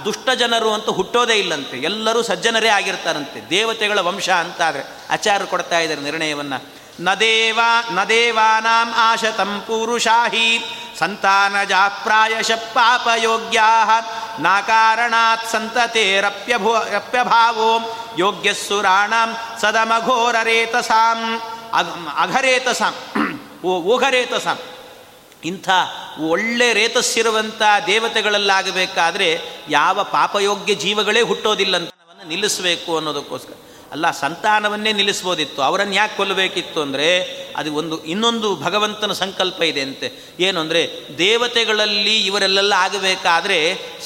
ದುಷ್ಟ 0.05 0.29
ಜನರು 0.29 0.73
ಅಂತ 0.73 0.89
ಹುಟ್ಟೋದೇ 0.89 1.33
ಇಲ್ಲಂತೆ. 1.33 1.77
ಎಲ್ಲರೂ 1.77 2.21
ಸಜ್ಜನರೇ 2.21 2.67
ಆಗಿರ್ತಾರಂತೆ. 2.67 3.49
ದೇವತೆಗಳ 3.49 3.99
ವಂಶ 3.99 4.29
ಅಂತಾದರೆ 4.29 4.83
ಆಚಾರ್ಯರು 5.09 5.47
ಕೊಡ್ತಾ 5.47 5.79
ಇದ್ದಾರೆ 5.79 6.01
ನಿರ್ಣಯವನ್ನು. 6.01 6.82
ನ 6.99 7.13
ದೇವ, 7.13 7.59
ನ 7.91 8.03
ದೇವಾನಾಂ 8.03 8.93
ಆಶತಂ 8.95 9.63
ಪೂರುಷಾಹಿ 9.67 10.65
ಸಂತಾನಜಾ 10.99 11.87
ಪ್ರಾಯಶ 11.87 12.51
ಪಾಪಯೋಗ್ಯಾ, 12.51 13.99
ನಾಕಾರಣಾತ್ 14.39 15.51
ಸಂತತೆರಪ್ಯಭೋ 15.51 16.75
ರಪ್ಯಭಾವೋ, 16.91 17.97
ಯೋಗ್ಯಸ್ಸುರಾಣಾಂ 18.17 19.59
ಸದಮಘೋರರೇತಸಾಂ 19.61 21.41
ಅಘ 21.73 21.85
ಅಘರೇತಸಾಂ, 22.17 22.93
ಓ 23.65 23.81
ಓಘರೇತಸಾಂ 23.81 24.57
ಇಂಥ 25.45 25.69
ಒಳ್ಳೆ 26.19 26.73
ರೇತಸ್ಸಿರುವಂಥ 26.73 27.61
ದೇವತೆಗಳಲ್ಲಾಗಬೇಕಾದ್ರೆ 27.87 29.41
ಯಾವ 29.69 30.03
ಪಾಪಯೋಗ್ಯ 30.03 30.75
ಜೀವಗಳೇ 30.75 31.21
ಹುಟ್ಟೋದಿಲ್ಲ 31.21 31.77
ನಿಲ್ಲಿಸಬೇಕು 32.27 32.97
ಅನ್ನೋದಕ್ಕೋಸ್ಕರ. 32.97 33.53
ಅಲ್ಲ, 33.93 34.11
ಸಂತಾನವನ್ನೇ 34.11 34.91
ನಿಲ್ಲಿಸ್ಬೋದಿತ್ತು. 34.91 35.61
ಅವರನ್ನು 35.61 35.93
ಯಾಕೆ 35.93 36.17
ಕೊಲ್ಲಬೇಕಿತ್ತು 36.17 36.81
ಅಂದರೆ, 36.81 37.07
ಅದು 37.55 37.73
ಒಂದು, 37.73 38.03
ಇನ್ನೊಂದು 38.03 38.55
ಭಗವಂತನ 38.55 39.11
ಸಂಕಲ್ಪ 39.11 39.61
ಇದೆ 39.61 39.81
ಅಂತೆ. 39.81 40.07
ಏನು 40.39 40.59
ಅಂದರೆ, 40.59 40.81
ದೇವತೆಗಳಲ್ಲಿ 41.17 42.25
ಇವರೆಲ್ಲೆಲ್ಲ 42.25 42.73
ಆಗಬೇಕಾದ್ರೆ 42.77 43.57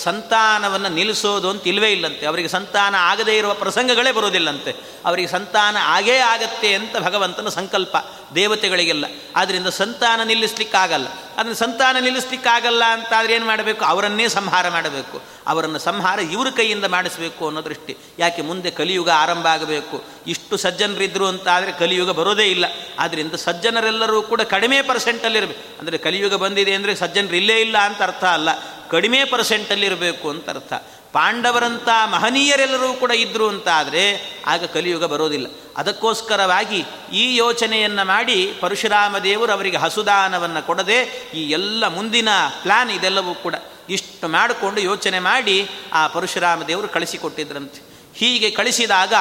ಸಂತಾನವನ್ನು 0.03 0.89
ನಿಲ್ಲಿಸೋದು 0.89 1.49
ಅಂತ 1.49 1.67
ಇಲ್ಲವೇ 1.67 1.91
ಇಲ್ಲಂತೆ. 1.91 2.25
ಅವರಿಗೆ 2.25 2.47
ಸಂತಾನ 2.47 2.95
ಆಗದೇ 2.99 3.37
ಇರುವ 3.37 3.53
ಪ್ರಸಂಗಗಳೇ 3.53 4.11
ಬರೋದಿಲ್ಲಂತೆ 4.11 4.73
ಅವರಿಗೆ 5.05 5.27
ಸಂತಾನ 5.27 5.77
ಆಗೇ 5.81 6.17
ಆಗತ್ತೆ 6.17 6.73
ಅಂತ 6.73 6.97
ಭಗವಂತನ 6.97 7.49
ಸಂಕಲ್ಪ. 7.49 7.97
ದೇವತೆಗಳಿಗೆಲ್ಲ. 8.35 9.05
ಆದ್ದರಿಂದ 9.35 9.67
ಸಂತಾನ 9.67 10.23
ನಿಲ್ಲಿಸ್ಲಿಕ್ಕಾಗಲ್ಲ. 10.23 11.07
ಅದನ್ನು 11.37 11.55
ಸಂತಾನ 11.55 11.97
ನಿಲ್ಲಿಸ್ಲಿಕ್ಕಾಗಲ್ಲ 11.99 12.83
ಅಂತಾದರೆ 12.83 13.33
ಏನು 13.33 13.45
ಮಾಡಬೇಕು? 13.45 13.85
ಅವರನ್ನೇ 13.85 14.27
ಸಂಹಾರ 14.27 14.69
ಮಾಡಬೇಕು. 14.69 15.21
ಅವರನ್ನು 15.47 15.79
ಸಂಹಾರ 15.79 16.19
ಇವ್ರ 16.19 16.49
ಕೈಯಿಂದ 16.49 16.85
ಮಾಡಿಸಬೇಕು 16.85 17.47
ಅನ್ನೋ 17.47 17.65
ದೃಷ್ಟಿ. 17.65 17.97
ಯಾಕೆ 18.19 18.41
ಮುಂದೆ 18.41 18.71
ಕಲಿಯುಗ 18.71 19.09
ಆರಂಭ 19.09 19.47
ಆಗಬೇಕು? 19.47 20.03
ಇಷ್ಟು 20.27 20.57
ಸಜ್ಜನರಿದ್ದರು 20.57 21.27
ಅಂತಾದರೆ 21.27 21.71
ಕಲಿಯುಗ 21.71 22.09
ಬರೋದೇ 22.09 22.43
ಇಲ್ಲ. 22.43 22.65
ಆದ್ದರಿಂದ 22.99 23.35
ಸಜ್ಜನರೆಲ್ಲರೂ 23.35 24.21
ಕೂಡ 24.21 24.41
ಕಡಿಮೆ 24.41 24.81
ಪರ್ಸೆಂಟಲ್ಲಿರಬೇಕು. 24.81 25.79
ಅಂದರೆ 25.79 25.97
ಕಲಿಯುಗ 25.97 26.33
ಬಂದಿದೆ 26.33 26.73
ಅಂದರೆ 26.73 26.95
ಸಜ್ಜನರು 26.95 27.35
ಇಲ್ಲೇ 27.35 27.61
ಇಲ್ಲ 27.61 27.77
ಅಂತ 27.77 28.01
ಅರ್ಥ 28.01 28.23
ಅಲ್ಲ. 28.23 28.49
ಕಡಿಮೆ 28.89 29.25
ಪರ್ಸೆಂಟಲ್ಲಿರಬೇಕು 29.25 30.29
ಅಂತ 30.29 30.49
ಅರ್ಥ. 30.49 30.73
ಪಾಂಡವರಂಥ 31.13 31.89
ಮಹನೀಯರೆಲ್ಲರೂ 32.09 32.93
ಕೂಡ 32.93 33.11
ಇದ್ದರು 33.11 33.47
ಅಂತಾದರೆ 33.47 34.35
ಆಗ 34.45 34.65
ಕಲಿಯುಗ 34.65 35.03
ಬರೋದಿಲ್ಲ. 35.03 35.47
ಅದಕ್ಕೋಸ್ಕರವಾಗಿ 35.77 36.85
ಈ 37.13 37.35
ಯೋಚನೆಯನ್ನು 37.35 38.07
ಮಾಡಿ 38.07 38.53
ಪರಶುರಾಮ 38.59 39.17
ದೇವರು 39.17 39.51
ಅವರಿಗೆ 39.51 39.77
ಹಸುದಾನವನ್ನು 39.77 40.65
ಕೊಡದೆ 40.65 41.31
ಈ 41.33 41.49
ಎಲ್ಲ 41.49 41.87
ಮುಂದಿನ 41.87 42.29
ಪ್ಲ್ಯಾನ್ 42.61 42.91
ಇದೆಲ್ಲವೂ 42.91 43.33
ಕೂಡ 43.33 43.55
ಇಷ್ಟು 43.89 44.27
ಮಾಡಿಕೊಂಡು 44.27 44.81
ಯೋಚನೆ 44.81 45.19
ಮಾಡಿ 45.19 45.69
ಆ 45.93 46.07
ಪರಶುರಾಮ 46.07 46.63
ದೇವರು 46.63 46.87
ಕಳಿಸಿಕೊಟ್ಟಿದ್ರಂತೆ. 46.87 47.81
ಹೀಗೆ 48.15 48.51
ಕಳಿಸಿದಾಗ 48.51 49.13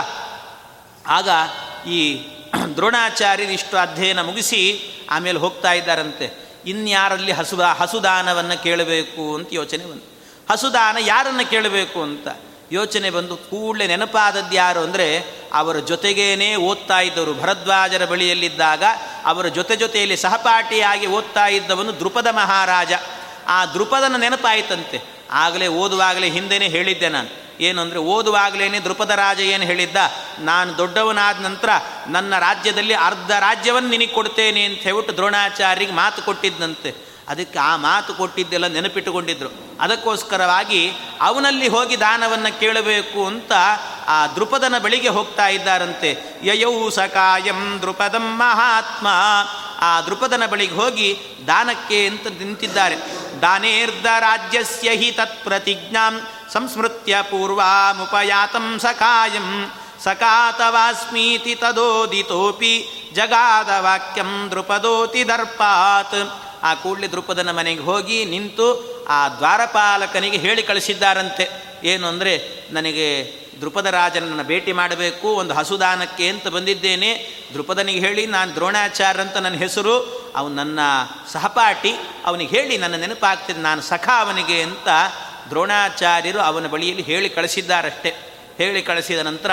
ಆಗ 1.06 1.28
ಈ 1.88 2.26
ದ್ರೋಣಾಚಾರ್ಯರು 2.76 3.52
ಇಷ್ಟು 3.52 3.76
ಅಧ್ಯಯನ 3.76 4.22
ಮುಗಿಸಿ 4.22 4.80
ಆಮೇಲೆ 5.10 5.38
ಹೋಗ್ತಾ 5.38 5.72
ಇದ್ದಾರಂತೆ. 5.72 6.46
ಇನ್ಯಾರಲ್ಲಿ 6.66 7.32
ಹಸು 7.32 7.56
ಹಸುದಾನವನ್ನು 7.56 8.62
ಕೇಳಬೇಕು 8.62 9.34
ಅಂತ 9.34 9.48
ಯೋಚನೆ 9.52 9.84
ಬಂತು. 9.84 10.15
ಹಸುದಾನ 10.50 10.96
ಯಾರನ್ನು 11.00 11.50
ಕೇಳಬೇಕು 11.50 12.02
ಅಂತ? 12.02 12.28
ಯೋಚನೆ 12.72 13.10
ಬಂದು 13.10 13.36
ಕೂಡಲೇ 13.36 13.86
ನೆನಪಾದದ್ದು 13.86 14.54
ಯಾರು 14.54 14.80
ಅಂದರೆ 14.80 15.24
ಅವರ 15.52 15.78
ಜೊತೆಗೇನೆ 15.78 16.56
ಓದ್ತಾ 16.56 17.00
ಇದ್ದವರು. 17.00 17.34
ಭರದ್ವಾಜರ 17.34 18.04
ಬಳಿಯಲ್ಲಿದ್ದಾಗ 18.04 18.82
ಅವರ 19.24 19.46
ಜೊತೆ 19.46 19.76
ಜೊತೆಯಲ್ಲಿ 19.76 20.16
ಸಹಪಾಠಿಯಾಗಿ 20.16 21.06
ಓದ್ತಾ 21.06 21.46
ಇದ್ದವನು 21.46 22.00
ದೃಪದ 22.00 22.26
ಮಹಾರಾಜ. 22.26 22.92
ಆ 23.46 23.66
ದೃಪದನ 23.66 24.16
ನೆನಪಾಯಿತಂತೆ. 24.16 25.00
ಆಗಲೇ 25.30 25.66
ಓದುವಾಗಲೇ 25.66 26.30
ಹಿಂದೆನೇ 26.30 26.68
ಹೇಳಿದ್ದೆ 26.68 27.08
ನಾನು. 27.08 27.46
ಏನು 27.60 27.82
ಅಂದರೆ 27.82 27.98
ಓದುವಾಗಲೇ 27.98 28.80
ದೃಪದ 28.80 29.10
ರಾಜ 29.10 29.40
ಏನು 29.40 29.64
ಹೇಳಿದ್ದ? 29.64 29.96
ನಾನು 30.38 30.78
ದೊಡ್ಡವನಾದ 30.78 31.40
ನಂತರ 31.40 31.68
ನನ್ನ 32.06 32.38
ರಾಜ್ಯದಲ್ಲಿ 32.38 32.94
ಅರ್ಧ 32.94 33.30
ರಾಜ್ಯವನ್ನು 33.30 33.88
ನಿನಗೆ 33.88 34.06
ಕೊಡ್ತೇನೆ 34.06 34.64
ಅಂತ 34.64 34.78
ಹೇಳ್ಬಿಟ್ಟು 34.78 35.16
ದ್ರೋಣಾಚಾರ್ಯರಿಗೆ 35.16 35.92
ಮಾತು 35.92 36.22
ಕೊಟ್ಟಿದ್ದಂತೆ 36.22 37.05
ಅದಕ್ಕೆ 37.28 37.58
ಆ 37.58 37.76
ಮಾತು 37.76 38.14
ಕೊಟ್ಟಿದ್ದೆಲ್ಲ 38.14 38.66
ನೆನಪಿಟ್ಟುಕೊಂಡಿದ್ದರು 38.66 39.66
ಅದಕ್ಕೋಸ್ಕರವಾಗಿ 39.80 40.92
ಅವನಲ್ಲಿ 41.20 41.68
ಹೋಗಿ 41.68 42.00
ದಾನವನ್ನು 42.00 42.60
ಕೇಳಬೇಕು 42.60 43.26
ಅಂತ 43.26 43.52
ಆ 44.06 44.26
ದೃಪದನ 44.26 44.78
ಬಳಿಗೆ 44.78 45.08
ಹೋಗ್ತಾ 45.08 45.48
ಇದ್ದಾರಂತೆ. 45.48 46.40
ಯಯೌ 46.42 46.90
ಸಕಾಯಂ 46.90 47.78
ದೃಪದಂ 47.82 48.36
ಮಹಾತ್ಮ. 48.38 49.06
ಆ 49.80 50.00
ದೃಪದನ 50.00 50.46
ಬಳಿಗೆ 50.46 50.74
ಹೋಗಿ 50.74 51.18
ದಾನಕ್ಕೆ 51.46 52.06
ಅಂತ 52.06 52.26
ನಿಂತಿದ್ದಾರೆ. 52.26 52.96
ದಾನೇರ್ಧ 53.40 54.06
ರಾಜ್ಯಸ್ಯ 54.18 54.90
ಹಿ 54.90 55.10
ತತ್ 55.10 55.44
ಪ್ರತಿಜ್ಞಾಂ 55.44 56.20
ಸಂಸ್ಮೃತ್ಯ 56.52 57.16
ಪೂರ್ವಾಮುಪಯಾತಂ 57.22 58.78
ಸಕಾಯಂ. 58.78 59.74
ಸಕಾತವಾಸ್ಮೀತಿ 60.04 61.54
ತದೋದಿತೋಪಿ 61.54 62.74
ಜಗಾದ 63.14 63.68
ವಾಕ್ಯಂ 63.78 64.48
ದೃಪದೋತಿ 64.50 65.28
ದರ್ಪಾತ್. 65.28 66.45
ಆ 66.66 66.74
ಕೂಡಲೇ 66.74 67.06
ದೃಪದನ 67.06 67.50
ಮನೆಗೆ 67.50 67.80
ಹೋಗಿ 67.80 68.18
ನಿಂತು 68.24 68.68
ಆ 69.08 69.28
ದ್ವಾರಪಾಲಕನಿಗೆ 69.28 70.36
ಹೇಳಿ 70.36 70.62
ಕಳಿಸಿದ್ದಾರಂತೆ. 70.62 71.44
ಏನು 71.84 72.06
ಅಂದರೆ, 72.06 72.34
ನನಗೆ 72.70 73.06
ದೃಪದ 73.60 73.86
ರಾಜನನ್ನು 73.86 74.44
ಭೇಟಿ 74.44 74.72
ಮಾಡಬೇಕು, 74.72 75.28
ಒಂದು 75.28 75.54
ಹಸುದಾನಕ್ಕೆ 75.54 76.28
ಅಂತ 76.28 76.48
ಬಂದಿದ್ದೇನೆ. 76.48 77.10
ದೃಪದನಿಗೆ 77.54 78.00
ಹೇಳಿ, 78.00 78.26
ನಾನು 78.26 78.54
ದ್ರೋಣಾಚಾರ್ಯ 78.54 79.20
ಅಂತ 79.20 79.36
ನನ್ನ 79.36 79.56
ಹೆಸರು, 79.56 79.94
ಅವನು 80.36 80.54
ನನ್ನ 80.54 80.80
ಸಹಪಾಠಿ, 81.32 81.92
ಅವನಿಗೆ 82.24 82.56
ಹೇಳಿ 82.56 82.78
ನನ್ನ 82.78 82.96
ನೆನಪಾಗ್ತಿದ್ದೆ 82.96 83.62
ನಾನು 83.62 83.82
ಸಖ 83.82 84.08
ಅವನಿಗೆ 84.18 84.62
ಅಂತ 84.62 84.88
ದ್ರೋಣಾಚಾರ್ಯರು 85.50 86.40
ಅವನ 86.40 86.66
ಬಳಿಯಲ್ಲಿ 86.66 87.02
ಹೇಳಿ 87.02 87.28
ಕಳಿಸಿದ್ದಾರಷ್ಟೇ. 87.28 88.10
ಹೇಳಿ 88.58 88.82
ಕಳಿಸಿದ 88.82 89.18
ನಂತರ 89.18 89.50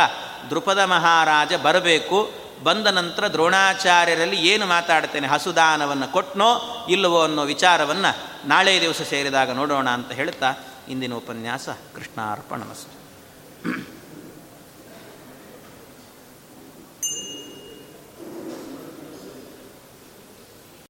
ದೃಪದ 0.50 0.78
ಮಹಾರಾಜ 0.78 1.54
ಬರಬೇಕು 1.54 2.20
ಬಂದ 2.64 2.88
ನಂತರ 2.88 3.28
ದ್ರೋಣಾಚಾರ್ಯರಲ್ಲಿ 3.28 4.36
ಏನು 4.36 4.66
ಮಾತಾಡ್ತೇನೆ, 4.66 5.28
ಹಸುದಾನವನ್ನು 5.28 6.12
ಕೊಟ್ಟನೋ 6.12 6.50
ಇಲ್ಲವೋ 6.90 7.24
ಅನ್ನೋ 7.24 7.44
ವಿಚಾರವನ್ನು 7.44 8.12
ನಾಳೆ 8.48 8.82
ದಿವಸ 8.82 9.02
ಸೇರಿದಾಗ 9.02 9.52
ನೋಡೋಣ 9.52 9.90
ಅಂತ 9.90 10.12
ಹೇಳ್ತಾ 10.12 10.54
ಇಂದಿನ 10.90 11.14
ಉಪನ್ಯಾಸ 11.14 11.70
ಕೃಷ್ಣಾರ್ಪಣಮಸ್ತು. 11.96 12.94